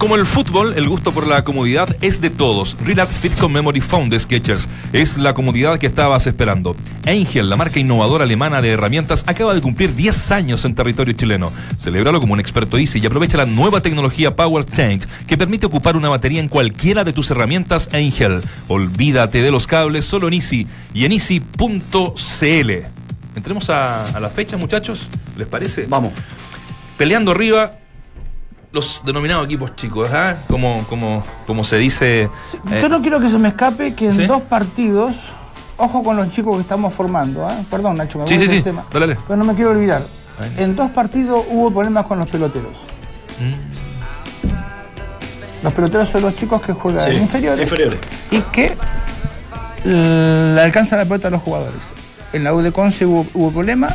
Como 0.00 0.16
el 0.16 0.24
fútbol, 0.24 0.72
el 0.78 0.88
gusto 0.88 1.12
por 1.12 1.26
la 1.26 1.44
comodidad 1.44 1.94
es 2.00 2.22
de 2.22 2.30
todos. 2.30 2.74
Relax 2.82 3.12
Fit 3.12 3.36
con 3.36 3.52
Memory 3.52 3.82
Foam 3.82 4.08
de 4.08 4.18
Skechers 4.18 4.66
es 4.94 5.18
la 5.18 5.34
comodidad 5.34 5.78
que 5.78 5.88
estabas 5.88 6.26
esperando. 6.26 6.74
Angel, 7.06 7.50
la 7.50 7.56
marca 7.56 7.80
innovadora 7.80 8.24
alemana 8.24 8.62
de 8.62 8.70
herramientas, 8.70 9.24
acaba 9.26 9.52
de 9.54 9.60
cumplir 9.60 9.94
10 9.94 10.32
años 10.32 10.64
en 10.64 10.74
territorio 10.74 11.12
chileno. 11.12 11.52
Celébralo 11.78 12.18
como 12.18 12.32
un 12.32 12.40
experto 12.40 12.78
Easy 12.78 12.98
y 12.98 13.04
aprovecha 13.04 13.36
la 13.36 13.44
nueva 13.44 13.82
tecnología 13.82 14.34
Power 14.34 14.64
Change 14.64 15.06
que 15.26 15.36
permite 15.36 15.66
ocupar 15.66 15.98
una 15.98 16.08
batería 16.08 16.40
en 16.40 16.48
cualquiera 16.48 17.04
de 17.04 17.12
tus 17.12 17.30
herramientas 17.30 17.90
Angel. 17.92 18.40
Olvídate 18.68 19.42
de 19.42 19.50
los 19.50 19.66
cables 19.66 20.06
solo 20.06 20.28
en 20.28 20.34
Easy 20.34 20.66
y 20.94 21.04
en 21.04 21.12
easy.cl. 21.12 22.70
Entremos 23.36 23.68
a, 23.68 24.16
a 24.16 24.18
la 24.18 24.30
fecha, 24.30 24.56
muchachos. 24.56 25.10
¿Les 25.36 25.46
parece? 25.46 25.84
Vamos. 25.84 26.14
Peleando 26.96 27.32
arriba, 27.32 27.80
los 28.72 29.02
denominados 29.04 29.46
equipos 29.46 29.74
chicos, 29.76 30.10
¿ah? 30.12 30.36
Como, 30.48 30.84
como, 30.88 31.22
como 31.46 31.64
se 31.64 31.76
dice. 31.78 32.22
eh, 32.24 32.30
Yo 32.80 32.88
no 32.88 33.00
quiero 33.02 33.18
que 33.20 33.28
se 33.28 33.38
me 33.38 33.48
escape 33.48 33.94
que 33.94 34.06
en 34.06 34.12
¿Sí? 34.12 34.26
dos 34.26 34.42
partidos, 34.42 35.16
ojo 35.76 36.02
con 36.04 36.16
los 36.16 36.32
chicos 36.32 36.54
que 36.56 36.62
estamos 36.62 36.94
formando, 36.94 37.46
¿ah? 37.46 37.56
perdón 37.70 37.96
Nacho, 37.96 38.18
me 38.18 38.24
voy 38.24 38.32
Sí, 38.32 38.38
sí, 38.38 38.48
sí. 38.48 38.62
tema. 38.62 38.84
Dale, 38.92 39.06
dale. 39.08 39.20
Pero 39.26 39.36
no 39.36 39.44
me 39.44 39.54
quiero 39.54 39.70
olvidar. 39.70 40.02
Ahí. 40.40 40.64
En 40.64 40.76
dos 40.76 40.90
partidos 40.92 41.44
hubo 41.50 41.70
problemas 41.72 42.06
con 42.06 42.18
los 42.18 42.28
peloteros. 42.28 42.76
Mm. 43.40 45.64
Los 45.64 45.72
peloteros 45.74 46.08
son 46.08 46.22
los 46.22 46.34
chicos 46.36 46.60
que 46.62 46.72
juegan 46.72 47.04
Sí, 47.10 47.16
inferiores 47.16 47.62
inferiores. 47.62 47.98
y 48.30 48.40
que 48.40 48.76
le 49.84 50.60
alcanza 50.60 50.96
la 50.96 51.04
pelota 51.04 51.28
a 51.28 51.30
los 51.30 51.42
jugadores. 51.42 51.92
En 52.32 52.44
la 52.44 52.54
U 52.54 52.62
de 52.62 52.72
Conce 52.72 53.04
hubo, 53.04 53.26
hubo 53.34 53.50
problema 53.50 53.88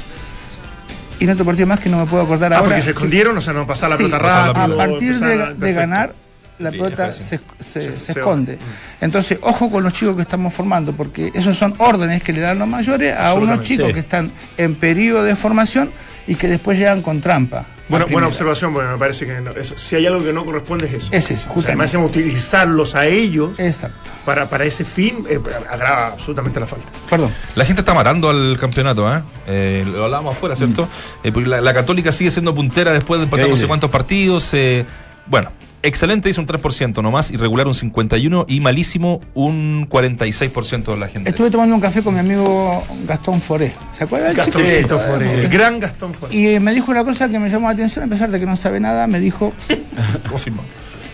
y 1.20 1.24
en 1.26 1.30
otro 1.32 1.46
partido 1.46 1.68
más 1.68 1.80
que 1.80 1.90
no 1.90 1.98
me 2.00 2.06
puedo 2.06 2.24
acordar 2.24 2.54
Ah, 2.54 2.58
ahora. 2.58 2.70
porque 2.70 2.82
se 2.82 2.90
escondieron, 2.92 3.38
o 3.38 3.42
sea, 3.42 3.54
no 3.54 3.66
pasar 3.68 3.90
la 3.90 3.98
Sí, 3.98 4.04
pelota 4.04 4.20
rápido. 4.20 4.74
a 4.74 4.78
partir 4.78 5.14
empezar 5.14 5.56
de, 5.56 5.74
ganar, 5.74 6.14
la 6.60 6.72
Sí, 6.72 6.78
pelota 6.78 7.12
se, 7.12 7.20
se- 7.38 7.82
se 7.82 7.96
Se- 8.00 8.12
esconde. 8.14 8.58
Entonces, 9.02 9.40
ojo 9.42 9.70
con 9.70 9.84
los 9.84 9.94
chicos 9.94 10.16
que 10.16 10.22
estamos 10.22 10.54
formando, 10.54 10.96
porque 10.96 11.32
esos 11.34 11.58
son 11.58 11.74
órdenes 11.78 12.24
que 12.24 12.34
le 12.34 12.42
dan 12.42 12.60
los 12.60 12.68
mayores 12.68 13.18
a 13.20 13.34
unos 13.34 13.62
chicos 13.62 13.88
Sí. 13.88 13.94
que 13.94 14.00
están 14.00 14.32
en 14.58 14.76
periodo 14.76 15.24
de 15.24 15.36
formación 15.36 15.92
y 16.28 16.36
que 16.36 16.48
después 16.48 16.78
llegan 16.78 17.02
con 17.02 17.22
trampa. 17.22 17.66
Bueno, 17.88 18.08
buena 18.10 18.28
observación, 18.28 18.74
porque 18.74 18.90
me 18.90 18.98
parece 18.98 19.26
que 19.28 19.42
no- 19.42 19.52
eso- 19.52 19.78
si 19.78 19.96
hay 19.96 20.06
algo 20.08 20.24
que 20.24 20.34
no 20.34 20.44
corresponde 20.44 20.88
es 20.88 20.94
eso. 20.96 21.10
Es 21.12 21.26
eso, 21.30 21.34
O 21.34 21.38
sea, 21.44 21.54
justamente. 21.54 21.70
además, 21.72 21.94
encima, 21.94 22.06
utilizarlos 22.06 22.96
a 22.96 23.06
ellos 23.06 23.60
Exacto. 23.60 23.96
para, 24.26 24.50
para 24.50 24.66
ese 24.66 24.84
fin 24.86 25.24
eh, 25.30 25.40
agrava 25.70 26.08
absolutamente 26.08 26.60
la 26.60 26.66
falta. 26.66 26.88
Perdón. 27.10 27.32
La 27.56 27.64
gente 27.66 27.82
está 27.82 27.94
matando 27.94 28.30
al 28.30 28.58
campeonato, 28.60 29.14
¿eh? 29.16 29.22
Eh, 29.48 29.86
lo 29.92 30.06
hablábamos 30.06 30.36
afuera, 30.36 30.56
¿cierto? 30.56 30.88
Eh, 31.24 31.32
porque 31.32 31.48
la, 31.48 31.62
la 31.62 31.74
Católica 31.76 32.12
sigue 32.12 32.32
siendo 32.32 32.56
puntera 32.56 32.92
después 32.92 33.20
de 33.20 33.26
empatar 33.26 33.48
no 33.50 33.56
sé 33.58 33.68
cuántos 33.68 33.92
partidos. 33.92 34.52
eh, 34.56 34.86
bueno, 35.28 35.52
excelente 35.88 36.30
hizo 36.30 36.42
un 36.42 36.48
3% 36.48 37.02
nomás, 37.02 37.32
irregular 37.32 37.68
un 37.68 37.74
51% 37.74 38.46
y 38.48 38.60
malísimo 38.60 39.22
un 39.34 39.88
46% 39.90 40.86
de 40.94 40.98
la 40.98 41.08
gente. 41.08 41.30
Estuve 41.30 41.52
tomando 41.52 41.76
un 41.76 41.82
café 41.82 42.02
con 42.02 42.14
mi 42.14 42.20
amigo 42.20 42.84
Gastón 43.08 43.40
Foré. 43.42 43.72
¿Se 43.98 44.04
acuerda 44.04 44.28
del 44.34 44.38
chico? 44.44 44.60
Gastoncito. 44.60 45.00
Foré, 45.00 45.34
el 45.44 45.48
gran 45.50 45.80
Gastón 45.80 46.14
Foré. 46.14 46.36
Y 46.36 46.60
me 46.60 46.74
dijo 46.74 46.92
una 46.92 47.04
cosa 47.04 47.30
que 47.30 47.40
me 47.40 47.50
llamó 47.50 47.68
la 47.68 47.74
atención, 47.74 48.06
a 48.06 48.08
pesar 48.08 48.30
de 48.32 48.40
que 48.40 48.46
no 48.46 48.56
sabe 48.58 48.80
nada, 48.80 49.08
me 49.08 49.20
dijo, 49.20 49.54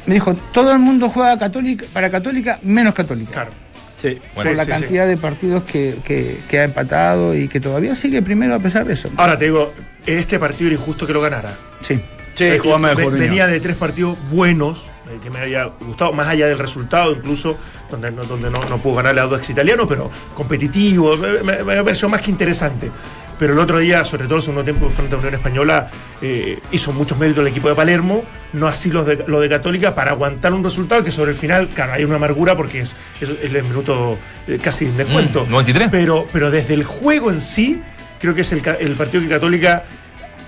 me 0.08 0.14
dijo, 0.16 0.34
todo 0.52 0.72
el 0.74 0.80
mundo 0.80 1.10
juega 1.10 1.38
católica, 1.38 1.86
para 1.94 2.10
católica, 2.10 2.60
menos 2.64 2.94
católica. 2.94 3.32
Claro. 3.34 3.52
Sí. 3.98 4.18
por 4.34 4.48
la 4.48 4.64
sí, 4.66 4.70
cantidad 4.72 5.08
de 5.08 5.16
partidos 5.16 5.62
que, 5.64 5.96
que- 6.04 6.40
que 6.50 6.60
ha 6.60 6.64
empatado 6.64 7.36
y 7.36 7.48
que 7.48 7.60
todavía 7.60 7.94
sigue 7.94 8.24
primero 8.24 8.56
a 8.56 8.60
pesar 8.60 8.84
de 8.84 8.94
eso. 8.94 9.10
Ahora 9.16 9.38
te 9.38 9.46
digo, 9.46 9.72
este 10.08 10.40
partido 10.40 10.72
era 10.72 10.80
injusto 10.80 11.06
que 11.06 11.14
lo 11.14 11.22
ganara. 11.22 11.54
Sí. 11.82 12.00
Sí, 12.42 12.56
Eh, 12.58 12.60
ve- 12.64 12.78
mejor. 12.96 13.14
venía 13.18 13.48
de 13.48 13.60
tres 13.60 13.76
partidos 13.76 14.18
buenos, 14.32 14.90
eh, 15.10 15.20
que 15.22 15.30
me 15.30 15.40
había 15.40 15.66
gustado, 15.80 16.12
más 16.14 16.28
allá 16.28 16.48
del 16.48 16.58
resultado, 16.60 17.12
incluso, 17.12 17.58
donde, 17.90 18.12
no, 18.12 18.24
donde 18.24 18.50
no, 18.50 18.60
no 18.70 18.78
pudo 18.80 18.96
ganar 18.96 19.14
el 19.14 19.20
Audax 19.20 19.50
italiano, 19.50 19.88
pero 19.88 20.10
competitivo, 20.34 21.16
me, 21.18 21.44
me- 21.44 21.64
me 21.64 21.84
pareció 21.84 22.10
más 22.10 22.22
que 22.22 22.32
interesante. 22.32 22.90
Pero 23.38 23.54
el 23.54 23.60
otro 23.60 23.80
día, 23.80 24.06
sobre 24.06 24.26
todo 24.26 24.36
el 24.36 24.42
segundo 24.44 24.64
tiempo 24.64 24.88
frente 24.92 25.16
a 25.16 25.18
Unión 25.18 25.34
Española, 25.34 25.90
eh, 26.22 26.60
hizo 26.72 26.92
muchos 26.94 27.18
méritos 27.18 27.42
el 27.42 27.48
equipo 27.48 27.70
de 27.70 27.76
Palermo, 27.76 28.24
no 28.54 28.68
así 28.68 28.92
los 28.92 29.06
de, 29.08 29.24
lo 29.26 29.40
de 29.40 29.50
Católica, 29.50 29.96
para 29.96 30.12
aguantar 30.12 30.54
un 30.54 30.64
resultado 30.64 31.04
que 31.04 31.10
sobre 31.10 31.32
el 31.32 31.38
final, 31.38 31.68
claro, 31.70 31.94
hay 31.94 32.04
una 32.04 32.18
amargura 32.18 32.56
porque 32.56 32.82
es, 32.82 32.96
es, 33.20 33.30
es 33.42 33.54
el 33.54 33.64
minuto 33.64 34.18
eh, 34.48 34.60
casi 34.64 34.86
en 34.86 34.96
descuento. 34.96 35.46
Mm, 35.48 35.52
93. 35.52 35.88
Pero, 35.90 36.28
pero 36.32 36.52
desde 36.52 36.76
el 36.76 36.84
juego 36.84 37.32
en 37.32 37.40
sí, 37.40 37.82
creo 38.20 38.36
que 38.36 38.42
es 38.42 38.52
el 38.52 38.62
partido 38.96 39.24
que 39.24 39.30
Católica 39.30 39.86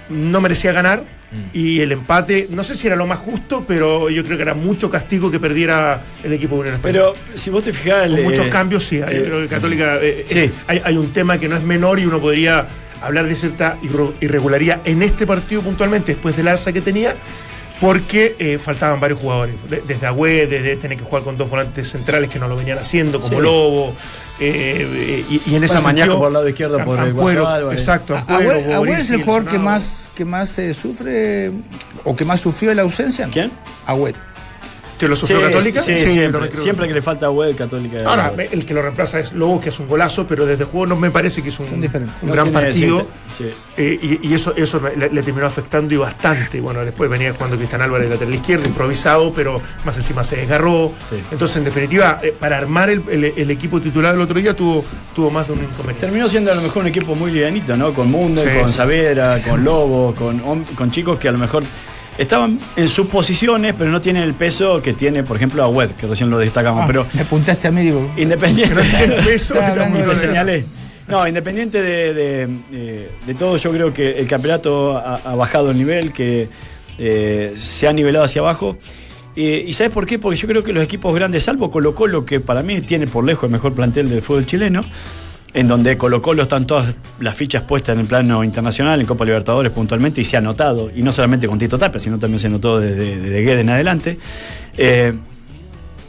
no 0.09 0.39
merecía 0.41 0.71
ganar 0.71 1.03
Mm. 1.33 1.57
y 1.57 1.79
el 1.79 1.91
empate, 1.91 2.47
no 2.51 2.63
sé 2.63 2.75
si 2.75 2.85
era 2.85 2.95
lo 2.95 3.07
más 3.07 3.17
justo, 3.17 3.65
pero 3.67 4.09
yo 4.09 4.23
creo 4.23 4.37
que 4.37 4.43
era 4.43 4.53
mucho 4.53 4.89
castigo 4.89 5.31
que 5.31 5.39
perdiera 5.39 6.01
el 6.23 6.31
equipo 6.33 6.55
de 6.55 6.61
Unión 6.61 6.75
Española. 6.75 7.13
Pero 7.13 7.37
si 7.37 7.49
vos 7.49 7.63
te 7.63 7.73
fijás. 7.73 8.07
Con 8.07 8.17
el, 8.19 8.23
muchos 8.23 8.45
eh, 8.45 8.49
cambios, 8.49 8.83
sí. 8.83 8.99
Yo 8.99 9.07
eh, 9.07 9.23
creo 9.25 9.41
que 9.41 9.47
Católica. 9.47 9.97
eh, 10.01 10.25
sí. 10.27 10.39
eh, 10.39 10.51
hay, 10.67 10.81
hay 10.83 10.97
un 10.97 11.11
tema 11.11 11.39
que 11.39 11.49
no 11.49 11.55
es 11.55 11.63
menor 11.63 11.99
y 11.99 12.05
uno 12.05 12.19
podría 12.19 12.67
hablar 13.01 13.27
de 13.27 13.35
cierta 13.35 13.77
irregularidad 14.21 14.81
en 14.85 15.03
este 15.03 15.27
partido 15.27 15.61
puntualmente, 15.61 16.13
después 16.13 16.37
del 16.37 16.47
alza 16.47 16.71
que 16.71 16.81
tenía, 16.81 17.15
porque 17.81 18.35
eh, 18.39 18.57
faltaban 18.57 18.99
varios 18.99 19.19
jugadores. 19.19 19.55
De- 19.69 19.81
desde 19.85 20.07
Agüe, 20.07 20.47
desde 20.47 20.77
tener 20.77 20.97
que 20.97 21.03
jugar 21.03 21.23
con 21.23 21.37
dos 21.37 21.49
volantes 21.49 21.89
centrales 21.89 22.29
que 22.29 22.39
no 22.39 22.47
lo 22.47 22.55
venían 22.55 22.77
haciendo, 22.79 23.19
como 23.19 23.37
Sí. 23.37 23.43
Lobo. 23.43 23.93
eh, 24.39 25.23
y, 25.29 25.41
y 25.45 25.55
en 25.55 25.61
Mañaco 25.61 25.81
sentido, 25.81 26.17
por 26.19 26.27
el 26.27 26.33
lado 26.33 26.49
izquierdo 26.49 26.83
por 26.83 26.97
el 26.97 27.05
Ampuero, 27.09 27.47
Álvarez. 27.47 27.79
Exacto, 27.79 28.15
Ampuero, 28.17 28.51
Agüe- 28.53 28.73
Agüe 28.73 28.93
es 28.93 29.09
el 29.09 29.23
jugador 29.23 29.45
que 29.47 29.59
más, 29.59 30.09
que 30.15 30.25
más 30.25 30.57
eh, 30.57 30.73
sufre 30.73 31.51
o 32.03 32.15
que 32.15 32.25
más 32.25 32.41
sufrió 32.41 32.73
la 32.73 32.81
ausencia. 32.81 33.29
¿Quién? 33.31 33.51
Agüet. 33.85 34.15
¿Que 35.03 35.09
lo 35.09 35.15
Sí, 35.15 35.21
sufrió 35.21 35.41
Católica? 35.41 35.83
sí, 35.83 35.97
Sí, 35.97 36.07
siempre, 36.07 36.49
creo 36.49 36.61
siempre 36.63 36.85
que 36.85 36.89
que 36.89 36.93
le 36.95 37.01
falta 37.01 37.29
web 37.29 37.55
Católica. 37.57 37.97
Ahora, 38.05 38.33
el 38.51 38.65
que 38.65 38.73
lo 38.73 38.81
reemplaza 38.81 39.19
es 39.19 39.33
Lobo, 39.33 39.59
que 39.59 39.67
es 39.69 39.79
un 39.81 39.87
golazo, 39.89 40.25
pero 40.25 40.45
desde 40.45 40.63
el 40.63 40.69
juego 40.69 40.87
no 40.87 40.95
me 40.95 41.11
parece 41.11 41.41
que 41.43 41.49
es 41.49 41.59
un, 41.59 41.67
un 41.73 41.81
No 42.21 42.31
gran 42.33 42.51
partido. 42.53 43.05
sí, 43.37 43.43
sí. 43.43 43.49
Eh, 43.75 44.19
y, 44.21 44.29
y 44.29 44.33
eso, 44.33 44.53
eso 44.55 44.79
me- 44.79 44.95
le, 44.95 45.09
le 45.09 45.21
terminó 45.23 45.45
afectando 45.45 45.93
y 45.93 45.97
bastante. 45.97 46.61
Bueno, 46.61 46.85
después 46.85 47.09
venía 47.09 47.33
jugando 47.33 47.57
Cristian 47.57 47.81
Álvarez 47.81 48.07
de 48.07 48.13
lateral 48.15 48.33
izquierdo, 48.33 48.65
improvisado, 48.65 49.33
pero 49.33 49.59
más 49.83 49.97
encima 49.97 50.23
se 50.23 50.37
desgarró. 50.37 50.93
Sí. 51.09 51.17
Entonces, 51.31 51.57
en 51.57 51.65
definitiva, 51.65 52.19
eh, 52.23 52.33
para 52.39 52.57
armar 52.57 52.89
el, 52.89 53.03
el- 53.09 53.33
el 53.35 53.51
equipo 53.51 53.81
titular 53.81 54.15
el 54.15 54.21
otro 54.21 54.39
día 54.39 54.53
tuvo, 54.55 54.85
tuvo 55.13 55.29
más 55.31 55.47
de 55.47 55.53
un 55.53 55.59
inconveniente. 55.63 55.99
Terminó 56.05 56.27
siendo 56.29 56.51
a 56.51 56.55
lo 56.55 56.61
mejor 56.61 56.83
un 56.83 56.87
equipo 56.87 57.13
muy 57.13 57.31
livianito, 57.31 57.75
¿no? 57.75 57.93
Con 57.93 58.09
Mundo, 58.09 58.41
Sí, 58.41 58.47
con 58.57 58.69
sí. 58.69 58.75
Savera, 58.75 59.37
con 59.47 59.63
Lobo, 59.65 60.15
con, 60.15 60.39
con 60.63 60.91
chicos 60.91 61.19
que 61.19 61.27
a 61.27 61.31
lo 61.33 61.39
mejor 61.39 61.63
estaban 62.17 62.59
en 62.75 62.87
sus 62.87 63.07
posiciones, 63.07 63.73
pero 63.77 63.89
no 63.91 64.01
tienen 64.01 64.23
el 64.23 64.33
peso 64.33 64.81
que 64.81 64.93
tiene, 64.93 65.23
por 65.23 65.37
ejemplo, 65.37 65.63
Agüed, 65.63 65.91
que 65.91 66.07
recién 66.07 66.29
lo 66.29 66.37
destacamos. 66.39 66.83
Ah, 66.83 66.87
pero 66.87 67.05
me 67.13 67.21
apuntaste 67.21 67.67
a 67.67 67.71
mí, 67.71 67.81
digo. 67.83 68.11
independiente. 68.17 68.75
El 69.03 69.13
peso 69.25 69.53
Estaba 69.55 69.73
era 69.73 69.89
muy 69.89 70.01
hablando 70.01 70.19
te 70.19 70.27
de- 70.27 70.33
grande. 70.33 70.53
señalé. 70.53 70.65
No, 71.07 71.27
independiente 71.27 71.81
de, 71.81 72.13
de, 72.13 72.47
eh, 72.71 73.11
de 73.25 73.33
todo, 73.33 73.57
yo 73.57 73.71
creo 73.71 73.93
que 73.93 74.17
el 74.19 74.27
campeonato 74.27 74.97
ha, 74.97 75.15
ha 75.17 75.35
bajado 75.35 75.71
el 75.71 75.77
nivel, 75.77 76.13
que 76.13 76.47
eh, 76.97 77.53
se 77.57 77.87
ha 77.87 77.93
nivelado 77.93 78.23
hacia 78.23 78.41
abajo. 78.41 78.77
Eh, 79.35 79.65
¿Y 79.67 79.73
sabes 79.73 79.91
por 79.91 80.05
qué? 80.05 80.17
Porque 80.19 80.37
yo 80.39 80.47
creo 80.47 80.63
que 80.63 80.71
los 80.71 80.81
equipos 80.83 81.13
grandes, 81.13 81.43
salvo 81.43 81.69
Colo 81.71 81.93
Colo, 81.93 82.25
que 82.25 82.39
para 82.39 82.61
mí 82.63 82.79
tiene 82.81 83.07
por 83.07 83.25
lejos 83.25 83.45
el 83.45 83.51
mejor 83.51 83.73
plantel 83.73 84.07
del 84.09 84.21
fútbol 84.21 84.45
chileno, 84.45 84.85
en 85.53 85.67
donde 85.67 85.97
Colo 85.97 86.21
Colo 86.21 86.43
están 86.43 86.65
todas 86.65 86.93
las 87.19 87.35
fichas 87.35 87.61
puestas 87.63 87.93
en 87.93 88.01
el 88.01 88.07
plano 88.07 88.43
internacional, 88.43 88.99
en 88.99 89.05
Copa 89.05 89.23
Libertadores 89.23 89.71
puntualmente, 89.71 90.21
y 90.21 90.25
se 90.25 90.37
ha 90.37 90.41
notado, 90.41 90.89
y 90.93 91.03
no 91.03 91.11
solamente 91.11 91.47
con 91.47 91.59
Tito 91.59 91.77
Tapia, 91.77 91.99
sino 91.99 92.17
también 92.17 92.39
se 92.39 92.49
notó 92.49 92.79
desde, 92.79 93.19
desde 93.19 93.41
Guede 93.41 93.61
en 93.61 93.69
adelante. 93.69 94.17
Eh, 94.77 95.13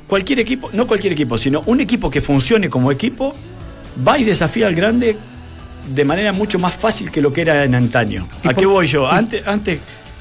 cualquier 0.07 0.41
equipo, 0.41 0.71
no 0.73 0.87
cualquier 0.87 1.13
equipo, 1.13 1.37
sino 1.37 1.63
un 1.67 1.81
equipo 1.81 2.11
que 2.11 2.21
funcione 2.21 2.71
como 2.71 2.91
equipo, 2.91 3.35
va 4.07 4.19
y 4.19 4.25
desafía 4.25 4.67
al 4.67 4.75
grande 4.75 5.17
de 5.95 6.05
manera 6.05 6.33
mucho 6.33 6.59
más 6.59 6.75
fácil 6.75 7.11
que 7.11 7.21
lo 7.21 7.33
que 7.33 7.43
era 7.43 7.65
en 7.65 7.75
antaño. 7.75 8.27
¿Y 8.43 8.49
¿A 8.49 8.55
qué 8.55 8.65
voy 8.65 8.87
yo? 8.87 9.11
Antes, 9.11 9.47
antes 9.47 9.81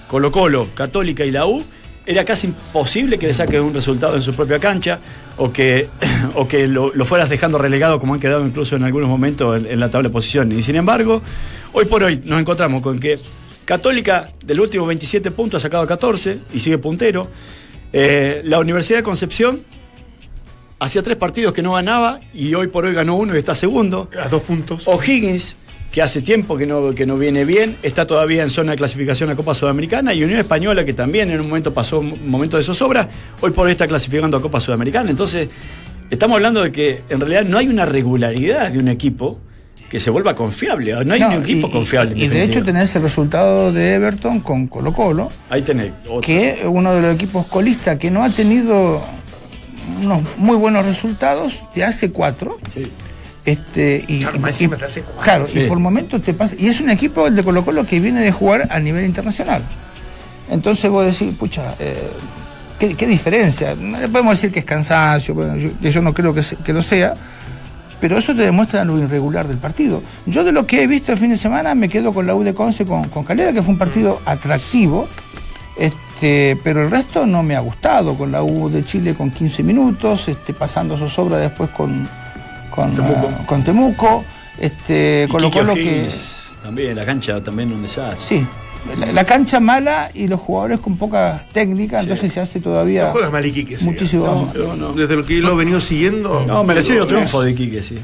Colo 0.10 0.32
Colo, 0.32 0.68
Católica 0.76 1.24
y 1.24 1.32
la 1.32 1.46
U, 1.46 1.64
era 2.06 2.26
casi 2.26 2.48
imposible 2.48 3.18
que 3.18 3.28
le 3.28 3.34
saques 3.34 3.60
un 3.60 3.74
resultado 3.74 4.16
en 4.16 4.22
su 4.22 4.34
propia 4.34 4.60
cancha 4.60 5.00
o 5.38 5.52
que, 5.52 5.88
o 6.36 6.48
que 6.48 6.68
lo, 6.68 6.94
lo 6.94 7.06
fueras 7.06 7.30
dejando 7.30 7.58
relegado 7.58 8.00
como 8.00 8.14
han 8.14 8.20
quedado 8.20 8.46
incluso 8.46 8.76
en 8.76 8.84
algunos 8.84 9.10
momentos 9.10 9.58
en, 9.58 9.72
en 9.72 9.80
la 9.80 9.90
tabla 9.90 10.10
de 10.10 10.14
posiciones. 10.14 10.58
Y 10.58 10.62
sin 10.62 10.76
embargo, 10.76 11.22
hoy 11.74 11.86
por 11.86 12.04
hoy 12.04 12.22
nos 12.26 12.40
encontramos 12.40 12.82
con 12.82 13.00
que 13.00 13.20
Católica 13.66 14.32
del 14.46 14.60
último 14.60 14.86
27 14.86 15.32
puntos 15.32 15.62
ha 15.62 15.68
sacado 15.68 15.88
14 15.88 16.40
y 16.54 16.60
sigue 16.60 16.78
puntero. 16.78 17.30
Eh, 17.94 18.42
la 18.46 18.60
Universidad 18.60 19.00
de 19.00 19.04
Concepción 19.04 19.62
hacía 20.80 21.02
tres 21.02 21.16
partidos 21.16 21.54
que 21.54 21.62
no 21.62 21.74
ganaba 21.74 22.20
y 22.34 22.54
hoy 22.56 22.68
por 22.68 22.86
hoy 22.86 22.94
ganó 22.94 23.16
uno 23.16 23.36
y 23.36 23.38
está 23.38 23.56
segundo. 23.56 24.10
A 24.22 24.28
dos 24.28 24.42
puntos. 24.42 24.88
O'Higgins, 24.88 25.56
que 25.94 26.02
hace 26.02 26.24
tiempo 26.24 26.58
que 26.58 26.66
no, 26.66 26.90
que 26.96 27.06
no 27.06 27.16
viene 27.18 27.46
bien, 27.46 27.78
está 27.84 28.08
todavía 28.08 28.42
en 28.42 28.50
zona 28.50 28.72
de 28.72 28.78
clasificación 28.80 29.30
a 29.30 29.36
Copa 29.36 29.54
Sudamericana 29.54 30.12
y 30.14 30.24
Unión 30.24 30.40
Española, 30.40 30.84
que 30.84 30.94
también 30.94 31.30
en 31.30 31.40
un 31.40 31.48
momento 31.48 31.72
pasó 31.72 32.00
un 32.00 32.28
momento 32.28 32.58
de 32.58 32.64
zozobra, 32.64 33.08
hoy 33.42 33.52
por 33.52 33.68
hoy 33.68 33.74
está 33.74 33.86
clasificando 33.88 34.36
a 34.38 34.42
Copa 34.42 34.60
Sudamericana. 34.60 35.12
Entonces, 35.12 35.50
estamos 36.10 36.36
hablando 36.38 36.64
de 36.64 36.72
que 36.72 37.04
en 37.10 37.20
realidad 37.20 37.44
no 37.46 37.60
hay 37.60 37.68
una 37.68 37.86
regularidad 37.86 38.72
de 38.72 38.80
un 38.80 38.88
equipo 38.88 39.40
que 39.88 40.00
se 40.00 40.10
vuelva 40.10 40.34
confiable. 40.34 40.94
No 41.06 41.14
hay 41.14 41.20
No, 41.20 41.28
un 41.28 41.34
equipo 41.44 41.68
y- 41.68 41.72
confiable. 41.72 42.14
en 42.14 42.22
Y, 42.22 42.28
de 42.28 42.44
hecho 42.44 42.64
tenés 42.64 42.96
el 42.96 43.04
resultado 43.04 43.72
de 43.72 43.94
Everton 43.94 44.40
con 44.40 44.66
Colo 44.66 44.92
Colo, 44.94 45.32
Ahí 45.52 45.62
tenés. 45.62 45.92
otro. 46.08 46.22
que 46.22 46.64
uno 46.68 46.92
de 46.96 47.02
los 47.02 47.14
equipos 47.14 47.46
colistas 47.46 48.00
que 48.00 48.10
no 48.10 48.24
ha 48.24 48.32
tenido 48.32 49.00
unos 50.02 50.24
muy 50.38 50.58
buenos 50.58 50.84
resultados, 50.88 51.64
te 51.72 51.84
hace 51.84 52.10
cuatro. 52.12 52.58
Sí. 52.74 52.88
Este, 53.46 54.06
y, 54.08 54.20
Claro, 54.22 54.38
y- 54.38 54.42
claro, 55.22 55.48
Sí. 55.48 55.60
y 55.60 55.68
por 55.68 55.80
momentos 55.80 56.22
te 56.22 56.34
pasa. 56.34 56.56
Y 56.58 56.68
es 56.68 56.80
un 56.80 56.90
equipo, 56.90 57.28
el 57.28 57.36
de 57.36 57.44
Colo 57.44 57.66
Colo, 57.66 57.86
que 57.86 58.00
viene 58.00 58.22
de 58.22 58.32
jugar 58.32 58.68
a 58.72 58.80
nivel 58.80 59.06
internacional. 59.06 59.62
Entonces 60.50 60.90
vos 60.90 61.06
decís, 61.06 61.36
pucha, 61.38 61.76
eh, 61.80 62.10
¿qué, 62.80 62.96
qué 62.96 63.06
diferencia? 63.08 63.76
Podemos 64.12 64.36
decir 64.38 64.52
que 64.52 64.60
es 64.60 64.66
cansancio, 64.66 65.34
bueno, 65.34 65.58
yo, 65.58 65.70
que 65.82 65.92
yo 65.92 66.02
no 66.02 66.14
creo 66.14 66.34
que, 66.34 66.42
se- 66.44 66.56
que 66.58 66.72
lo 66.72 66.82
sea, 66.82 67.14
pero 68.00 68.18
eso 68.18 68.34
te 68.36 68.44
demuestra 68.44 68.86
lo 68.86 68.98
irregular 68.98 69.48
del 69.48 69.58
partido. 69.58 70.02
Yo 70.26 70.44
de 70.46 70.52
lo 70.54 70.66
que 70.66 70.84
he 70.84 70.88
visto 70.88 71.12
el 71.12 71.18
fin 71.18 71.30
de 71.30 71.38
semana 71.38 71.76
me 71.76 71.90
quedo 71.90 72.14
con 72.14 72.26
la 72.28 72.36
U 72.36 72.44
de 72.44 72.54
Conce, 72.54 72.86
con, 72.86 73.10
con 73.10 73.24
Calera, 73.26 73.52
que 73.52 73.62
fue 73.62 73.74
un 73.74 73.78
partido 73.78 74.22
atractivo, 74.26 75.08
este, 75.78 76.58
pero 76.64 76.82
el 76.84 76.92
resto 76.92 77.26
no 77.26 77.44
me 77.44 77.56
ha 77.56 77.60
gustado, 77.60 78.16
con 78.16 78.32
la 78.32 78.44
U 78.44 78.70
de 78.70 78.86
Chile 78.86 79.16
con 79.16 79.32
15 79.32 79.64
minutos, 79.64 80.28
este, 80.28 80.54
pasando 80.54 80.98
zozobra 80.98 81.38
después 81.38 81.70
con, 81.72 82.08
con 82.74 82.96
Temuco. 82.96 83.30
ah, 83.32 83.46
con 83.46 83.64
Temuco, 83.64 84.26
este, 84.60 85.26
Y 85.28 85.32
Colo 85.32 85.52
Colo 85.52 85.74
que... 85.76 86.08
También, 86.62 86.96
la 86.96 87.06
cancha 87.06 87.44
también 87.44 87.72
un 87.74 87.82
desastre. 87.84 88.18
Sí, 88.40 88.48
la, 88.98 89.12
la 89.12 89.24
cancha 89.26 89.60
mala 89.60 90.10
y 90.14 90.28
los 90.28 90.40
jugadores 90.40 90.80
con 90.80 90.98
poca 90.98 91.46
técnica, 91.52 92.00
entonces 92.02 92.32
se 92.34 92.40
hace 92.40 92.60
todavía 92.62 93.04
No 93.04 93.10
juegas 93.12 93.32
mal 93.32 93.46
Iquique. 93.46 93.78
sí. 93.78 93.86
muchísimo. 93.86 94.50
No, 94.56 94.76
no. 94.76 94.94
Desde 94.94 95.16
lo 95.18 95.26
que 95.26 95.36
lo 95.40 95.54
he 95.54 95.56
venido 95.58 95.80
siguiendo. 95.82 96.46
No, 96.48 96.64
merecido 96.64 97.00
lo- 97.00 97.08
triunfo 97.08 97.42
de 97.44 97.54
Quique, 97.54 97.84
sí. 97.84 97.98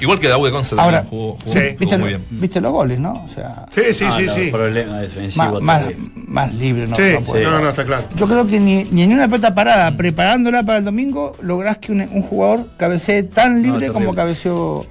Igual 0.00 0.20
que 0.20 0.28
Daúde 0.28 0.50
de 0.50 0.52
Conce 0.56 0.74
Ahora, 0.78 1.02
también 1.02 1.10
jugó, 1.10 1.32
jugó- 1.42 1.52
sí, 1.52 1.58
jugó 1.68 1.78
¿Viste, 1.78 1.98
muy 1.98 2.08
bien. 2.10 2.24
viste 2.30 2.60
los 2.60 2.72
goles, 2.72 2.98
¿no? 3.00 3.24
O 3.24 3.28
sea, 3.28 3.66
Sí, 3.74 3.82
sí, 3.92 4.04
Ah, 4.06 4.12
sí, 4.16 4.26
no, 4.26 4.32
sí. 4.32 4.48
Problema 4.52 5.00
defensivo. 5.00 5.44
más, 5.52 5.62
más, 5.62 5.80
terrible. 5.86 6.10
más 6.14 6.54
libre, 6.54 6.86
¿no? 6.86 6.96
Sí, 6.96 7.02
no 7.14 7.20
puede. 7.22 7.44
no, 7.44 7.58
no, 7.60 7.68
está 7.70 7.84
claro. 7.84 8.04
Yo 8.14 8.28
creo 8.28 8.46
que 8.46 8.60
ni, 8.60 8.84
ni 8.84 9.02
en 9.02 9.12
una 9.12 9.26
pelota 9.28 9.54
parada, 9.54 9.96
preparándola 9.96 10.62
para 10.62 10.78
el 10.78 10.84
domingo, 10.84 11.32
lográs 11.42 11.78
que 11.78 11.92
un, 11.92 12.00
un 12.00 12.22
jugador 12.22 12.68
cabecee 12.76 13.24
tan 13.24 13.62
libre 13.62 13.88
como 13.88 14.14
cabeceó 14.14 14.86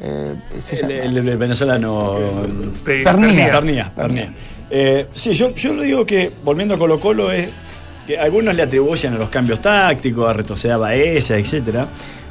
eh. 0.00 0.34
El, 0.82 0.90
el- 1.18 1.28
el 1.28 1.36
venezolano 1.38 2.16
Pe- 2.84 3.02
Pernilla. 3.04 3.52
Pernilla, 3.52 3.92
Pernilla. 3.94 4.28
Eh, 4.70 5.06
sí, 5.14 5.32
yo, 5.34 5.54
yo 5.54 5.72
lo 5.72 5.82
digo 5.82 6.04
que, 6.04 6.30
volviendo 6.42 6.74
a 6.74 6.78
Colo 6.78 6.98
Colo, 7.00 7.30
es 7.30 7.48
que 8.06 8.18
algunos 8.18 8.54
le 8.56 8.62
atribuyen 8.62 9.14
a 9.14 9.18
los 9.18 9.28
cambios 9.30 9.62
tácticos, 9.62 10.28
a 10.28 10.32
retroceder 10.32 10.74
a 10.74 10.78
Baeza, 10.78 11.36
etc. 11.38 11.86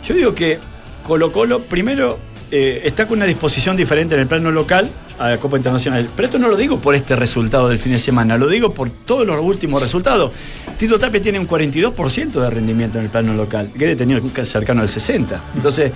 Yo 0.05 0.13
digo 0.13 0.35
que 0.35 0.59
Colo 1.03 1.31
Colo, 1.31 1.61
primero, 1.61 2.17
eh, 2.51 2.81
está 2.85 3.07
con 3.07 3.17
una 3.17 3.25
disposición 3.25 3.75
diferente 3.75 4.15
en 4.15 4.21
el 4.21 4.27
plano 4.27 4.51
local 4.51 4.89
a 5.19 5.29
la 5.31 5.37
Copa 5.37 5.57
Internacional. 5.57 6.07
Pero 6.15 6.25
esto 6.27 6.39
no 6.39 6.47
lo 6.47 6.55
digo 6.55 6.79
por 6.79 6.95
este 6.95 7.15
resultado 7.15 7.69
del 7.69 7.79
fin 7.79 7.91
de 7.91 7.99
semana, 7.99 8.37
lo 8.37 8.47
digo 8.47 8.73
por 8.73 8.89
todos 8.89 9.25
los 9.25 9.39
últimos 9.41 9.81
resultados. 9.81 10.31
Tito 10.77 10.99
Tapia 10.99 11.21
tiene 11.21 11.39
un 11.39 11.47
42% 11.47 12.31
de 12.31 12.49
rendimiento 12.49 12.97
en 12.97 13.05
el 13.05 13.09
plano 13.09 13.33
local, 13.33 13.71
que 13.77 13.91
he 13.91 13.95
tenido 13.95 14.21
cercano 14.43 14.81
al 14.81 14.87
60%. 14.87 15.39
Entonces, 15.55 15.91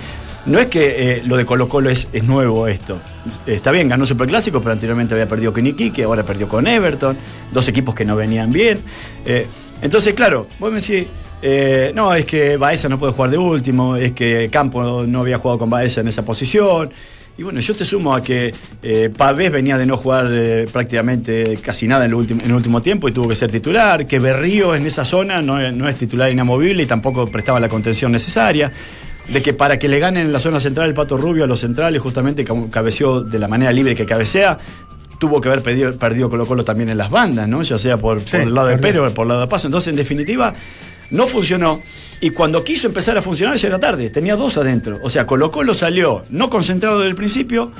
no 0.46 0.58
es 0.58 0.66
que 0.66 1.18
eh, 1.18 1.22
lo 1.24 1.36
de 1.36 1.44
Colo 1.44 1.68
Colo 1.68 1.90
es, 1.90 2.08
es 2.12 2.24
nuevo 2.24 2.66
esto. 2.68 2.98
Está 3.46 3.70
bien, 3.70 3.88
ganó 3.88 4.06
Superclásico, 4.06 4.60
pero 4.60 4.72
anteriormente 4.72 5.14
había 5.14 5.28
perdido 5.28 5.52
con 5.52 5.66
Iquique, 5.66 6.04
ahora 6.04 6.24
perdió 6.24 6.48
con 6.48 6.66
Everton, 6.66 7.16
dos 7.52 7.68
equipos 7.68 7.94
que 7.94 8.04
no 8.04 8.16
venían 8.16 8.50
bien. 8.50 8.80
Eh, 9.24 9.46
entonces, 9.82 10.14
claro, 10.14 10.46
vos 10.58 10.72
me 10.72 10.80
decís, 10.80 11.06
eh, 11.42 11.92
no, 11.94 12.14
es 12.14 12.24
que 12.24 12.56
Baeza 12.56 12.88
no 12.88 12.98
puede 12.98 13.12
jugar 13.12 13.30
de 13.30 13.38
último, 13.38 13.96
es 13.96 14.12
que 14.12 14.48
Campo 14.50 15.04
no 15.06 15.20
había 15.20 15.38
jugado 15.38 15.58
con 15.58 15.70
Baeza 15.70 16.00
en 16.00 16.08
esa 16.08 16.24
posición. 16.24 16.90
Y 17.36 17.44
bueno, 17.44 17.60
yo 17.60 17.72
te 17.72 17.84
sumo 17.84 18.12
a 18.16 18.20
que 18.22 18.52
eh, 18.82 19.10
Pavés 19.16 19.52
venía 19.52 19.78
de 19.78 19.86
no 19.86 19.96
jugar 19.96 20.26
eh, 20.28 20.66
prácticamente 20.72 21.56
casi 21.62 21.86
nada 21.86 22.04
en 22.04 22.10
el, 22.10 22.14
último, 22.14 22.40
en 22.42 22.48
el 22.50 22.56
último 22.56 22.80
tiempo 22.80 23.08
y 23.08 23.12
tuvo 23.12 23.28
que 23.28 23.36
ser 23.36 23.48
titular, 23.48 24.06
que 24.08 24.18
Berrío 24.18 24.74
en 24.74 24.84
esa 24.86 25.04
zona 25.04 25.40
no, 25.40 25.60
es- 25.60 25.76
no 25.76 25.88
es 25.88 25.94
titular 25.96 26.30
inamovible 26.32 26.82
y 26.82 26.86
tampoco 26.86 27.26
prestaba 27.28 27.60
la 27.60 27.68
contención 27.68 28.10
necesaria, 28.10 28.72
de 29.28 29.40
que 29.40 29.52
para 29.52 29.78
que 29.78 29.86
le 29.86 30.00
ganen 30.00 30.26
en 30.26 30.32
la 30.32 30.40
zona 30.40 30.58
central 30.58 30.88
el 30.88 30.94
Pato 30.94 31.16
Rubio 31.16 31.44
a 31.44 31.46
los 31.46 31.60
centrales, 31.60 32.02
justamente 32.02 32.44
cabeció 32.72 33.20
de 33.20 33.38
la 33.38 33.46
manera 33.46 33.70
libre 33.70 33.94
que 33.94 34.04
cabecea, 34.04 34.58
tuvo 35.20 35.40
que 35.40 35.48
haber 35.48 35.62
perdido, 35.62 35.92
perdido 35.96 36.28
Colo 36.30 36.44
Colo 36.44 36.64
también 36.64 36.88
en 36.88 36.98
las 36.98 37.10
bandas, 37.10 37.46
¿no? 37.46 37.62
Ya 37.62 37.78
sea 37.78 37.96
por, 37.98 38.20
por 38.24 38.40
el 38.40 38.52
lado 38.52 38.66
de 38.68 38.78
Pérez 38.78 39.00
o 39.02 39.14
por 39.14 39.24
el 39.26 39.28
lado 39.28 39.40
de 39.42 39.46
Paso. 39.46 39.68
Entonces, 39.68 39.88
en 39.88 39.96
definitiva, 39.96 40.54
no 41.10 41.26
funcionó. 41.26 41.82
Y 42.20 42.30
cuando 42.30 42.64
quiso 42.64 42.86
empezar 42.88 43.16
a 43.16 43.22
funcionar 43.22 43.56
ya 43.56 43.68
era 43.68 43.78
tarde, 43.78 44.10
tenía 44.10 44.34
dos 44.36 44.56
adentro. 44.56 44.98
O 45.02 45.10
sea, 45.10 45.26
Colo 45.26 45.50
Colo 45.50 45.72
salió 45.74 46.22
no 46.30 46.50
concentrado 46.50 46.98
desde 46.98 47.10
el 47.10 47.16
principio, 47.16 47.72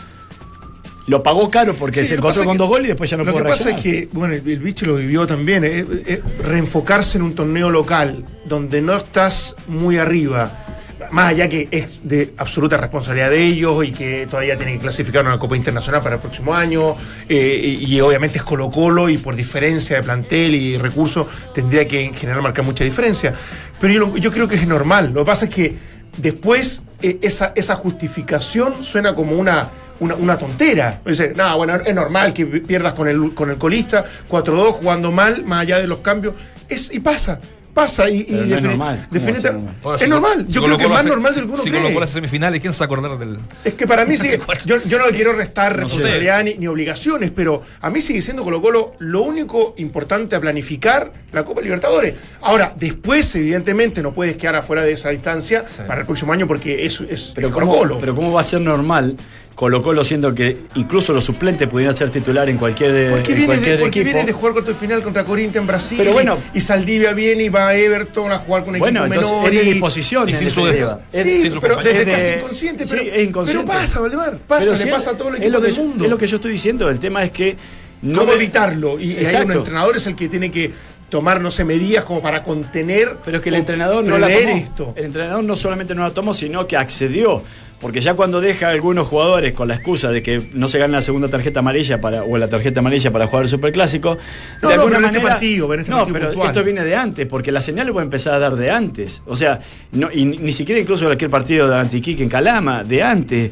lo 1.09 1.23
pagó 1.23 1.49
caro 1.51 1.75
porque 1.75 2.03
Sí, 2.03 2.11
se 2.11 2.15
lo 2.15 2.19
encontró 2.21 2.45
con 2.45 2.53
que- 2.55 2.59
dos 2.59 2.69
goles 2.69 2.85
y 2.85 2.89
después 2.89 3.09
ya 3.11 3.17
no 3.17 3.25
Lo 3.25 3.33
pudo 3.33 3.43
que 3.45 3.49
pasa 3.49 3.71
es 3.71 3.81
que, 3.83 4.09
bueno, 4.13 4.35
el, 4.35 4.47
el 4.49 4.59
bicho 4.61 4.85
lo 4.87 4.97
vivió 4.97 5.27
también, 5.27 5.65
es, 5.65 5.87
es 6.07 6.21
reenfocarse 6.43 7.17
en 7.19 7.23
un 7.25 7.35
torneo 7.35 7.71
local 7.71 8.23
donde 8.45 8.83
no 8.83 8.95
estás 8.95 9.57
muy 9.69 9.97
arriba, 9.97 10.67
más 11.11 11.31
allá 11.31 11.49
que 11.49 11.69
es 11.71 12.03
de 12.05 12.35
absoluta 12.37 12.77
responsabilidad 12.77 13.31
de 13.31 13.43
ellos 13.45 13.85
y 13.85 13.93
que 13.93 14.27
todavía 14.27 14.57
tienen 14.57 14.77
que 14.77 14.83
clasificar 14.83 15.25
una 15.25 15.39
Copa 15.39 15.57
Internacional 15.57 16.03
para 16.03 16.17
el 16.17 16.21
próximo 16.21 16.55
año, 16.55 16.97
eh, 17.29 17.79
y, 17.81 18.01
obviamente 18.01 18.39
es 18.39 18.45
Colo 18.45 18.71
Colo 18.71 19.09
y 19.09 19.19
por 19.19 19.37
diferencia 19.37 19.97
de 19.97 20.03
plantel 20.03 20.55
y 20.55 20.79
recursos 20.79 21.27
tendría 21.55 21.87
que 21.87 22.05
en 22.05 22.15
general 22.15 22.43
marcar 22.43 22.65
mucha 22.65 22.85
diferencia. 22.85 23.35
Pero 23.81 24.17
yo, 24.17 24.33
creo 24.33 24.49
que 24.49 24.57
es 24.57 24.67
normal, 24.67 25.13
lo 25.13 25.21
que 25.21 25.27
pasa 25.27 25.45
es 25.47 25.55
que 25.55 25.77
después 26.17 26.83
eh, 27.03 27.19
esa, 27.23 27.53
esa 27.55 27.75
justificación 27.75 28.83
suena 28.83 29.15
como 29.15 29.37
una, 29.37 29.69
una, 30.01 30.39
tontera. 30.39 31.01
Decir, 31.05 31.35
no, 31.37 31.57
bueno, 31.57 31.77
es 31.77 31.95
normal 31.95 32.33
que 32.33 32.47
pierdas 32.47 32.95
con 32.95 33.09
el, 33.09 33.35
con 33.35 33.51
el 33.51 33.57
colista, 33.57 34.05
4-2, 34.29 34.73
jugando 34.73 35.13
mal, 35.13 35.45
más 35.45 35.63
allá 35.63 35.79
de 35.79 35.87
los 35.87 36.01
cambios. 36.01 36.35
Es, 36.69 36.93
y 36.93 37.01
pasa, 37.01 37.41
pasa. 37.83 38.11
Y, 38.11 38.27
y 38.29 38.33
no 38.49 38.57
es 38.57 38.63
normal. 38.63 38.69
¿Cómo 38.69 38.75
va 38.87 38.95
a 38.95 38.99
ser 38.99 39.11
definita- 39.11 39.53
normal? 39.53 39.75
Ahora, 39.85 39.97
es 40.03 40.09
normal. 40.09 40.47
Yo 40.49 40.63
creo 40.63 40.77
que 40.77 40.83
es 40.85 40.89
más 40.91 40.99
hace- 41.01 41.09
normal 41.09 41.35
de 41.35 41.41
lo 41.41 41.47
que 41.47 41.53
uno 41.55 41.63
Si 41.63 41.71
cree. 41.71 41.93
Colo 41.93 42.05
hace 42.05 42.13
semifinales, 42.15 42.61
¿quién 42.61 42.73
se 42.73 42.85
acordará 42.85 43.17
del...? 43.17 43.39
Es 43.65 43.75
que 43.75 43.87
para 43.87 44.05
mí 44.05 44.17
sigue. 44.19 44.41
Yo, 44.67 44.77
yo 44.85 44.99
no 44.99 45.07
le 45.07 45.13
quiero 45.13 45.33
restar 45.33 45.77
responsabilidad 45.77 46.43
ni, 46.45 46.55
ni 46.55 46.67
obligaciones, 46.67 47.31
pero 47.31 47.63
a 47.81 47.91
mí 47.91 48.01
sigue 48.01 48.21
siendo 48.23 48.43
Colo 48.43 48.61
Colo 48.61 48.93
lo 48.99 49.23
único 49.23 49.75
importante 49.79 50.37
a 50.37 50.41
planificar 50.41 51.13
la 51.33 51.45
Copa 51.45 51.61
Libertadores. 51.61 52.15
Ahora, 52.43 52.73
después, 52.77 53.35
evidentemente, 53.35 54.03
no 54.03 54.13
puedes 54.13 54.37
quedar 54.37 54.57
afuera 54.57 54.83
de 54.83 54.93
esa 54.93 55.11
distancia 55.11 55.63
para 55.87 56.01
el 56.01 56.07
próximo 56.07 56.33
año 56.33 56.47
porque 56.47 56.85
es, 56.85 57.01
es 57.03 57.33
Pero 57.35 57.49
es 57.49 57.53
¿cómo, 57.55 57.67
Colo 57.67 57.79
Colo. 57.79 57.99
pero 57.99 58.15
¿cómo 58.15 58.33
va 58.33 58.41
a 58.41 58.45
ser 58.45 58.61
normal 58.61 59.17
Colo 59.59 59.83
Colo 59.83 60.05
siendo 60.05 60.33
que 60.33 60.57
incluso 60.77 61.13
los 61.13 61.25
suplentes 61.25 61.67
pudieran 61.67 61.93
ser 61.93 62.11
titular 62.11 62.49
en 62.49 62.59
cualquier, 62.59 62.95
eh, 62.97 63.11
Porque, 63.11 63.33
en 63.33 63.45
cualquier 63.47 63.77
de, 63.79 63.83
porque 63.83 64.01
equipo? 64.03 64.25
de 64.25 64.33
jugar 64.33 64.53
cuarto 64.53 64.71
de 64.71 64.79
final 64.79 65.03
contra 65.03 65.25
Corinthians 65.25 65.63
en 65.63 65.67
Brasil. 65.67 65.99
Pero 65.99 66.13
bueno. 66.13 66.39
y, 66.55 66.61
Saldivia 66.61 67.13
viene 67.13 67.43
y 67.43 67.49
va 67.49 67.67
a 67.67 67.75
Everton 67.75 68.31
a 68.31 68.39
jugar 68.39 68.63
con 68.63 68.75
un 68.75 68.79
Bueno, 68.79 69.05
equipo 69.05 69.21
menor. 69.21 69.53
es 69.53 69.59
de 69.59 69.65
disposición. 69.73 70.29
y 70.29 70.33
sin 70.33 70.51
su 70.51 70.65
defensa. 70.65 71.01
Sí, 71.13 71.51
su 71.51 71.61
pero 71.61 71.75
desde 71.79 72.03
Es 72.03 72.07
casi 72.07 72.31
de- 72.31 72.37
inconsciente. 72.37 72.87
Pero, 72.89 73.03
es 73.03 73.23
inconsciente. 73.29 73.67
pero 73.67 73.81
pasa, 73.81 73.99
Valdemar. 73.99 74.37
Pasa, 74.39 74.71
Pero 74.75 74.85
le 74.85 74.91
pasa 74.93 75.11
es- 75.11 75.15
a 75.17 75.19
todo 75.19 75.29
el 75.31 75.35
es 75.35 75.41
equipo 75.41 75.53
lo 75.55 75.61
que 75.61 75.67
del 75.67 75.75
yo- 75.77 75.83
mundo. 75.83 76.05
Es 76.05 76.11
lo 76.11 76.19
que 76.19 76.27
yo 76.29 76.37
estoy 76.37 76.53
diciendo. 76.53 76.89
El 76.89 77.01
tema 77.01 77.25
es 77.25 77.33
que. 77.33 77.57
No 78.03 78.21
¿Cómo 78.21 78.35
evitarlo? 78.35 79.01
Y, 79.01 79.07
y 79.07 79.17
Exacto. 79.19 79.47
un 79.47 79.53
entrenador 79.55 79.97
es 79.97 80.07
el 80.07 80.15
que 80.15 80.29
tiene 80.29 80.53
que 80.53 80.71
tomar, 81.11 81.41
no 81.41 81.51
sé, 81.51 81.65
medidas 81.65 82.05
como 82.05 82.23
para 82.23 82.45
contener. 82.45 83.17
Pero 83.25 83.39
es 83.39 83.43
que 83.43 83.49
el 83.49 83.57
entrenador 83.57 84.05
no 84.05 84.19
la 84.19 84.29
tomó. 84.29 84.39
esto. 84.51 84.93
El 84.95 85.07
entrenador 85.07 85.43
no 85.43 85.57
solamente 85.57 85.97
no 85.97 86.05
la 86.05 86.11
tomó, 86.11 86.33
sino 86.33 86.65
que 86.69 86.77
accedió. 86.77 87.43
Porque 87.81 88.01
ya 88.01 88.15
cuando 88.15 88.41
deja 88.41 88.67
a 88.67 88.71
algunos 88.71 89.07
jugadores 89.07 89.53
con 89.53 89.69
la 89.69 89.75
excusa 89.77 90.11
de 90.11 90.21
que 90.21 90.43
no 90.55 90.67
se 90.67 90.79
gana 90.81 90.95
la 90.95 91.01
segunda 91.03 91.29
tarjeta 91.29 91.61
amarilla 91.61 92.01
para, 92.01 92.25
o 92.25 92.37
la 92.37 92.49
tarjeta 92.49 92.81
amarilla 92.81 93.13
para 93.13 93.29
jugar 93.29 93.45
el 93.45 93.49
superclásico, 93.49 94.19
No, 94.63 94.69
de 94.69 94.75
no, 94.77 94.83
alguna 94.83 94.97
pero 94.97 94.99
en 94.99 95.05
este 95.05 95.19
manera. 95.19 95.35
partido, 95.35 95.75
en 95.75 95.81
este 95.81 95.91
no, 95.93 95.97
partido 95.99 96.13
pero 96.19 96.27
puntual. 96.31 96.49
esto 96.49 96.65
viene 96.65 96.85
de 96.85 96.97
antes, 96.97 97.29
porque 97.29 97.53
la 97.53 97.63
señal 97.63 97.87
lo 97.87 97.93
puede 97.93 98.05
empezar 98.07 98.35
a 98.35 98.39
dar 98.41 98.57
de 98.57 98.71
antes. 98.73 99.23
O 99.27 99.37
sea, 99.37 99.61
no, 99.93 100.11
y 100.13 100.25
ni 100.25 100.51
siquiera 100.51 100.81
incluso 100.81 101.05
cualquier 101.05 101.31
partido 101.31 101.69
de 101.69 101.77
Antiquique 101.79 102.21
en 102.23 102.29
Calama, 102.29 102.83
de 102.83 103.01
antes. 103.03 103.51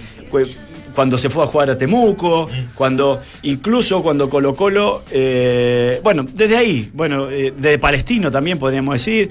Cuando 0.94 1.18
se 1.18 1.28
fue 1.28 1.44
a 1.44 1.46
jugar 1.46 1.70
a 1.70 1.78
Temuco, 1.78 2.46
cuando 2.74 3.20
incluso 3.42 4.02
cuando 4.02 4.30
Colo 4.30 4.54
Colo, 4.54 5.02
eh, 5.12 6.00
bueno, 6.02 6.24
desde 6.32 6.56
ahí, 6.56 6.90
bueno, 6.94 7.28
eh, 7.30 7.52
de 7.56 7.78
Palestino 7.78 8.30
también 8.30 8.58
podríamos 8.58 8.94
decir, 8.94 9.28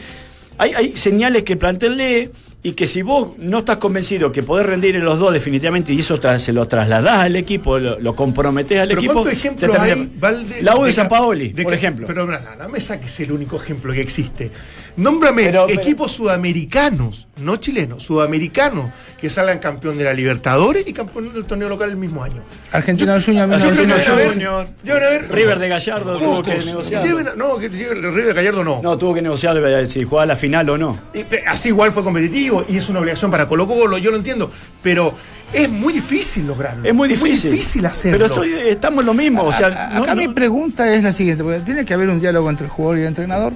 hay, 0.59 0.73
hay 0.73 0.95
señales 0.95 1.43
que 1.43 1.53
el 1.53 1.59
plantel 1.59 1.97
lee 1.97 2.29
y 2.65 2.73
que 2.73 2.87
si 2.87 3.03
vos 3.03 3.37
no 3.37 3.59
estás 3.59 3.77
convencido 3.77 4.31
que 4.31 4.41
podés 4.41 4.65
rendir 4.65 4.95
en 4.95 5.05
los 5.05 5.19
dos 5.19 5.31
definitivamente 5.31 5.93
y 5.93 5.99
eso 5.99 6.19
se 6.39 6.51
lo 6.51 6.67
trasladás 6.67 7.19
al 7.19 7.35
equipo, 7.35 7.77
lo, 7.77 7.99
lo 7.99 8.15
comprometés 8.15 8.79
al 8.79 8.87
Pero 8.87 9.01
equipo. 9.01 9.13
¿cuántos 9.13 9.33
ejemplos 9.33 9.75
hay, 9.75 10.11
Valde, 10.17 10.63
La 10.63 10.75
U 10.75 10.81
de, 10.81 10.87
de 10.87 10.93
San 10.93 11.07
Paoli, 11.07 11.49
de 11.49 11.61
por 11.61 11.75
ejemplo. 11.75 12.07
Pero 12.07 12.25
no, 12.25 12.31
no, 12.31 12.55
no 12.57 12.69
me 12.69 12.81
saques 12.81 13.19
el 13.19 13.31
único 13.33 13.57
ejemplo 13.57 13.93
que 13.93 14.01
existe. 14.01 14.49
Nómbrame 14.97 15.43
Pero- 15.43 15.65
pero- 15.67 15.79
equipos 15.81 16.11
sudamericanos, 16.13 17.27
no 17.41 17.57
chilenos, 17.57 18.03
sudamericanos, 18.03 18.89
que 19.19 19.29
salgan 19.29 19.59
campeón 19.59 19.97
de 19.97 20.05
la 20.05 20.13
Libertadores 20.13 20.87
y 20.87 20.93
campeón 20.93 21.33
del 21.33 21.45
torneo 21.45 21.67
local 21.69 21.89
el 21.89 21.97
mismo 21.97 22.23
año. 22.23 22.41
Argentina 22.71 23.17
Yo 23.17 23.25
creo 23.33 24.17
que 24.17 24.29
Junior, 24.29 24.67
deben 24.83 25.03
haber 25.03 25.31
River 25.31 25.59
de 25.59 25.67
Gallardo 25.69 26.17
tuvo 26.17 26.43
que 26.43 26.57
negociar. 26.57 27.03
Deben- 27.03 27.35
no, 27.35 27.57
que 27.57 27.67
River 27.69 28.25
de 28.25 28.33
Gallardo 28.33 28.63
no. 28.63 28.81
No, 28.81 28.97
tuvo 28.97 29.13
que 29.13 29.21
negociar 29.21 29.57
eh, 29.57 29.85
si 29.85 30.03
jugaba 30.03 30.25
la 30.27 30.35
final 30.35 30.69
o 30.69 30.77
no. 30.77 30.97
Y, 31.13 31.25
Así 31.47 31.69
igual 31.69 31.91
fue 31.91 32.03
competitivo 32.03 32.65
y 32.69 32.77
es 32.77 32.87
una 32.89 32.99
obligación 32.99 33.29
para 33.31 33.47
Colo 33.47 33.67
Colo, 33.67 33.97
yo 33.97 34.11
lo 34.11 34.17
entiendo, 34.17 34.49
pero 34.81 35.13
es 35.53 35.69
muy 35.69 35.93
difícil 35.93 36.47
lograrlo. 36.47 36.87
Es 36.87 36.93
muy 36.93 37.07
difícil. 37.07 37.51
difícil 37.51 37.85
hacerlo. 37.85 38.17
Pero 38.17 38.25
estoy- 38.45 38.69
estamos 38.69 39.05
lo 39.05 39.13
mismo. 39.13 39.43
O 39.43 39.53
sea, 39.53 39.67
A- 39.67 39.87
a- 39.87 39.89
no- 39.99 40.03
acá 40.03 40.15
no- 40.15 40.21
mi 40.21 40.27
pregunta 40.29 40.91
es 40.93 41.03
la 41.03 41.13
siguiente, 41.13 41.43
porque 41.43 41.59
tiene 41.59 41.85
que 41.85 41.93
haber 41.93 42.09
un 42.09 42.19
diálogo 42.19 42.49
entre 42.49 42.65
el 42.65 42.71
jugador 42.71 42.97
y 42.97 43.01
el 43.01 43.07
entrenador, 43.07 43.53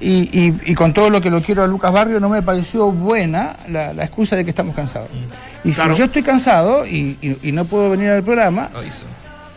y, 0.00 0.28
y- 0.32 0.54
y 0.64 0.74
con 0.74 0.92
todo 0.94 1.10
lo 1.10 1.20
que 1.20 1.30
lo 1.30 1.42
quiero 1.42 1.62
a 1.62 1.66
Lucas 1.66 1.92
Barrio, 1.92 2.20
no 2.20 2.28
me 2.28 2.42
pareció 2.42 2.90
buena 2.90 3.54
la, 3.68 3.92
la 3.92 4.04
excusa 4.04 4.34
de 4.36 4.44
que 4.44 4.50
estamos 4.50 4.74
cansados. 4.74 5.08
Y 5.64 5.72
Claro. 5.72 5.92
si 5.92 5.98
yo 5.98 6.04
estoy 6.06 6.22
cansado 6.22 6.86
y, 6.86 7.16
no 7.52 7.64
puedo 7.66 7.90
venir 7.90 8.08
al 8.10 8.22
programa, 8.22 8.70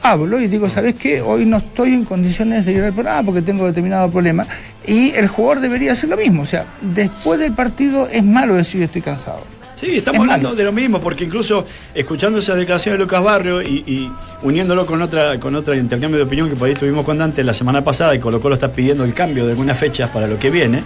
hablo 0.01 0.39
y 0.41 0.47
digo, 0.47 0.67
¿sabes 0.67 0.95
qué? 0.95 1.21
Hoy 1.21 1.45
no 1.45 1.57
estoy 1.57 1.93
en 1.93 2.03
condiciones 2.03 2.65
de 2.65 2.73
ir 2.73 2.83
al 2.83 2.91
programa 2.93 3.23
porque 3.23 3.41
tengo 3.41 3.65
determinado 3.65 4.09
problema. 4.11 4.45
Y 4.85 5.11
el 5.11 5.27
jugador 5.29 5.61
debería 5.61 5.93
hacer 5.93 6.09
lo 6.09 6.17
mismo. 6.17 6.41
O 6.43 6.45
sea, 6.45 6.65
después 6.81 7.39
del 7.39 7.53
partido 7.53 8.07
es 8.11 8.23
malo 8.23 8.55
decir 8.55 8.83
estoy 8.83 9.01
cansado. 9.01 9.39
Sí, 9.83 9.97
estamos 9.97 10.17
Es 10.19 10.21
hablando 10.23 10.49
malo. 10.49 10.55
de 10.57 10.63
lo 10.63 10.71
mismo, 10.71 10.99
porque 11.01 11.25
incluso 11.25 11.65
escuchando 11.93 12.39
esa 12.39 12.55
declaración 12.55 12.93
de 12.95 12.99
Lucas 13.03 13.23
Barrio 13.23 13.61
y, 13.61 13.83
y 13.85 14.11
uniéndolo 14.43 14.85
con 14.85 15.01
otra 15.01 15.39
con 15.39 15.55
otro 15.55 15.73
intercambio 15.75 16.17
de 16.19 16.23
opinión 16.25 16.49
que 16.49 16.55
por 16.55 16.67
ahí 16.67 16.73
tuvimos 16.73 17.03
con 17.05 17.17
Dante 17.17 17.43
la 17.43 17.53
semana 17.53 17.83
pasada 17.83 18.15
y 18.15 18.19
Colo 18.19 18.39
Colo 18.39 18.55
está 18.55 18.71
pidiendo 18.71 19.03
el 19.03 19.13
cambio 19.13 19.45
de 19.45 19.51
algunas 19.51 19.77
fechas 19.77 20.09
para 20.09 20.27
lo 20.27 20.39
que 20.39 20.49
viene. 20.49 20.83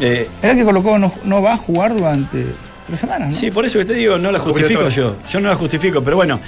eh, 0.00 0.26
Era 0.42 0.54
que 0.54 0.64
Colo 0.64 0.82
Colo 0.82 0.98
no, 0.98 1.12
no 1.24 1.42
va 1.42 1.54
a 1.54 1.56
jugar 1.56 1.94
durante 1.94 2.44
tres 2.86 2.98
semanas, 2.98 3.28
¿no? 3.30 3.34
Sí, 3.34 3.50
por 3.50 3.64
eso 3.66 3.78
que 3.78 3.84
te 3.84 3.94
digo, 3.94 4.16
no 4.18 4.32
la 4.32 4.38
justifico 4.38 4.88
yo. 4.88 5.16
Yo 5.30 5.40
no 5.40 5.48
la 5.48 5.54
justifico, 5.56 6.02
pero 6.02 6.16
bueno, 6.16 6.40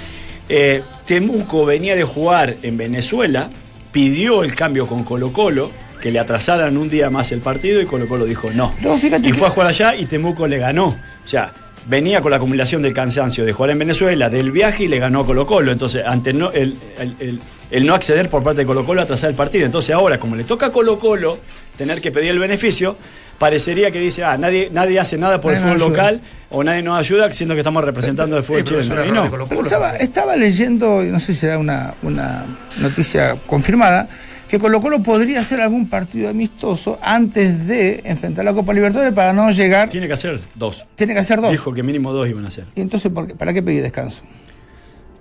eh, 0.49 0.81
Temuco 1.05 1.65
venía 1.65 1.95
de 1.95 2.03
jugar 2.03 2.55
en 2.63 2.77
Venezuela 2.77 3.49
pidió 3.91 4.43
el 4.43 4.55
cambio 4.55 4.87
con 4.87 5.03
Colo 5.03 5.31
Colo, 5.33 5.69
que 6.01 6.11
le 6.11 6.19
atrasaran 6.19 6.75
un 6.77 6.89
día 6.89 7.09
más 7.09 7.31
el 7.31 7.39
partido 7.39 7.79
y 7.81 7.85
Colo 7.85 8.07
Colo 8.07 8.25
dijo 8.25 8.49
no. 8.53 8.73
No, 8.81 8.97
fíjate 8.97 9.27
y 9.27 9.31
que- 9.31 9.37
fue 9.37 9.47
a 9.47 9.51
jugar 9.51 9.67
allá 9.67 9.95
y 9.95 10.05
Temuco 10.05 10.47
le 10.47 10.57
ganó. 10.57 10.87
O 10.87 11.27
sea, 11.27 11.51
venía 11.87 12.19
con 12.21 12.31
la 12.31 12.37
acumulación 12.37 12.81
del 12.81 12.93
cansancio 12.93 13.45
de 13.45 13.53
jugar 13.53 13.71
en 13.71 13.79
Venezuela, 13.79 14.29
del 14.29 14.51
viaje 14.51 14.83
y 14.83 14.87
le 14.87 14.99
ganó 14.99 15.21
a 15.21 15.25
Colo 15.25 15.45
Colo. 15.47 15.71
Entonces, 15.71 16.03
ante 16.05 16.33
no, 16.33 16.51
el, 16.51 16.75
el- 16.99 17.15
el- 17.19 17.39
el 17.71 17.85
no 17.85 17.93
acceder 17.93 18.27
por 18.29 18.43
parte 18.43 18.61
de 18.61 18.65
Colo 18.65 18.85
Colo, 18.85 19.01
atrasar 19.01 19.29
el 19.29 19.35
partido. 19.35 19.65
Entonces 19.65 19.95
ahora, 19.95 20.19
como 20.19 20.35
le 20.35 20.43
toca 20.43 20.65
a 20.65 20.71
Colo 20.71 20.99
Colo 20.99 21.39
tener 21.77 22.01
que 22.01 22.11
pedir 22.11 22.31
el 22.31 22.39
beneficio, 22.39 22.97
parecería 23.39 23.89
que 23.91 23.99
dice, 23.99 24.23
ah, 24.23 24.37
nadie, 24.37 24.69
nadie 24.71 24.99
hace 24.99 25.17
nada 25.17 25.39
por 25.41 25.53
Nadie 25.53 25.65
el 25.65 25.73
fútbol 25.77 25.89
local 25.89 26.21
o 26.49 26.63
nadie 26.63 26.83
nos 26.83 26.99
ayuda, 26.99 27.31
siendo 27.31 27.55
que 27.55 27.61
estamos 27.61 27.83
representando 27.83 28.37
el 28.37 28.43
fútbol 28.43 28.63
chileno. 28.65 29.05
Y 29.05 29.11
no. 29.11 29.23
Estaba, 29.63 29.95
estaba 29.97 30.35
leyendo, 30.35 31.01
y 31.03 31.07
no 31.11 31.19
sé 31.19 31.33
si 31.33 31.45
era 31.45 31.57
una, 31.57 31.93
una 32.03 32.45
noticia 32.77 33.35
confirmada, 33.47 34.07
que 34.51 34.59
Colo 34.59 34.81
Colo 34.81 35.01
podría 35.01 35.39
hacer 35.39 35.61
algún 35.61 35.87
partido 35.87 36.27
amistoso 36.27 36.99
antes 37.01 37.67
de 37.67 38.01
enfrentar 38.03 38.43
la 38.43 38.51
Copa 38.53 38.73
Libertadores 38.73 39.13
para 39.13 39.31
no 39.31 39.49
llegar. 39.49 39.87
Tiene 39.87 40.07
que 40.07 40.13
hacer 40.13 40.41
dos. 40.55 40.85
Tiene 40.95 41.13
que 41.13 41.21
hacer 41.21 41.39
dos. 41.39 41.51
Dijo 41.51 41.73
que 41.73 41.81
mínimo 41.83 42.11
dos 42.11 42.27
iban 42.27 42.43
a 42.43 42.49
hacer. 42.49 42.65
Y 42.75 42.81
entonces, 42.81 43.09
¿por 43.13 43.27
qué- 43.27 43.33
¿para 43.35 43.53
qué 43.53 43.63
pedir 43.63 43.81
descanso? 43.81 44.23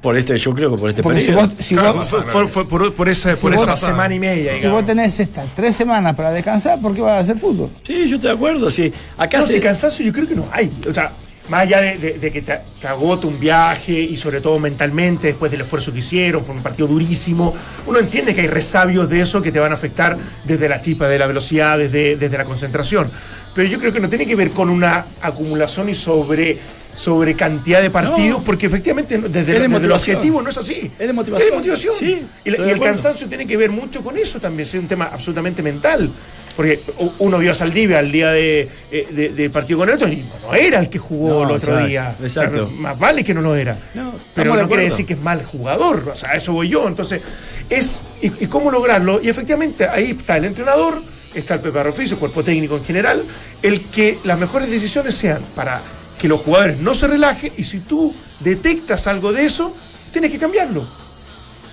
Por 0.00 0.16
este, 0.18 0.36
yo 0.36 0.52
creo 0.52 0.70
que 0.72 0.78
por 0.78 0.88
este 0.90 1.02
Porque 1.02 1.20
si 1.20 1.30
vos, 1.30 1.48
si 1.60 1.74
Claro, 1.76 1.94
vos- 1.94 2.08
fue, 2.10 2.22
fue- 2.22 2.48
fue 2.48 2.68
por, 2.68 2.92
por 2.94 3.08
esa, 3.08 3.34
Si 3.36 3.42
por 3.42 3.54
vos- 3.54 3.62
esa 3.62 3.76
semana 3.76 4.12
y 4.14 4.18
media. 4.18 4.50
si 4.52 4.58
digamos. 4.58 4.80
vos 4.80 4.86
tenés 4.86 5.20
estas 5.20 5.46
tres 5.54 5.76
semanas 5.76 6.16
para 6.16 6.32
descansar, 6.32 6.80
¿por 6.80 6.92
qué 6.94 7.00
vas 7.02 7.12
a 7.12 7.18
hacer 7.20 7.36
fútbol? 7.36 7.70
Sí, 7.84 7.92
yo 8.08 8.16
estoy 8.16 8.30
de 8.30 8.32
acuerdo. 8.32 8.68
Sí. 8.68 8.92
Acá 9.16 9.38
No, 9.38 9.46
se- 9.46 9.52
si 9.52 9.60
cansancio 9.60 10.04
yo 10.04 10.12
creo 10.12 10.26
que 10.26 10.34
no 10.34 10.46
hay. 10.52 10.72
O 10.88 10.92
sea, 10.92 11.12
más 11.50 11.62
allá 11.62 11.80
de, 11.82 11.98
de- 11.98 12.12
de 12.18 12.30
que 12.30 12.40
te, 12.42 12.58
te 12.80 12.86
agota 12.86 13.26
un 13.26 13.38
viaje 13.38 13.92
y 13.92 14.16
sobre 14.16 14.40
todo 14.40 14.58
mentalmente 14.58 15.26
después 15.26 15.50
del 15.50 15.60
esfuerzo 15.62 15.92
que 15.92 15.98
hicieron, 15.98 16.42
fue 16.44 16.54
un 16.54 16.62
partido 16.62 16.88
durísimo, 16.88 17.52
uno 17.86 17.98
entiende 17.98 18.32
que 18.34 18.40
hay 18.42 18.46
resabios 18.46 19.10
de 19.10 19.20
eso 19.20 19.42
que 19.42 19.50
te 19.52 19.58
van 19.58 19.72
a 19.72 19.74
afectar 19.74 20.16
desde 20.44 20.68
la 20.68 20.80
chispa 20.80 21.08
de 21.08 21.18
la 21.18 21.26
velocidad, 21.26 21.76
desde, 21.76 22.16
desde 22.16 22.38
la 22.38 22.44
concentración. 22.44 23.10
Pero 23.54 23.68
yo 23.68 23.78
creo 23.80 23.92
que 23.92 23.98
no 24.00 24.08
tiene 24.08 24.26
que 24.26 24.36
ver 24.36 24.52
con 24.52 24.70
una 24.70 25.04
acumulación 25.20 25.88
y 25.88 25.94
sobre, 25.96 26.56
sobre 26.94 27.34
cantidad 27.34 27.82
de 27.82 27.90
partidos, 27.90 28.38
No. 28.38 28.44
porque 28.44 28.66
efectivamente 28.66 29.18
desde, 29.18 29.58
de 29.58 29.64
el 29.66 29.90
objetivo 29.92 30.40
no 30.40 30.50
es 30.50 30.56
así. 30.58 30.88
Es 30.98 31.06
de 31.08 31.12
motivación. 31.12 31.46
Es 31.48 31.50
de 31.50 31.56
motivación. 31.58 31.94
Sí, 31.98 32.22
y, 32.44 32.50
la- 32.50 32.64
y 32.64 32.70
el 32.70 32.78
cansancio 32.78 33.26
tiene 33.26 33.44
que 33.46 33.56
ver 33.56 33.70
mucho 33.70 34.02
con 34.04 34.16
eso 34.16 34.38
también, 34.38 34.68
es 34.68 34.74
un 34.74 34.86
tema 34.86 35.10
absolutamente 35.12 35.64
mental. 35.64 36.08
Porque 36.56 36.80
uno 37.18 37.38
vio 37.38 37.52
a 37.52 37.54
Saldivia 37.54 38.00
al 38.00 38.10
día 38.12 38.30
de, 38.32 38.68
eh, 38.90 39.06
de- 39.10 39.28
de 39.30 39.50
partido 39.50 39.78
con 39.78 39.88
el 39.88 39.94
otro 39.94 40.08
y 40.08 40.24
no 40.42 40.52
era 40.54 40.80
el 40.80 40.88
que 40.90 40.98
jugó 40.98 41.28
No, 41.30 41.44
el 41.44 41.50
otro 41.56 41.72
exacto, 41.72 41.86
día. 41.88 42.14
O 42.22 42.28
sea, 42.28 42.44
exacto. 42.44 42.70
más 42.70 42.98
vale 42.98 43.24
que 43.24 43.32
no 43.32 43.40
lo 43.40 43.54
era. 43.54 43.78
No, 43.94 44.12
Pero 44.34 44.54
no 44.56 44.68
quiere 44.68 44.84
decir 44.84 45.06
que 45.06 45.14
es 45.14 45.20
mal 45.20 45.42
jugador. 45.44 46.08
O 46.12 46.14
sea, 46.14 46.30
a 46.30 46.34
eso 46.34 46.52
voy 46.52 46.68
yo. 46.68 46.86
Entonces, 46.88 47.22
es. 47.70 48.02
¿Y, 48.20 48.26
y 48.44 48.46
cómo 48.48 48.70
lograrlo? 48.70 49.20
Y 49.22 49.28
efectivamente, 49.28 49.86
ahí 49.88 50.10
está 50.18 50.36
el 50.36 50.44
entrenador, 50.44 51.00
está 51.34 51.54
el 51.54 51.60
Pepe 51.60 51.78
Oficio, 51.78 52.18
cuerpo 52.18 52.42
técnico 52.44 52.76
en 52.76 52.84
general, 52.84 53.24
el 53.62 53.80
que 53.86 54.18
las 54.24 54.38
mejores 54.38 54.70
decisiones 54.70 55.14
sean 55.14 55.40
para 55.54 55.80
que 56.20 56.28
los 56.28 56.40
jugadores 56.42 56.78
no 56.78 56.94
se 56.94 57.06
relajen 57.08 57.52
y 57.56 57.64
si 57.64 57.78
tú 57.80 58.14
detectas 58.40 59.06
algo 59.06 59.32
de 59.32 59.46
eso, 59.46 59.74
tienes 60.12 60.30
que 60.30 60.38
cambiarlo. 60.38 60.86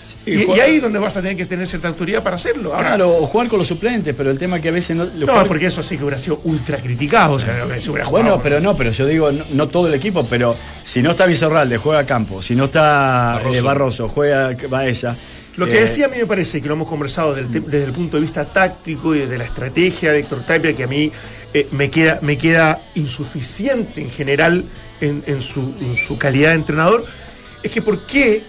Sí, 0.07 0.31
Y, 0.31 0.55
y 0.55 0.59
ahí 0.59 0.75
es 0.77 0.81
donde 0.81 0.99
vas 0.99 1.15
a 1.17 1.21
tener 1.21 1.35
que 1.37 1.45
tener 1.45 1.67
cierta 1.67 1.87
autoridad 1.87 2.23
para 2.23 2.35
hacerlo. 2.37 2.73
Ahora, 2.73 2.89
Claro, 2.89 3.17
o 3.17 3.27
jugar 3.27 3.47
con 3.47 3.59
los 3.59 3.67
suplentes, 3.67 4.13
pero 4.15 4.31
el 4.31 4.39
tema 4.39 4.55
es 4.57 4.61
que 4.61 4.69
a 4.69 4.71
veces 4.71 4.95
no. 4.97 5.05
no, 5.05 5.11
jugadores- 5.11 5.47
porque 5.47 5.65
eso 5.67 5.83
sí 5.83 5.97
que 5.97 6.03
hubiera 6.03 6.19
sido 6.19 6.39
ultra 6.45 6.77
criticado. 6.77 7.33
O 7.33 7.39
sea, 7.39 7.65
que 7.67 7.81
se 7.81 7.91
hubiera 7.91 8.07
Bueno, 8.09 8.39
pero 8.41 8.59
no, 8.59 8.75
pero 8.75 8.91
yo 8.91 9.05
digo, 9.05 9.31
no, 9.31 9.43
no 9.51 9.67
todo 9.67 9.87
el 9.87 9.93
equipo, 9.93 10.25
pero 10.29 10.55
si 10.83 11.01
no 11.01 11.11
está 11.11 11.25
Vizorralde, 11.25 11.77
juega 11.77 12.03
Campo, 12.03 12.41
si 12.41 12.55
no 12.55 12.65
está 12.65 13.33
Barroso, 13.35 13.63
Barroso 13.63 14.07
juega 14.07 14.51
Baeza. 14.69 15.15
Lo 15.55 15.65
que 15.65 15.77
eh, 15.79 15.81
decía 15.81 16.05
a 16.05 16.09
mí 16.09 16.17
me 16.17 16.25
parece 16.27 16.61
que 16.61 16.67
lo 16.67 16.75
hemos 16.75 16.87
conversado 16.87 17.33
desde 17.33 17.83
el 17.83 17.91
punto 17.91 18.17
de 18.17 18.21
vista 18.21 18.45
táctico 18.45 19.15
y 19.15 19.19
desde 19.19 19.39
la 19.39 19.43
estrategia 19.43 20.11
de 20.11 20.19
Héctor 20.19 20.43
Tapia, 20.43 20.73
que 20.75 20.83
a 20.83 20.87
mí 20.87 21.11
eh, 21.53 21.67
me, 21.71 21.89
queda, 21.89 22.19
me 22.21 22.37
queda 22.37 22.79
insuficiente 22.93 24.01
en 24.01 24.11
general 24.11 24.65
en, 25.01 25.23
en 25.25 25.41
su, 25.41 25.73
en 25.81 25.95
su 25.95 26.17
calidad 26.19 26.49
de 26.49 26.55
entrenador, 26.55 27.03
es 27.63 27.71
que 27.71 27.81
por 27.81 28.05
qué, 28.05 28.43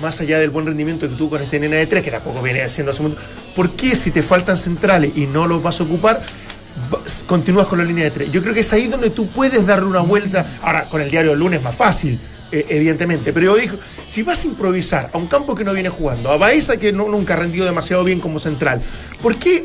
más 0.00 0.20
allá 0.20 0.38
del 0.40 0.50
buen 0.50 0.66
rendimiento 0.66 1.08
que 1.08 1.14
tuvo 1.16 1.30
con 1.30 1.42
este 1.42 1.60
nena 1.60 1.76
de 1.76 1.86
tres, 1.86 2.02
que 2.02 2.10
tampoco 2.10 2.42
viene 2.42 2.62
haciendo 2.62 2.92
hace 2.92 3.02
mucho, 3.02 3.16
¿por 3.54 3.70
qué 3.72 3.94
si 3.94 4.10
te 4.10 4.22
faltan 4.22 4.56
centrales 4.56 5.12
y 5.16 5.26
no 5.26 5.46
los 5.46 5.62
vas 5.62 5.80
a 5.80 5.84
ocupar, 5.84 6.22
continúas 7.26 7.66
con 7.66 7.78
la 7.78 7.84
línea 7.84 8.04
de 8.04 8.10
tres? 8.10 8.32
Yo 8.32 8.42
creo 8.42 8.54
que 8.54 8.60
es 8.60 8.72
ahí 8.72 8.86
donde 8.88 9.10
tú 9.10 9.26
puedes 9.28 9.66
darle 9.66 9.86
una 9.88 10.00
vuelta. 10.00 10.46
Ahora, 10.62 10.84
con 10.84 11.00
el 11.00 11.10
diario 11.10 11.30
del 11.30 11.40
lunes 11.40 11.58
es 11.58 11.64
más 11.64 11.74
fácil, 11.74 12.18
eh, 12.50 12.64
evidentemente. 12.70 13.32
Pero 13.32 13.46
yo 13.54 13.56
digo, 13.56 13.76
si 14.06 14.22
vas 14.22 14.42
a 14.44 14.46
improvisar 14.46 15.10
a 15.12 15.18
un 15.18 15.26
campo 15.26 15.54
que 15.54 15.64
no 15.64 15.72
viene 15.72 15.88
jugando, 15.90 16.30
a 16.30 16.36
Baeza 16.36 16.76
que 16.78 16.92
no- 16.92 17.08
nunca 17.08 17.34
ha 17.34 17.36
rendido 17.36 17.64
demasiado 17.66 18.02
bien 18.04 18.20
como 18.20 18.38
central, 18.38 18.80
¿por 19.22 19.36
qué 19.36 19.62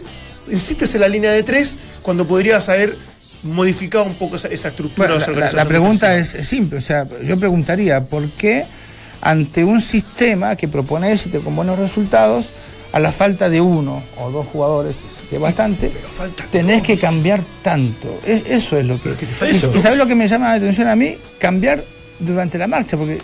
insistes 0.51 0.93
en 0.95 1.01
la 1.01 1.07
línea 1.07 1.31
de 1.31 1.43
tres 1.43 1.77
cuando 2.01 2.25
podrías 2.27 2.67
haber 2.69 2.95
modificado 3.43 4.03
un 4.05 4.15
poco 4.15 4.35
esa, 4.35 4.47
esa 4.49 4.69
estructura? 4.69 5.07
Bueno, 5.07 5.25
de 5.25 5.31
esa 5.45 5.55
la, 5.57 5.63
la- 5.63 5.67
pregunta 5.69 6.17
es 6.17 6.29
simple, 6.47 6.79
o 6.79 6.81
sea, 6.81 7.05
yo 7.23 7.39
preguntaría, 7.39 8.01
¿por 8.01 8.29
qué 8.31 8.65
ante 9.21 9.63
un 9.63 9.81
sistema 9.81 10.55
que 10.55 10.67
propones 10.67 11.25
y 11.25 11.29
te 11.29 11.39
con 11.39 11.55
buenos 11.55 11.77
resultados, 11.79 12.49
a 12.93 12.99
la 12.99 13.11
falta 13.11 13.49
de 13.49 13.59
uno 13.61 14.01
o 14.17 14.31
dos 14.31 14.47
jugadores, 14.47 14.95
que 15.29 15.35
es 15.35 15.41
bastante, 15.41 15.89
Pero 15.93 16.07
falta 16.07 16.45
tenés 16.49 16.83
que 16.83 16.97
cambiar 16.97 17.41
tanto? 17.61 18.19
Es- 18.25 18.45
eso 18.47 18.77
es 18.77 18.85
lo 18.85 18.95
que... 19.01 19.11
que 19.15 19.25
te 19.25 19.33
faltan 19.33 19.55
y- 19.55 19.59
dos. 19.59 19.75
¿Y 19.75 19.81
sabes 19.81 19.97
lo 19.97 20.07
que 20.07 20.15
me 20.15 20.27
llama 20.27 20.47
la 20.49 20.53
atención 20.53 20.87
a 20.87 20.95
mí? 20.95 21.17
Cambiar 21.39 21.83
durante 22.19 22.57
la 22.57 22.67
marcha, 22.67 22.95
porque, 22.97 23.19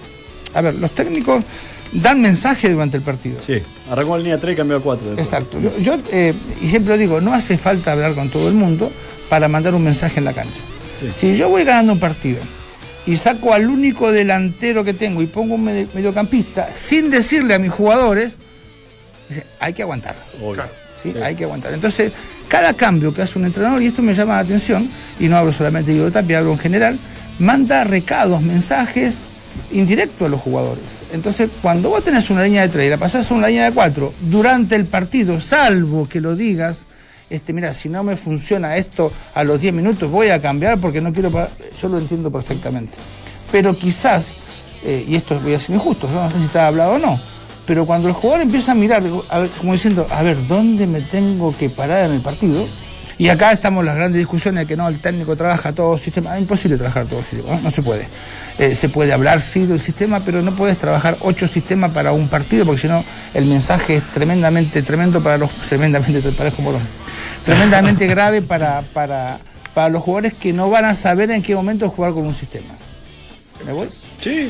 a 0.54 0.62
ver, 0.62 0.76
los 0.76 0.92
técnicos 0.92 1.44
dan 1.94 2.22
mensaje 2.22 2.70
durante 2.70 2.98
el 2.98 3.04
partido. 3.04 3.38
Sí, 3.42 3.62
arrancó 3.90 4.18
en 4.18 4.24
línea 4.24 4.40
3 4.40 4.54
y 4.54 4.58
cambió 4.58 4.78
a 4.78 4.82
4. 4.82 5.14
Exacto. 5.18 5.60
Yo, 5.62 5.78
yo, 5.80 5.98
eh, 6.12 6.34
y 6.62 6.68
siempre 6.70 6.94
lo 6.96 6.98
digo, 7.00 7.22
no 7.22 7.34
hace 7.34 7.58
falta 7.58 7.92
hablar 7.94 8.16
con 8.16 8.30
todo 8.30 8.48
el 8.50 8.56
mundo 8.56 8.92
para 9.30 9.48
mandar 9.48 9.74
un 9.76 9.84
mensaje 9.84 10.20
en 10.20 10.26
la 10.26 10.34
cancha. 10.34 10.60
Sí. 11.00 11.08
Si 11.16 11.36
yo 11.36 11.50
voy 11.50 11.64
ganando 11.64 11.94
un 11.94 12.00
partido 12.00 12.40
y 13.06 13.16
saco 13.18 13.54
al 13.54 13.68
único 13.70 14.12
delantero 14.12 14.84
que 14.84 14.94
tengo 14.94 15.22
y 15.22 15.28
pongo 15.28 15.56
un 15.56 15.66
medi- 15.66 15.88
mediocampista 15.94 16.68
sin 16.74 17.10
decirle 17.10 17.54
a 17.54 17.60
mis 17.60 17.72
jugadores, 17.72 18.34
dice, 19.30 19.46
hay 19.60 19.74
que 19.74 19.82
aguantar. 19.82 20.16
Claro. 20.54 20.70
¿sí? 20.98 21.14
Hay 21.24 21.36
que 21.36 21.44
aguantar. 21.44 21.74
Entonces, 21.74 22.12
cada 22.48 22.74
cambio 22.74 23.14
que 23.14 23.22
hace 23.22 23.38
un 23.40 23.46
entrenador, 23.46 23.82
y 23.82 23.88
esto 23.88 24.02
me 24.02 24.14
llama 24.14 24.34
la 24.36 24.40
atención, 24.40 24.90
y 25.20 25.28
no 25.28 25.38
hablo 25.38 25.52
solamente 25.52 25.94
de 25.94 26.12
Tapia, 26.12 26.38
hablo 26.40 26.52
en 26.52 26.60
general, 26.60 27.00
manda 27.40 27.84
recados, 27.84 28.42
mensajes 28.42 29.22
indirectos 29.72 30.28
a 30.28 30.30
los 30.30 30.40
jugadores. 30.40 30.84
Entonces, 31.12 31.50
cuando 31.62 31.90
vos 31.90 32.04
tenés 32.04 32.30
una 32.30 32.44
línea 32.44 32.62
de 32.62 32.70
tres 32.70 32.88
y 32.88 32.90
la 32.90 32.98
pasás 32.98 33.30
a 33.30 33.34
una 33.34 33.48
línea 33.48 33.66
de 33.66 33.72
cuatro 33.72 34.14
durante 34.22 34.76
el 34.76 34.86
partido, 34.86 35.40
salvo 35.40 36.08
que 36.08 36.22
lo 36.22 36.36
digas, 36.36 36.86
este, 37.30 37.54
mira, 37.54 37.74
si 37.74 37.90
no 37.90 38.04
me 38.04 38.16
funciona 38.16 38.76
esto 38.78 39.12
a 39.34 39.44
los 39.44 39.60
10 39.62 39.74
minutos, 39.74 40.10
voy 40.10 40.30
a 40.30 40.42
cambiar 40.42 40.80
porque 40.80 41.02
no 41.02 41.14
quiero. 41.14 41.32
pa-". 41.32 41.50
Yo 41.82 41.90
lo 41.90 41.98
entiendo 41.98 42.32
perfectamente. 42.32 42.96
Pero 43.52 43.76
quizás, 43.76 44.34
eh, 44.84 45.06
y 45.08 45.16
esto 45.16 45.40
voy 45.40 45.54
a 45.54 45.60
ser 45.60 45.76
injusto, 45.76 46.08
yo 46.10 46.16
no 46.16 46.32
sé 46.32 46.40
si 46.40 46.46
está 46.46 46.68
hablado 46.68 46.94
o 46.94 47.00
no, 47.00 47.20
pero 47.66 47.86
cuando 47.86 48.08
el 48.08 48.14
jugador 48.14 48.42
empieza 48.42 48.74
a 48.74 48.76
mirar, 48.76 49.04
como 49.58 49.74
diciendo, 49.74 50.08
a 50.10 50.22
ver, 50.24 50.48
¿dónde 50.48 50.88
me 50.88 51.02
tengo 51.02 51.56
que 51.56 51.70
parar 51.70 52.06
en 52.06 52.14
el 52.14 52.22
partido? 52.22 52.68
Y 53.18 53.30
acá 53.30 53.52
estamos 53.52 53.86
las 53.86 53.96
grandes 53.96 54.20
discusiones 54.20 54.62
de 54.62 54.68
que 54.68 54.76
no, 54.76 54.88
el 54.88 55.00
técnico 55.00 55.36
trabaja 55.36 55.72
todo 55.72 55.98
sistema. 55.98 56.36
Es 56.36 56.42
imposible 56.42 56.78
trabajar 56.78 57.06
todo 57.06 57.22
sistema, 57.22 57.56
no, 57.56 57.62
No 57.62 57.72
se 57.72 57.84
puede. 57.84 58.08
Eh, 58.58 58.76
se 58.76 58.90
puede 58.90 59.14
hablar, 59.14 59.42
sí, 59.42 59.66
del 59.66 59.80
sistema, 59.80 60.20
pero 60.20 60.42
no 60.42 60.56
puedes 60.56 60.78
trabajar 60.78 61.18
ocho 61.22 61.48
sistemas 61.48 61.92
para 61.92 62.12
un 62.12 62.28
partido, 62.28 62.66
porque 62.66 62.82
si 62.82 62.88
no, 62.88 63.04
el 63.34 63.46
mensaje 63.46 63.96
es 63.96 64.04
tremendamente, 64.12 64.82
tremendo 64.82 65.22
para 65.22 65.38
los. 65.38 65.52
Tremendamente, 65.52 66.32
parezco 66.32 66.62
morón. 66.62 66.82
Tremendamente 67.46 68.08
grave 68.08 68.42
para, 68.42 68.82
para, 68.94 69.40
para 69.74 69.90
los 69.90 70.02
jugadores 70.02 70.34
que 70.34 70.54
no 70.54 70.70
van 70.70 70.86
a 70.86 70.96
saber 70.96 71.30
en 71.32 71.42
qué 71.42 71.56
momento 71.56 71.90
jugar 71.90 72.14
con 72.14 72.26
un 72.26 72.34
sistema. 72.34 72.74
¿Me 73.66 73.74
voy? 73.74 73.88
Sí. 74.22 74.50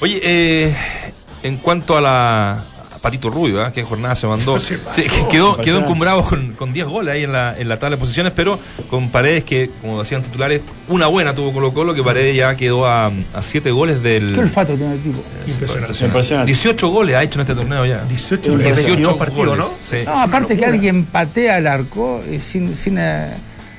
Oye, 0.00 0.20
eh, 0.22 0.76
en 1.42 1.56
cuanto 1.58 1.96
a 1.96 2.00
la 2.00 2.64
Patito 3.02 3.30
Rubio, 3.30 3.60
¿ah? 3.62 3.72
que 3.72 3.82
jornada 3.82 4.14
se 4.14 4.26
mandó. 4.28 4.58
Se 4.60 4.78
pasó. 4.78 4.94
Sí, 4.94 5.08
que 5.08 5.26
quedó, 5.28 5.56
Se 5.56 5.62
quedó 5.62 5.78
encumbrado 5.80 6.24
con, 6.24 6.52
con 6.52 6.72
10 6.72 6.86
goles 6.86 7.12
ahí 7.14 7.24
en 7.24 7.32
la, 7.32 7.58
en 7.58 7.68
la 7.68 7.78
tabla 7.78 7.96
de 7.96 8.00
posiciones, 8.00 8.32
pero 8.34 8.58
con 8.88 9.10
Paredes 9.10 9.42
que, 9.44 9.70
como 9.80 9.98
decían 9.98 10.22
titulares, 10.22 10.60
una 10.88 11.08
buena 11.08 11.34
tuvo 11.34 11.52
Colo 11.52 11.74
Colo, 11.74 11.94
que 11.94 12.02
Paredes 12.02 12.36
ya 12.36 12.54
quedó 12.54 12.86
a, 12.86 13.06
a 13.06 13.42
7 13.42 13.70
goles 13.72 14.02
del... 14.02 14.32
¿Qué 14.32 14.40
olfato 14.40 14.74
tiene 14.74 14.94
el 14.94 15.00
tipo? 15.00 15.22
Impresionante. 15.46 16.04
Impresionante. 16.04 16.46
18 16.52 16.88
goles 16.88 17.16
ha 17.16 17.22
hecho 17.24 17.40
en 17.40 17.40
este 17.42 17.54
torneo 17.54 17.84
ya. 17.84 18.04
18 18.04 18.56
18 18.58 18.86
22 18.86 19.14
partidos, 19.14 19.58
¿no? 19.58 19.64
sí. 19.64 19.96
No, 20.06 20.20
aparte 20.20 20.56
que 20.56 20.64
alguien 20.64 21.04
patea 21.04 21.56
al 21.56 21.66
arco 21.66 22.22
eh, 22.28 22.40
sin, 22.40 22.76
sin, 22.76 22.98
eh, 22.98 23.32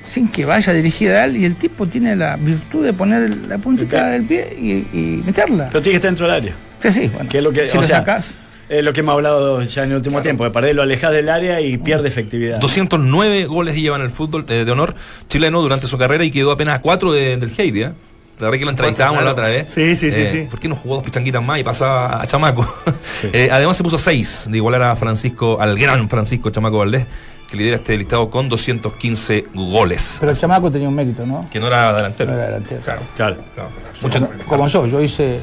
sin 0.06 0.28
que 0.28 0.44
vaya 0.44 0.74
dirigida 0.74 1.22
a 1.22 1.26
él 1.26 1.38
y 1.38 1.46
el 1.46 1.56
tipo 1.56 1.88
tiene 1.88 2.16
la 2.18 2.36
virtud 2.36 2.84
de 2.84 2.92
poner 2.92 3.48
la 3.48 3.58
puntita 3.58 4.10
del 4.10 4.26
pie 4.26 4.54
y, 4.60 4.72
y 4.98 5.24
meterla. 5.26 5.70
Pero 5.70 5.82
tiene 5.82 5.94
que 5.94 5.96
estar 5.98 6.12
dentro 6.12 6.28
del 6.28 6.36
área. 6.36 6.54
Sí, 6.82 6.92
sí, 6.92 7.08
bueno. 7.14 7.30
Que 7.30 7.38
es 7.38 7.44
lo 7.44 7.52
que, 7.54 7.66
si 7.68 7.78
o 7.78 7.82
lo 7.82 7.88
sea, 7.88 8.00
sacás. 8.00 8.36
Es 8.80 8.84
lo 8.86 8.94
que 8.94 9.02
hemos 9.02 9.14
hablado 9.14 9.62
ya 9.62 9.84
en 9.84 9.90
el 9.92 9.98
último 9.98 10.22
tiempo. 10.22 10.44
De 10.44 10.50
Paredes 10.52 10.76
lo 10.76 10.82
alejas 10.82 11.12
del 11.12 11.30
área 11.30 11.62
y 11.62 11.78
pierde 11.78 12.08
efectividad. 12.08 12.60
209 12.60 13.46
goles 13.46 13.76
lleva 13.76 13.96
en 13.98 14.02
el 14.04 14.10
fútbol 14.10 14.46
eh, 14.50 14.66
de 14.66 14.72
honor 14.72 14.96
chileno 15.28 15.62
durante 15.62 15.88
su 15.88 15.98
carrera 15.98 16.24
y 16.24 16.32
quedó 16.32 16.52
apenas 16.52 16.76
a 16.80 16.82
4 16.82 17.12
del 17.12 17.52
Heidi, 17.58 17.84
¿eh? 17.84 17.92
¿Te 18.38 18.46
acuerdas 18.46 18.58
que 18.60 18.66
lo 18.66 18.72
entrevistábamos 18.72 19.22
Claro. 19.22 19.26
la 19.38 19.44
otra 19.44 19.48
vez? 19.50 19.72
Sí, 19.72 19.96
sí, 19.96 20.12
sí, 20.12 20.22
Eh, 20.22 20.28
sí. 20.28 20.48
¿Por 20.50 20.60
qué 20.60 20.68
no 20.68 20.76
jugó 20.76 20.96
dos 20.96 21.04
pichanguitas 21.04 21.44
más 21.44 21.60
y 21.60 21.64
pasaba 21.64 22.22
a 22.22 22.26
Chamaco? 22.28 22.66
Eh, 23.32 23.50
además 23.52 23.78
se 23.78 23.84
puso 23.84 23.98
seis 23.98 24.48
de 24.50 24.58
igualar 24.58 24.82
a 24.82 24.96
Francisco, 24.96 25.58
al 25.62 25.78
gran 25.78 26.10
Francisco 26.10 26.50
Chamaco 26.50 26.80
Valdés, 26.80 27.06
que 27.50 27.56
lidera 27.58 27.76
este 27.78 27.96
listado 27.96 28.30
con 28.32 28.50
215 28.50 29.46
goles. 29.54 30.18
Pero 30.20 30.32
el 30.32 30.38
chamaco 30.38 30.72
tenía 30.72 30.90
un 30.90 30.96
mérito, 30.96 31.26
¿no? 31.26 31.48
Que 31.52 31.60
no 31.60 31.68
era 31.68 31.94
delantero. 31.94 32.32
No 32.32 32.38
era 32.38 32.48
delantero. 32.48 32.82
Claro, 32.82 33.02
Claro. 33.16 33.38
claro. 33.54 33.70
Mucho- 34.02 34.20
Como, 34.20 34.44
como 34.46 34.68
yo, 34.68 34.88
yo 34.88 35.00
hice 35.02 35.40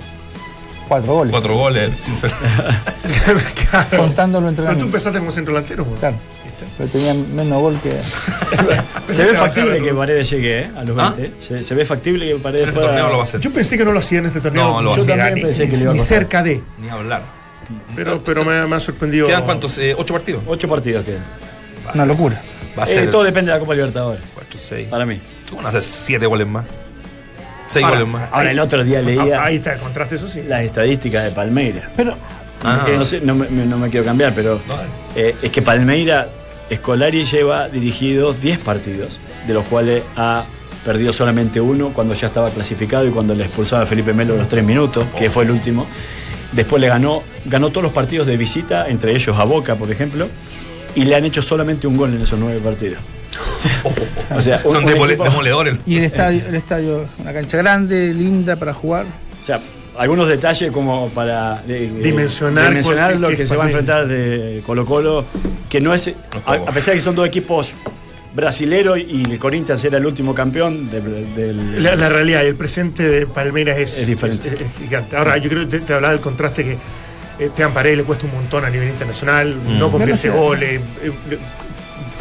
cuatro 0.91 1.15
goles. 1.15 1.31
cuatro 1.31 1.55
goles, 1.57 1.91
sin 2.01 2.15
ser. 2.17 2.31
Claro. 3.71 3.89
Contándolo 3.97 4.49
entre 4.49 4.65
Pero 4.67 4.77
tú 4.79 4.85
empezaste 4.87 5.19
como 5.21 5.31
centro 5.31 5.55
delantero. 5.55 5.85
güey. 5.85 5.99
Claro. 5.99 6.17
Pero 6.77 6.91
tenía 6.91 7.15
menos 7.15 7.61
gol 7.63 7.79
que. 7.83 8.01
Se 9.13 9.25
ve 9.25 9.35
factible 9.35 9.81
que 9.83 9.95
Paredes 9.95 10.29
llegue 10.31 10.59
¿eh? 10.61 10.71
a 10.77 10.85
los 10.85 10.99
¿Ah? 10.99 11.15
20. 11.17 11.43
Se, 11.43 11.63
se 11.63 11.75
ve 11.75 11.85
factible 11.87 12.29
que 12.29 12.35
Paredes 12.37 12.69
Este 12.69 12.75
pueda. 12.75 12.89
torneo 12.89 13.09
lo 13.09 13.15
va 13.15 13.21
a 13.21 13.25
hacer. 13.25 13.41
Yo 13.41 13.51
pensé 13.51 13.79
que 13.79 13.85
no 13.85 13.93
lo 13.93 14.01
hacía 14.01 14.19
en 14.19 14.27
este 14.27 14.41
torneo. 14.41 14.65
No, 14.65 14.83
lo 14.83 14.91
Yo 14.95 15.01
hacía. 15.03 15.17
también 15.17 15.35
Ni- 15.37 15.41
pensé 15.43 15.69
que 15.71 15.77
le 15.77 15.83
iba 15.83 15.91
a 15.93 15.95
ni 15.95 16.01
cerca 16.01 16.43
de. 16.43 16.63
Ni 16.79 16.89
hablar. 16.91 17.23
Pero, 17.97 18.23
pero 18.25 18.45
me, 18.45 18.67
me 18.67 18.77
ha 18.77 18.81
sorprendido. 18.81 19.27
¿Quedan 19.27 19.45
cuántos? 19.45 19.79
Eh, 19.79 19.95
¿Ocho 19.97 20.13
partidos? 20.13 20.43
Ocho 20.47 20.69
partidos 20.69 21.05
quedan. 21.05 21.25
Una 21.95 22.05
locura. 22.07 22.41
Va 22.79 22.85
a 22.85 22.91
Eh, 22.91 23.07
todo 23.09 23.23
depende 23.25 23.51
de 23.51 23.57
la 23.57 23.61
Copa 23.61 23.75
Libertadores. 23.75 24.23
cuatro, 24.35 24.59
seis. 24.59 24.89
Para 24.89 25.07
mí. 25.07 25.19
Tú 25.49 25.57
van 25.57 25.67
a 25.67 25.69
hacer 25.71 25.83
siete 25.83 26.27
goles 26.27 26.47
más. 26.47 26.65
Seis 27.71 27.85
Ahora, 27.85 27.99
goles 28.01 28.13
más. 28.13 28.29
Ahora, 28.33 28.51
el 28.51 28.59
otro 28.59 28.83
día 28.85 28.99
Ah, 28.99 29.03
leía 29.03 29.45
Ahí 29.45 29.57
está 29.57 29.75
el 29.75 29.81
contraste, 29.81 30.17
eso 30.17 30.29
sí. 30.29 30.43
las 30.47 30.63
estadísticas 30.63 31.25
de 31.25 31.31
Palmeiras. 31.31 31.85
Pero 31.97 32.15
Ah. 32.63 32.87
No, 32.95 33.05
sé, 33.07 33.21
no, 33.23 33.35
me, 33.35 33.49
no 33.49 33.79
me 33.79 33.89
quiero 33.89 34.05
cambiar, 34.05 34.35
pero 34.35 34.61
eh, 35.17 35.35
es 35.41 35.51
que 35.51 35.63
Palmeira, 35.63 36.29
Escolari 36.69 37.25
lleva 37.25 37.71
dirigidos 37.71 38.41
10 38.43 38.59
partidos, 38.59 39.19
de 39.47 39.55
los 39.55 39.65
cuales 39.67 40.05
ha 40.17 40.45
perdido 40.85 41.13
solamente 41.15 41.59
uno 41.59 41.89
cuando 41.95 42.13
ya 42.13 42.27
estaba 42.27 42.51
clasificado 42.51 43.07
y 43.07 43.11
cuando 43.13 43.35
le 43.35 43.45
expulsaba 43.45 43.85
a 43.85 43.87
Felipe 43.87 44.13
Melo 44.13 44.37
los 44.37 44.47
3 44.49 44.63
minutos, 44.63 45.07
que 45.17 45.31
fue 45.31 45.45
el 45.45 45.53
último. 45.53 45.87
Después 46.53 46.83
le 46.83 46.89
ganó, 46.89 47.23
ganó 47.47 47.71
todos 47.71 47.85
los 47.85 47.93
partidos 47.95 48.27
de 48.27 48.37
visita, 48.37 48.89
entre 48.91 49.13
ellos 49.13 49.39
a 49.39 49.45
Boca, 49.45 49.77
por 49.77 49.91
ejemplo, 49.91 50.29
y 50.95 51.05
le 51.05 51.15
han 51.17 51.25
hecho 51.25 51.41
solamente 51.41 51.87
un 51.87 51.97
gol 51.97 52.15
en 52.15 52.21
esos 52.21 52.39
nueve 52.39 52.61
partidos. 52.63 52.99
o 54.37 54.41
sea, 54.43 54.63
Son 54.63 54.85
demoledores. 54.87 55.77
Y 55.87 55.97
el 55.97 56.05
estadio, 56.05 56.43
el 56.49 56.55
estadio 56.55 57.03
es 57.03 57.11
una 57.19 57.33
cancha 57.33 57.59
grande, 57.59 58.13
linda 58.15 58.57
para 58.57 58.73
jugar. 58.75 59.05
O 59.41 59.45
sea, 59.45 59.61
algunos 59.99 60.29
detalles 60.29 60.71
como 60.73 61.09
para 61.11 61.61
de- 61.67 61.89
de- 61.91 62.03
Dimensionar 62.03 62.69
dimensionar 62.69 63.17
lo 63.17 63.29
que 63.29 63.45
se 63.47 63.57
va 63.57 63.65
a 63.65 63.67
enfrentar 63.67 64.07
de 64.07 64.63
Colo 64.67 64.87
Colo, 64.87 65.25
que 65.69 65.81
no 65.81 65.93
es, 65.93 66.11
a, 66.47 66.57
pesar 66.73 66.93
de 66.93 66.99
que 66.99 67.01
son 67.05 67.15
dos 67.15 67.27
equipos 67.27 67.73
brasileros 68.35 68.99
y 68.99 69.25
el 69.29 69.39
Corinthians 69.39 69.83
era 69.85 69.99
el 69.99 70.07
último 70.07 70.35
campeón 70.35 70.89
de- 70.91 71.01
del... 71.01 71.83
La, 71.83 71.97
la 71.97 72.09
realidad 72.09 72.45
y 72.45 72.47
el 72.47 72.55
presente 72.55 73.03
de 73.03 73.27
Palmeiras 73.27 73.77
es, 73.79 73.99
Es 73.99 74.07
diferente. 74.07 74.49
es- 74.49 74.61
es 74.61 74.67
gigante. 74.79 75.17
Ahora, 75.17 75.37
yo 75.39 75.51
creo 75.51 75.69
que 75.69 75.79
te, 75.79 75.85
te 75.85 75.95
hablaba 75.95 76.13
del 76.15 76.23
contraste 76.23 76.65
que 76.65 76.73
eh, 76.73 76.79
Esteban 77.41 77.75
Paredes 77.75 77.99
le 77.99 78.05
cuesta 78.05 78.27
un 78.27 78.33
montón 78.35 78.65
a 78.65 78.71
nivel 78.71 78.89
internacional, 78.89 79.57
no 79.79 79.91
convierte 79.91 80.31
goles, 80.31 80.81
eh, 81.03 81.13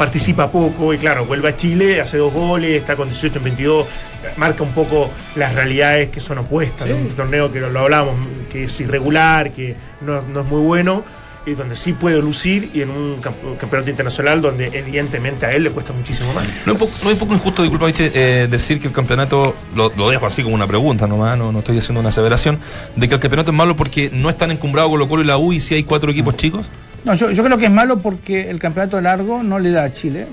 participa 0.00 0.50
poco 0.50 0.94
y 0.94 0.96
claro, 0.98 1.26
vuelve 1.26 1.50
a 1.50 1.56
Chile, 1.58 2.00
hace 2.00 2.16
dos 2.16 2.32
goles, 2.32 2.70
está 2.70 2.96
con 2.96 3.06
18 3.10 3.36
en 3.36 3.44
22, 3.44 3.86
marca 4.38 4.62
un 4.62 4.72
poco 4.72 5.10
las 5.36 5.54
realidades 5.54 6.08
que 6.08 6.20
son 6.20 6.38
opuestas. 6.38 6.88
¿no? 6.88 6.96
Un 6.96 7.08
torneo 7.10 7.52
que 7.52 7.60
lo, 7.60 7.68
lo 7.68 7.80
hablamos, 7.80 8.14
que 8.50 8.64
es 8.64 8.80
irregular, 8.80 9.52
que 9.52 9.76
no, 10.00 10.22
no 10.22 10.40
es 10.40 10.46
muy 10.46 10.62
bueno. 10.62 11.04
Y 11.44 11.52
donde 11.52 11.76
sí 11.76 11.92
puede 11.92 12.20
lucir, 12.22 12.70
y 12.72 12.80
en 12.80 12.90
un 12.90 13.16
camp- 13.20 13.58
campeonato 13.58 13.90
internacional 13.90 14.40
donde 14.40 14.66
evidentemente 14.72 15.44
a 15.44 15.52
él 15.52 15.64
le 15.64 15.70
cuesta 15.70 15.92
muchísimo 15.92 16.32
más. 16.32 16.46
No 16.64 16.72
es, 16.72 16.80
un 16.80 16.88
poco, 16.88 16.92
no 17.02 17.08
es 17.10 17.14
un 17.14 17.18
poco 17.18 17.34
injusto, 17.34 17.62
disculpa, 17.62 17.86
eh, 17.90 18.46
decir 18.50 18.80
que 18.80 18.88
el 18.88 18.94
campeonato, 18.94 19.54
lo, 19.74 19.92
lo 19.96 20.08
dejo 20.08 20.24
así 20.26 20.42
como 20.42 20.54
una 20.54 20.66
pregunta 20.66 21.06
nomás, 21.06 21.36
no, 21.36 21.52
no 21.52 21.58
estoy 21.58 21.76
haciendo 21.78 22.00
una 22.00 22.08
aseveración, 22.08 22.58
de 22.96 23.06
que 23.08 23.14
el 23.16 23.20
campeonato 23.20 23.50
es 23.50 23.56
malo 23.56 23.76
porque 23.76 24.08
no 24.12 24.30
están 24.30 24.50
encumbrados 24.50 24.90
Colo 24.90 25.08
Colo 25.08 25.22
y 25.22 25.26
la 25.26 25.36
U 25.36 25.52
y 25.52 25.60
si 25.60 25.74
hay 25.74 25.82
cuatro 25.84 26.10
equipos 26.10 26.36
chicos. 26.36 26.66
No, 27.04 27.14
yo, 27.14 27.44
creo 27.44 27.58
que 27.58 27.66
es 27.66 27.70
malo 27.70 27.98
porque 27.98 28.50
el 28.50 28.58
campeonato 28.58 29.00
largo 29.00 29.42
no 29.42 29.58
le 29.58 29.70
da 29.70 29.84
a 29.84 29.92
Chile. 29.92 30.26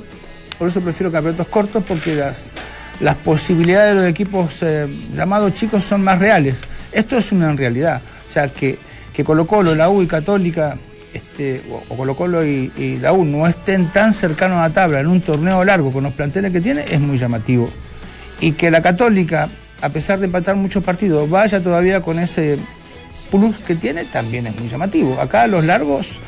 Por 0.60 0.68
eso 0.68 0.82
prefiero 0.82 1.12
campeonatos 1.12 1.48
cortos 1.48 1.84
porque 1.88 2.16
las, 2.16 2.52
las 3.00 3.16
posibilidades 3.16 3.96
de 3.96 4.02
los 4.02 4.10
equipos 4.10 4.62
eh, 4.62 4.88
llamados 5.16 5.54
chicos 5.54 5.84
son 5.84 6.04
más 6.04 6.20
reales. 6.20 6.58
Esto 6.92 7.18
es 7.18 7.32
una 7.32 7.54
realidad. 7.54 8.02
O 8.28 8.32
sea, 8.32 8.50
que, 8.50 8.78
que 9.14 9.24
Colo 9.24 9.48
Colo, 9.48 9.76
la 9.76 9.90
U 9.90 10.02
y 10.02 10.08
Católica, 10.08 10.76
este, 11.14 11.64
o, 11.72 11.84
o 11.88 11.98
Colo 11.98 12.16
Colo 12.16 12.46
y, 12.46 12.72
y 12.76 12.98
la 12.98 13.14
U 13.14 13.24
no 13.24 13.48
estén 13.48 13.88
tan 13.92 14.14
cercanos 14.14 14.58
a 14.58 14.68
la 14.68 14.74
tabla 14.74 15.00
en 15.00 15.08
un 15.08 15.22
torneo 15.22 15.64
largo 15.64 15.92
con 15.92 16.04
los 16.04 16.14
planteles 16.14 16.52
que 16.52 16.60
tiene 16.60 16.86
es 16.90 17.00
muy 17.00 17.18
llamativo. 17.18 17.70
Y 18.42 18.52
que 18.52 18.70
la 18.70 18.82
Católica, 18.82 19.48
a 19.82 19.90
pesar 19.90 20.20
de 20.20 20.26
empatar 20.26 20.56
muchos 20.56 20.84
partidos, 20.84 21.30
vaya 21.30 21.62
todavía 21.62 22.02
con 22.02 22.20
ese 22.20 22.58
plus 23.32 23.58
que 23.60 23.76
tiene, 23.76 24.06
también 24.06 24.48
es 24.48 24.60
muy 24.60 24.70
llamativo. 24.70 25.20
Acá 25.20 25.48
los 25.48 25.66
largos, 25.66 26.20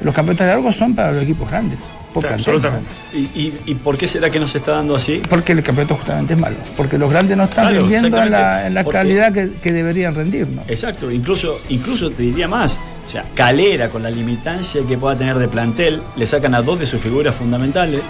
los 0.00 0.14
campeonatos 0.14 0.46
largos 0.46 0.74
son 0.76 0.94
para 0.94 1.12
los 1.12 1.22
equipos 1.22 1.50
grandes. 1.50 1.78
por 2.12 2.22
Claro, 2.22 2.36
absolutamente. 2.36 2.88
¿Y, 3.14 3.18
y, 3.18 3.60
y 3.66 3.74
por 3.74 3.98
qué 3.98 4.08
será 4.08 4.30
que 4.30 4.38
no 4.40 4.48
se 4.48 4.58
está 4.58 4.72
dando 4.72 4.96
así? 4.96 5.20
Porque 5.28 5.52
el 5.52 5.62
campeonato 5.62 5.96
justamente 5.96 6.34
es 6.34 6.38
malo. 6.40 6.56
Porque 6.76 6.96
los 6.98 7.10
grandes 7.10 7.36
no 7.36 7.44
están 7.44 7.66
Claro, 7.68 7.80
rindiendo 7.80 8.06
en 8.08 8.12
la, 8.12 8.24
exactamente. 8.26 8.66
en 8.68 8.74
la 8.74 8.84
Porque- 8.84 8.98
calidad 8.98 9.32
que, 9.32 9.50
que 9.62 9.72
deberían 9.72 10.14
rendir. 10.14 10.48
¿no? 10.48 10.62
Exacto, 10.68 11.10
incluso, 11.10 11.58
incluso 11.68 12.10
te 12.10 12.22
diría 12.22 12.48
más. 12.48 12.78
O 13.06 13.10
sea, 13.10 13.24
Calera, 13.34 13.88
con 13.90 14.02
la 14.02 14.10
limitancia 14.10 14.80
que 14.88 14.96
pueda 14.98 15.16
tener 15.16 15.36
de 15.38 15.46
plantel, 15.48 16.00
le 16.16 16.26
sacan 16.26 16.54
a 16.54 16.62
dos 16.62 16.78
de 16.80 16.86
sus 16.86 17.00
figuras 17.00 17.34
fundamentales 17.34 18.00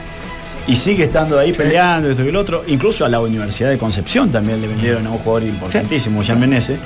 y 0.69 0.75
sigue 0.75 1.05
estando 1.05 1.39
ahí 1.39 1.53
peleando 1.53 2.11
esto 2.11 2.25
y 2.25 2.29
el 2.29 2.37
otro. 2.37 2.65
Incluso 2.67 3.05
a 3.05 3.09
la 3.09 3.21
Universidad 3.21 3.71
de 3.71 3.79
Concepción 3.79 4.31
también 4.31 4.61
le 4.61 4.69
vendieron 4.69 5.07
a 5.07 5.11
un 5.11 5.19
jugador 5.19 5.49
importantísimo, 5.49 6.23
Jean 6.23 6.41
Menezes, 6.41 6.79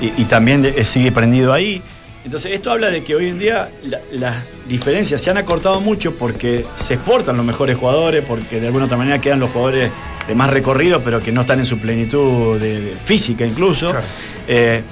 y, 0.00 0.22
y 0.22 0.24
también 0.24 0.64
eh, 0.64 0.84
sigue 0.84 1.12
prendido 1.12 1.52
ahí. 1.52 1.82
Entonces, 2.28 2.52
esto 2.52 2.70
habla 2.70 2.90
de 2.90 3.02
que 3.02 3.14
hoy 3.14 3.30
en 3.30 3.38
día 3.38 3.70
la- 3.86 4.00
las 4.12 4.36
diferencias 4.68 5.18
se 5.22 5.30
han 5.30 5.38
acortado 5.38 5.80
mucho 5.80 6.14
porque 6.18 6.62
se 6.76 6.92
exportan 6.92 7.38
los 7.38 7.46
mejores 7.46 7.78
jugadores, 7.78 8.22
porque 8.22 8.60
de 8.60 8.66
alguna 8.66 8.84
otra 8.84 8.98
manera 8.98 9.18
quedan 9.18 9.40
los 9.40 9.48
jugadores 9.48 9.90
de 10.28 10.34
más 10.34 10.50
recorrido, 10.50 11.00
pero 11.00 11.20
que 11.20 11.32
no 11.32 11.40
están 11.40 11.58
en 11.60 11.64
su 11.64 11.78
plenitud 11.78 12.60
de, 12.60 12.80
de 12.82 12.96
física 13.02 13.46
incluso. 13.46 13.92
Claro. 13.92 14.04
Eh, 14.46 14.82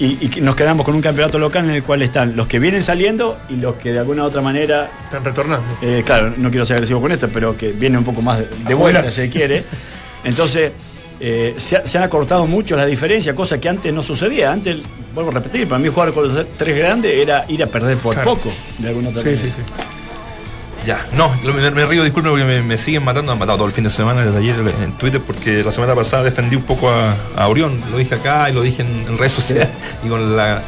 y, 0.00 0.40
nos 0.40 0.56
quedamos 0.56 0.86
con 0.86 0.94
un 0.94 1.02
campeonato 1.02 1.38
local 1.38 1.66
en 1.66 1.72
el 1.72 1.82
cual 1.82 2.00
están 2.00 2.34
los 2.34 2.46
que 2.46 2.58
vienen 2.58 2.80
saliendo 2.82 3.36
y 3.50 3.56
los 3.56 3.74
que 3.76 3.92
de 3.92 3.98
alguna 3.98 4.24
otra 4.24 4.40
manera, 4.40 4.90
Están 5.04 5.22
retornando. 5.22 5.66
eh, 5.82 6.02
claro, 6.02 6.32
no 6.38 6.48
quiero 6.48 6.64
ser 6.64 6.76
agresivo 6.76 7.02
con 7.02 7.12
esto, 7.12 7.28
pero 7.30 7.58
que 7.58 7.72
vienen 7.72 7.98
un 7.98 8.04
poco 8.06 8.22
más 8.22 8.38
de, 8.38 8.48
de 8.66 8.72
vuelta, 8.74 9.02
si 9.10 9.10
se 9.16 9.28
quiere. 9.28 9.64
Entonces, 10.24 10.72
eh, 11.20 11.54
se, 11.58 11.76
ha- 11.76 11.86
se 11.86 11.98
han 11.98 12.04
acortado 12.04 12.46
mucho 12.46 12.76
las 12.76 12.86
diferencias, 12.86 13.34
cosa 13.34 13.58
que 13.60 13.68
antes 13.68 13.92
no 13.92 14.02
sucedía. 14.02 14.52
Antes, 14.52 14.84
vuelvo 15.14 15.30
a 15.30 15.34
repetir, 15.34 15.66
para 15.68 15.78
mí 15.78 15.88
jugar 15.88 16.12
con 16.12 16.32
los 16.34 16.46
tres 16.56 16.76
grandes 16.76 17.12
era 17.14 17.44
ir 17.48 17.62
a 17.62 17.66
perder 17.66 17.96
por 17.98 18.14
Claro. 18.14 18.34
poco, 18.34 18.52
de 18.78 18.88
alguna 18.88 19.08
otra 19.10 19.22
Sí, 19.22 19.28
manera. 19.28 19.44
sí, 19.46 19.52
sí. 19.52 19.62
Ya, 20.86 21.04
no, 21.14 21.34
lo- 21.42 21.52
me, 21.54 21.68
me 21.72 21.84
río, 21.86 22.04
disculpe, 22.04 22.28
porque 22.28 22.44
me, 22.44 22.62
me 22.62 22.78
siguen 22.78 23.02
matando, 23.02 23.32
han 23.32 23.38
matado 23.38 23.58
todo 23.58 23.66
el 23.66 23.72
fin 23.72 23.82
de 23.84 23.90
semana, 23.90 24.24
desde 24.24 24.38
ayer 24.38 24.54
en 24.82 24.92
Twitter, 24.92 25.20
porque 25.20 25.64
la 25.64 25.72
semana 25.72 25.94
pasada 25.96 26.22
defendí 26.22 26.54
un 26.54 26.62
poco 26.62 26.88
a, 26.90 27.16
a 27.34 27.48
Orión, 27.48 27.80
lo 27.90 27.98
dije 27.98 28.14
acá 28.14 28.48
y 28.50 28.52
lo 28.52 28.62
dije 28.62 28.82
en, 28.82 29.06
en 29.08 29.18
redes 29.18 29.32
sociales, 29.32 29.68
y 30.04 30.08
con 30.08 30.36
la... 30.36 30.62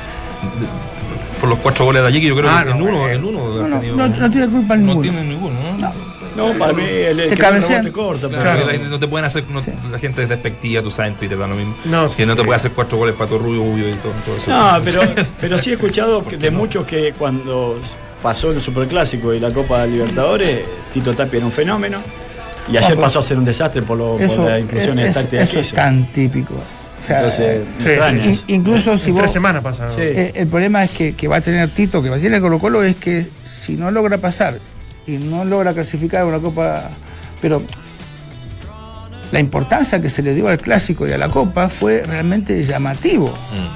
por 1.40 1.49
los 1.49 1.59
cuatro 1.61 1.84
goles 1.84 2.03
de 2.03 2.09
ayer, 2.09 2.20
que 2.20 2.26
yo 2.28 2.36
creo 2.36 2.51
Ah, 2.51 2.64
que 2.64 2.70
no, 2.70 2.76
en 2.76 2.82
uno, 2.82 2.99
bueno. 2.99 3.14
en 3.14 3.24
uno 3.24 3.55
No, 3.55 3.68
no, 3.68 3.76
ha 3.76 3.80
tenido- 3.80 3.96
no- 3.96 4.09
no 4.09 4.30
tiene 4.30 4.49
culpa 4.49 4.74
no 4.74 4.80
ninguno. 4.86 5.03
tiene 5.03 5.22
ninguno, 5.24 5.55
¿no? 5.78 5.92
No, 6.39 6.53
para 6.59 6.72
mí 6.72 6.82
el, 6.84 7.20
el 7.20 7.28
Te 7.28 7.34
que 7.36 7.43
no 7.43 7.49
cabecean. 7.49 7.84
rebote 7.84 7.93
corta. 7.93 8.28
Claro, 8.28 8.64
la 8.66 8.72
gente 8.72 8.89
no 8.89 8.99
te 8.99 9.09
pueden 9.09 9.24
hacer, 9.26 9.45
no- 9.51 9.62
la 9.91 9.99
gente 9.99 10.22
es 10.22 10.28
despectiva, 10.28 10.82
tú 10.82 10.91
sabes, 10.91 11.12
en 11.12 11.18
Twitter 11.18 11.36
da 11.39 11.47
lo 11.47 11.55
mismo. 11.57 11.76
No, 11.84 12.09
sí, 12.09 12.18
que 12.18 12.26
no 12.26 12.32
sí. 12.32 12.39
te 12.39 12.45
puede 12.45 12.57
hacer 12.57 12.70
cuatro 12.72 12.97
goles 12.99 13.14
para 13.16 13.30
tu 13.30 13.39
rubio 13.39 13.89
y 13.89 13.95
todo, 13.95 14.12
todo 14.24 14.36
eso. 14.36 14.51
No, 14.51 14.80
pero, 14.84 15.01
pero 15.41 15.59
sí 15.59 15.70
he 15.70 15.74
escuchado 15.74 16.22
¿Por 16.22 16.39
de 16.39 16.51
no? 16.51 16.59
muchos 16.59 16.86
que 16.86 17.12
cuando 17.18 17.78
pasó 18.22 18.51
el 18.53 18.61
Superclásico 18.61 19.34
y 19.34 19.41
la 19.41 19.51
Copa 19.51 19.84
Libertadores, 19.86 20.61
Tito 20.95 21.14
Tapia 21.14 21.36
era 21.39 21.47
un 21.47 21.53
fenómeno. 21.53 21.99
Y 22.72 22.76
ayer 22.76 22.99
pasó 22.99 23.20
a 23.20 23.22
ser 23.22 23.39
un 23.39 23.45
desastre 23.45 23.80
por, 23.82 23.97
lo, 23.97 24.12
por 24.12 24.22
Eso, 24.22 24.47
las 24.47 24.61
inclusiones 24.61 25.09
es, 25.09 25.14
tácticas 25.14 25.49
eso 25.51 25.61
es 25.61 25.72
tan 25.72 26.07
típico. 26.12 26.55
O 26.55 27.05
sea, 27.05 27.18
Entonces, 27.18 27.62
eh, 27.86 28.01
sí, 28.34 28.45
incluso 28.49 28.99
si 28.99 29.09
En 29.11 29.14
vos, 29.14 29.20
tres 29.22 29.32
semanas 29.32 29.62
pasa. 29.62 29.91
Sí. 29.91 30.01
Eh, 30.03 30.32
el 30.34 30.49
problema 30.49 30.84
es 30.84 30.91
que, 30.91 31.14
que 31.14 31.28
va 31.28 31.36
a 31.36 31.41
tener 31.41 31.70
Tito, 31.70 32.03
que 32.03 32.11
va 32.11 32.16
a 32.16 32.18
tener 32.18 32.41
Colo 32.43 32.59
Colo, 32.59 32.82
es 32.82 32.97
que 32.97 33.26
si 33.45 33.74
no 33.76 33.91
logra 33.91 34.18
pasar 34.18 34.59
y 35.09 35.18
no 35.18 35.44
logra 35.44 35.72
clasificar 35.72 36.22
a 36.22 36.26
una 36.26 36.38
Copa. 36.38 36.88
Pero 37.40 37.62
la 39.30 39.40
importancia 39.40 40.00
que 40.00 40.09
se 40.09 40.22
le 40.22 40.34
dio 40.34 40.48
al 40.48 40.59
clásico 40.59 41.06
y 41.06 41.12
a 41.12 41.18
la 41.18 41.28
Copa 41.28 41.68
fue 41.68 42.02
realmente 42.06 42.62
llamativo. 42.62 43.32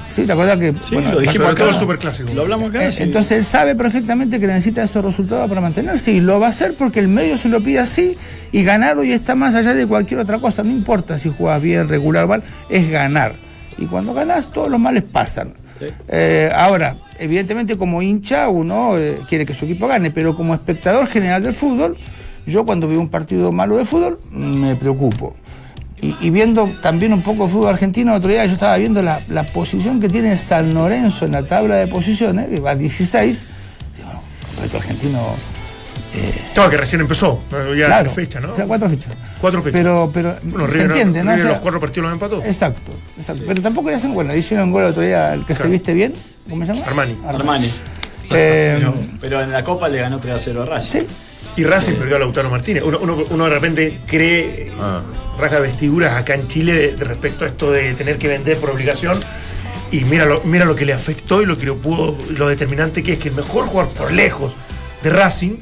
¿Sí? 0.09 0.25
¿Te 0.25 0.31
acuerdas 0.31 0.57
que.? 0.57 0.73
Sí, 0.81 0.95
bueno, 0.95 1.11
lo 1.11 1.19
dijimos 1.19 1.47
acá. 1.47 1.57
todo 1.57 1.69
el 1.69 1.75
superclásico. 1.75 2.33
Lo 2.33 2.41
hablamos 2.41 2.69
acá. 2.69 2.87
eh, 2.87 2.91
sí. 2.91 3.03
Entonces 3.03 3.31
él 3.37 3.43
sabe 3.43 3.75
perfectamente 3.75 4.39
que 4.39 4.47
necesita 4.47 4.83
esos 4.83 5.03
resultados 5.05 5.47
para 5.47 5.61
mantenerse 5.61 6.11
y 6.11 6.19
lo 6.21 6.39
va 6.39 6.47
a 6.47 6.49
hacer 6.49 6.73
porque 6.73 6.99
el 6.99 7.07
medio 7.07 7.37
se 7.37 7.49
lo 7.49 7.61
pide 7.61 7.79
así 7.79 8.17
y 8.51 8.63
ganar 8.63 8.97
hoy 8.97 9.11
está 9.11 9.35
más 9.35 9.55
allá 9.55 9.73
de 9.73 9.85
cualquier 9.85 10.19
otra 10.19 10.39
cosa. 10.39 10.63
No 10.63 10.71
importa 10.71 11.19
si 11.19 11.29
juegas 11.29 11.61
bien, 11.61 11.87
regular, 11.87 12.27
mal, 12.27 12.43
es 12.69 12.89
ganar. 12.89 13.35
Y 13.77 13.85
cuando 13.85 14.13
ganas, 14.13 14.51
todos 14.51 14.69
los 14.69 14.79
males 14.79 15.03
pasan. 15.03 15.53
Eh, 16.07 16.51
ahora, 16.55 16.95
evidentemente 17.19 17.77
como 17.77 18.01
hincha 18.01 18.49
uno 18.49 18.97
eh, 18.97 19.19
quiere 19.27 19.45
que 19.45 19.53
su 19.53 19.65
equipo 19.65 19.87
gane, 19.87 20.11
pero 20.11 20.35
como 20.35 20.53
espectador 20.53 21.07
general 21.07 21.41
del 21.43 21.53
fútbol, 21.53 21.97
yo 22.45 22.65
cuando 22.65 22.87
veo 22.87 22.99
un 22.99 23.09
partido 23.09 23.51
malo 23.51 23.77
de 23.77 23.85
fútbol 23.85 24.19
me 24.31 24.75
preocupo. 24.75 25.35
Y, 26.01 26.17
y 26.19 26.29
viendo 26.31 26.67
también 26.81 27.13
un 27.13 27.21
poco 27.21 27.47
fútbol 27.47 27.69
argentino, 27.69 28.13
otro 28.13 28.29
día 28.29 28.45
yo 28.45 28.53
estaba 28.53 28.75
viendo 28.77 29.01
la, 29.01 29.21
la 29.29 29.43
posición 29.43 30.01
que 30.01 30.09
tiene 30.09 30.37
San 30.37 30.73
Lorenzo 30.73 31.23
en 31.25 31.31
la 31.31 31.45
tabla 31.45 31.75
de 31.77 31.87
posiciones, 31.87 32.49
que 32.49 32.59
va 32.59 32.71
a 32.71 32.75
16. 32.75 33.45
Digo, 33.95 34.07
bueno, 34.07 34.21
completo 34.45 34.77
argentino. 34.77 35.19
eh, 36.13 36.33
Claro, 36.53 36.69
que 36.69 36.75
recién 36.77 36.99
empezó. 36.99 37.41
Ya 37.77 37.85
claro, 37.85 38.09
fecha, 38.11 38.41
¿no? 38.41 38.51
o 38.51 38.55
sea, 38.55 38.65
cuatro 38.65 38.89
fechas. 38.89 39.13
Cuatro 39.43 39.61
fechas. 39.61 39.81
Pero, 39.81 40.09
pero 40.13 40.35
Bueno, 40.43 40.67
se 40.67 40.73
River, 40.73 40.87
entiende, 40.91 41.19
¿no? 41.23 41.31
River 41.31 41.39
O 41.39 41.41
sea, 41.43 41.51
los 41.51 41.59
cuatro 41.59 41.79
partidos 41.81 42.03
los 42.05 42.13
empató. 42.13 42.41
Exacto, 42.45 42.93
exacto. 43.17 43.43
Pero 43.45 43.61
tampoco 43.61 43.89
le 43.89 43.95
hacen, 43.97 44.13
bueno, 44.13 44.33
hicieron 44.33 44.71
gol 44.71 44.83
el 44.83 44.87
otro 44.91 45.01
día, 45.03 45.33
el 45.33 45.45
que 45.45 45.53
se 45.53 45.67
viste 45.67 45.93
bien, 45.93 46.13
¿cómo 46.49 46.65
se 46.65 46.73
llama? 46.73 46.85
Armani. 46.87 47.17
Armani. 47.27 47.67
Eh, 48.31 48.75
Pero, 48.77 48.93
pero 49.19 49.41
en 49.43 49.51
la 49.51 49.61
Copa 49.65 49.89
le 49.89 49.99
ganó 49.99 50.19
3 50.19 50.33
a 50.35 50.39
0 50.39 50.63
a 50.63 50.65
Racing. 50.65 50.99
sí, 51.01 51.05
Y 51.57 51.65
Racing 51.65 51.95
perdió 51.95 52.15
a 52.15 52.19
Lautaro 52.19 52.49
Martínez. 52.49 52.83
Uno, 52.85 52.99
uno- 53.01 53.17
uno 53.31 53.43
de 53.43 53.49
repente 53.49 53.99
cree, 54.07 54.71
Ah. 54.79 55.01
raja 55.37 55.59
vestiduras 55.59 56.13
acá 56.13 56.35
en 56.35 56.47
Chile 56.47 56.73
de, 56.73 56.95
de 56.95 57.03
respecto 57.03 57.43
a 57.43 57.47
esto 57.49 57.69
de 57.69 57.93
tener 57.95 58.17
que 58.17 58.29
vender 58.29 58.57
por 58.57 58.69
obligación. 58.71 59.19
Y 59.91 60.05
mira 60.05 60.25
lo, 60.25 60.41
mira 60.45 60.63
lo 60.65 60.75
que 60.75 60.85
le 60.85 60.93
afectó 60.93 61.41
y 61.41 61.45
lo 61.45 61.57
que 61.57 61.65
lo 61.65 61.75
pudo, 61.77 62.15
lo 62.37 62.47
determinante 62.47 63.03
que 63.03 63.13
es 63.13 63.19
que 63.19 63.27
el 63.29 63.35
mejor 63.35 63.65
jugador 63.67 63.91
por 63.93 64.11
lejos 64.13 64.55
de 65.03 65.09
Racing 65.09 65.57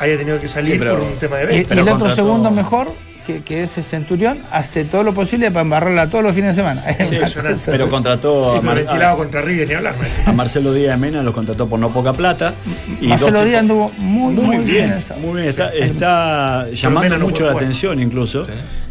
haya 0.00 0.16
tenido 0.16 0.40
que 0.40 0.48
salir 0.48 0.72
Sí, 0.72 0.78
pero- 0.78 0.94
por 0.98 1.02
un 1.04 1.16
tema 1.18 1.36
de 1.36 1.44
y, 1.44 1.46
venta. 1.46 1.60
y 1.60 1.64
pero 1.66 1.80
el 1.82 1.88
otro 1.88 1.98
contrató- 2.00 2.14
segundo 2.16 2.50
mejor, 2.50 2.92
que, 3.28 3.42
que 3.42 3.62
es 3.62 3.76
el 3.76 3.84
Centurión, 3.84 4.38
hace 4.50 4.84
todo 4.86 5.02
lo 5.04 5.12
posible 5.12 5.50
para 5.50 5.60
embarrarla 5.60 6.08
todos 6.08 6.24
los 6.24 6.34
fines 6.34 6.56
de 6.56 6.62
semana. 6.62 6.80
Sí, 6.98 7.14
Impresionante. 7.14 7.62
pero 7.66 7.90
contrató 7.90 8.56
a, 8.56 8.62
Mar- 8.62 8.78
a- 8.88 9.14
contra 9.16 9.42
River 9.42 9.68
ni 9.68 9.74
hablar. 9.74 9.96
¿no? 9.96 10.30
a 10.30 10.32
Marcelo 10.34 10.72
Díaz 10.72 10.98
de 10.98 11.06
Mena, 11.06 11.22
lo 11.22 11.32
contrató 11.34 11.68
por 11.68 11.78
no 11.78 11.90
poca 11.90 12.12
plata. 12.14 12.54
Y 13.00 13.08
Marcelo 13.08 13.44
Díaz 13.44 13.60
anduvo 13.60 13.92
muy, 13.98 14.32
muy, 14.34 14.56
muy, 14.56 14.64
bien, 14.64 14.94
muy 15.20 15.34
bien. 15.42 15.48
Está, 15.50 15.68
está 15.74 16.68
llamando 16.72 17.00
Mena 17.10 17.18
mucho 17.24 17.44
la 17.44 17.50
jugar. 17.50 17.64
atención 17.64 18.00
incluso 18.00 18.44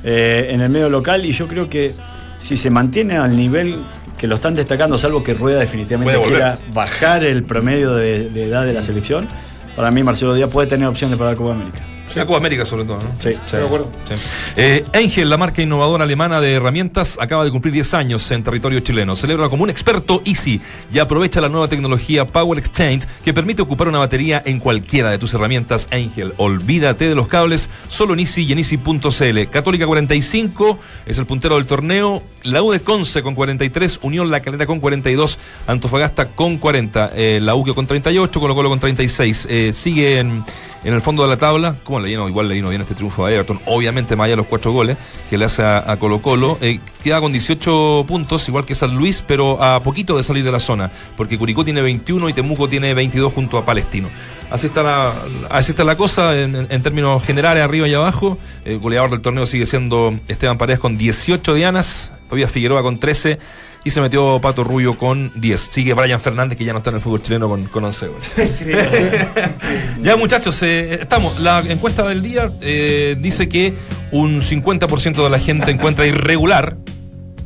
eh, 0.04 0.48
en 0.52 0.62
el 0.62 0.70
medio 0.70 0.90
local 0.90 1.26
y 1.26 1.32
yo 1.32 1.48
creo 1.48 1.68
que 1.68 1.92
si 2.38 2.56
se 2.58 2.70
mantiene 2.70 3.18
al 3.18 3.36
nivel 3.36 3.80
que 4.20 4.28
lo 4.28 4.36
están 4.36 4.54
destacando, 4.56 4.98
salvo 5.00 5.24
que 5.24 5.34
Rueda 5.34 5.60
definitivamente 5.60 6.20
quiera 6.28 6.60
bajar 6.74 7.24
el 7.24 7.44
promedio 7.44 7.96
de, 7.96 8.30
de 8.30 8.44
edad 8.46 8.66
de 8.66 8.74
la 8.74 8.82
selección, 8.84 9.28
para 9.76 9.90
mí 9.92 10.04
Marcelo 10.04 10.34
Díaz 10.36 10.50
puede 10.52 10.68
tener 10.68 10.88
opciones 10.88 11.18
para 11.18 11.32
la 11.32 11.36
Copa 11.36 11.54
América. 11.54 11.80
La 12.16 12.26
Copa 12.26 12.38
América 12.38 12.66
sobre 12.66 12.86
todo, 12.86 12.98
¿no? 12.98 13.12
Sí, 13.20 13.30
de 13.52 13.64
acuerdo. 13.64 13.90
sí. 14.08 14.16
Eh, 14.56 14.86
Engel, 14.94 15.30
la 15.30 15.38
marca 15.38 15.62
innovadora 15.62 16.04
alemana 16.04 16.42
de 16.42 16.54
herramientas, 16.54 17.18
acaba 17.22 17.44
de 17.44 17.52
cumplir 17.52 17.74
10 17.74 17.94
años 17.94 18.32
en 18.32 18.44
territorio 18.44 18.80
chileno. 18.80 19.16
Celebra 19.16 19.50
como 19.50 19.64
un 19.64 19.70
experto 19.70 20.22
Easy 20.26 20.62
y 20.92 21.00
aprovecha 21.00 21.42
la 21.42 21.50
nueva 21.50 21.68
tecnología 21.68 22.26
Power 22.26 22.58
Exchange 22.58 23.06
que 23.24 23.34
permite 23.34 23.62
ocupar 23.62 23.88
una 23.88 24.00
batería 24.00 24.42
en 24.46 24.60
cualquiera 24.60 25.12
de 25.12 25.18
tus 25.18 25.34
herramientas 25.34 25.88
Engel. 25.92 26.34
Olvídate 26.38 27.08
de 27.10 27.16
los 27.16 27.28
cables, 27.28 27.70
solo 27.88 28.14
en 28.14 28.22
Easy 28.22 28.44
y 28.44 28.52
en 28.54 28.60
Easy.cl. 28.60 29.50
Católica 29.52 29.86
45 29.86 30.80
es 31.06 31.18
el 31.18 31.26
puntero 31.26 31.56
del 31.56 31.66
torneo. 31.66 32.24
La 32.44 32.64
U 32.64 32.72
de 32.72 32.80
Conce 32.80 33.22
con 33.24 33.36
43, 33.36 34.00
Unión 34.04 34.32
La 34.32 34.42
Calera 34.42 34.66
con 34.66 34.80
42, 34.80 35.38
Antofagasta 35.68 36.30
con 36.30 36.58
40, 36.58 37.12
eh, 37.16 37.40
la 37.42 37.56
UQ 37.56 37.74
con 37.76 37.86
38, 37.88 38.40
Colo 38.40 38.56
Colo 38.56 38.70
con 38.70 38.80
36. 38.80 39.48
Eh, 39.50 39.72
sigue 39.74 40.20
en, 40.20 40.46
en 40.84 40.94
el 40.94 41.02
fondo 41.02 41.24
de 41.24 41.30
la 41.30 41.38
tabla, 41.38 41.76
como 41.84 41.97
le 42.00 42.10
vino, 42.10 42.28
igual 42.28 42.48
le 42.48 42.56
vino 42.56 42.70
bien 42.70 42.82
este 42.82 42.96
triunfo 42.96 43.26
a 43.26 43.32
Everton, 43.32 43.60
obviamente 43.66 44.16
más 44.16 44.26
allá 44.26 44.34
de 44.34 44.38
los 44.38 44.48
cuatro 44.48 44.72
goles 44.72 44.98
que 45.30 45.38
le 45.38 45.46
hace 45.46 45.64
a, 45.64 45.90
a 45.92 45.98
Colo 45.98 46.22
Colo. 46.22 46.58
Eh, 46.62 46.80
queda 47.04 47.20
con 47.22 47.32
18 47.32 48.06
puntos, 48.08 48.48
igual 48.48 48.66
que 48.66 48.76
San 48.76 48.96
Luis, 48.96 49.24
pero 49.26 49.62
a 49.64 49.82
poquito 49.84 50.18
de 50.18 50.24
salir 50.24 50.44
de 50.44 50.52
la 50.52 50.60
zona, 50.60 50.92
porque 51.16 51.38
Curicó 51.38 51.64
tiene 51.66 51.82
21 51.82 52.30
y 52.30 52.34
Temuco 52.34 52.68
tiene 52.70 52.94
22 52.94 53.34
junto 53.34 53.58
a 53.58 53.66
Palestino. 53.66 54.10
Así 54.50 54.68
está 54.68 54.82
la, 54.84 55.14
así 55.50 55.72
está 55.72 55.84
la 55.84 55.98
cosa 55.98 56.38
en, 56.40 56.56
en- 56.56 56.68
en 56.70 56.82
términos 56.84 57.24
generales, 57.24 57.64
arriba 57.64 57.88
y 57.88 57.94
abajo. 57.94 58.38
El 58.66 58.80
goleador 58.80 59.10
del 59.12 59.22
torneo 59.22 59.46
sigue 59.46 59.66
siendo 59.66 60.18
Esteban 60.28 60.58
Paredes 60.58 60.80
con 60.80 60.98
18 60.98 61.54
dianas, 61.54 62.14
todavía 62.28 62.48
Figueroa 62.48 62.82
con 62.82 62.98
13 63.00 63.40
y 63.88 63.90
se 63.90 64.02
metió 64.02 64.42
Pato 64.42 64.66
Rubio 64.66 64.98
con 64.98 65.32
10. 65.36 65.62
Sigue 65.62 65.94
Brian 65.94 66.20
Fernández, 66.20 66.58
que 66.58 66.66
ya 66.66 66.74
no 66.74 66.80
está 66.80 66.90
en 66.90 66.98
el 66.98 67.02
fútbol 67.02 67.22
chileno, 67.22 67.48
con, 67.48 67.64
con 67.68 67.86
11 67.86 68.08
goles. 68.08 68.32
ya 70.02 70.18
muchachos, 70.18 70.62
eh, 70.64 71.00
estamos. 71.02 71.40
La 71.40 71.62
encuesta 71.62 72.06
del 72.06 72.22
día 72.22 72.52
eh, 72.60 73.16
dice 73.18 73.48
que 73.48 73.76
un 74.12 74.42
50% 74.42 75.24
de 75.24 75.30
la 75.30 75.40
gente 75.40 75.72
encuentra 75.72 76.06
irregular. 76.06 76.76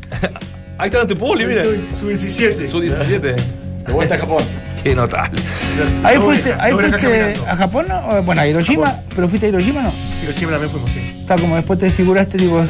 Ahí 0.79 0.87
está 0.87 0.97
Dante 0.97 1.15
Poli, 1.15 1.45
mira. 1.45 1.63
Su 1.99 2.07
17. 2.07 2.65
Su 2.65 2.81
17. 2.81 3.33
De 3.33 3.93
vuelta 3.93 4.15
a 4.15 4.17
Japón. 4.17 4.43
Qué 4.83 4.95
notable. 4.95 5.41
Ahí 6.03 6.17
fuiste, 6.17 6.53
ahí 6.59 6.73
fuiste 6.73 7.35
a 7.47 7.55
Japón, 7.55 7.85
¿no? 7.87 7.99
O, 8.07 8.23
Bueno, 8.23 8.41
a 8.41 8.47
Hiroshima, 8.47 8.99
pero 9.15 9.27
fuiste 9.27 9.47
a 9.47 9.49
Hiroshima, 9.49 9.81
¿no? 9.81 9.93
Hiroshima 10.23 10.51
también 10.51 10.71
fuimos, 10.71 10.91
sí. 10.91 10.99
Está 11.21 11.35
como 11.35 11.55
después 11.55 11.79
te 11.79 11.91
figuraste, 11.91 12.37
digo, 12.37 12.61
en 12.61 12.67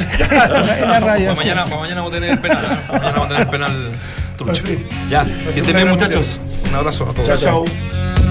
la, 0.88 1.00
radio. 1.00 1.26
Para 1.28 1.36
mañana, 1.36 1.64
para 1.64 1.76
mañana 1.78 2.00
vamos 2.02 2.10
a 2.10 2.14
tener 2.14 2.30
el 2.30 2.38
penal. 2.38 2.64
¿eh? 2.64 2.92
Mañana 2.92 3.12
vamos 3.12 3.24
a 3.24 3.28
tener 3.28 3.42
el 3.42 3.48
penal 3.48 3.92
trucho. 4.36 4.66
Sí. 4.66 4.86
Ya, 5.10 5.24
que 5.24 5.60
estén 5.60 5.76
bien 5.76 5.88
muchachos. 5.88 6.38
Un 6.68 6.74
abrazo 6.74 7.08
a 7.10 7.14
todos. 7.14 7.40
Chao, 7.40 7.64
chao. 7.64 8.21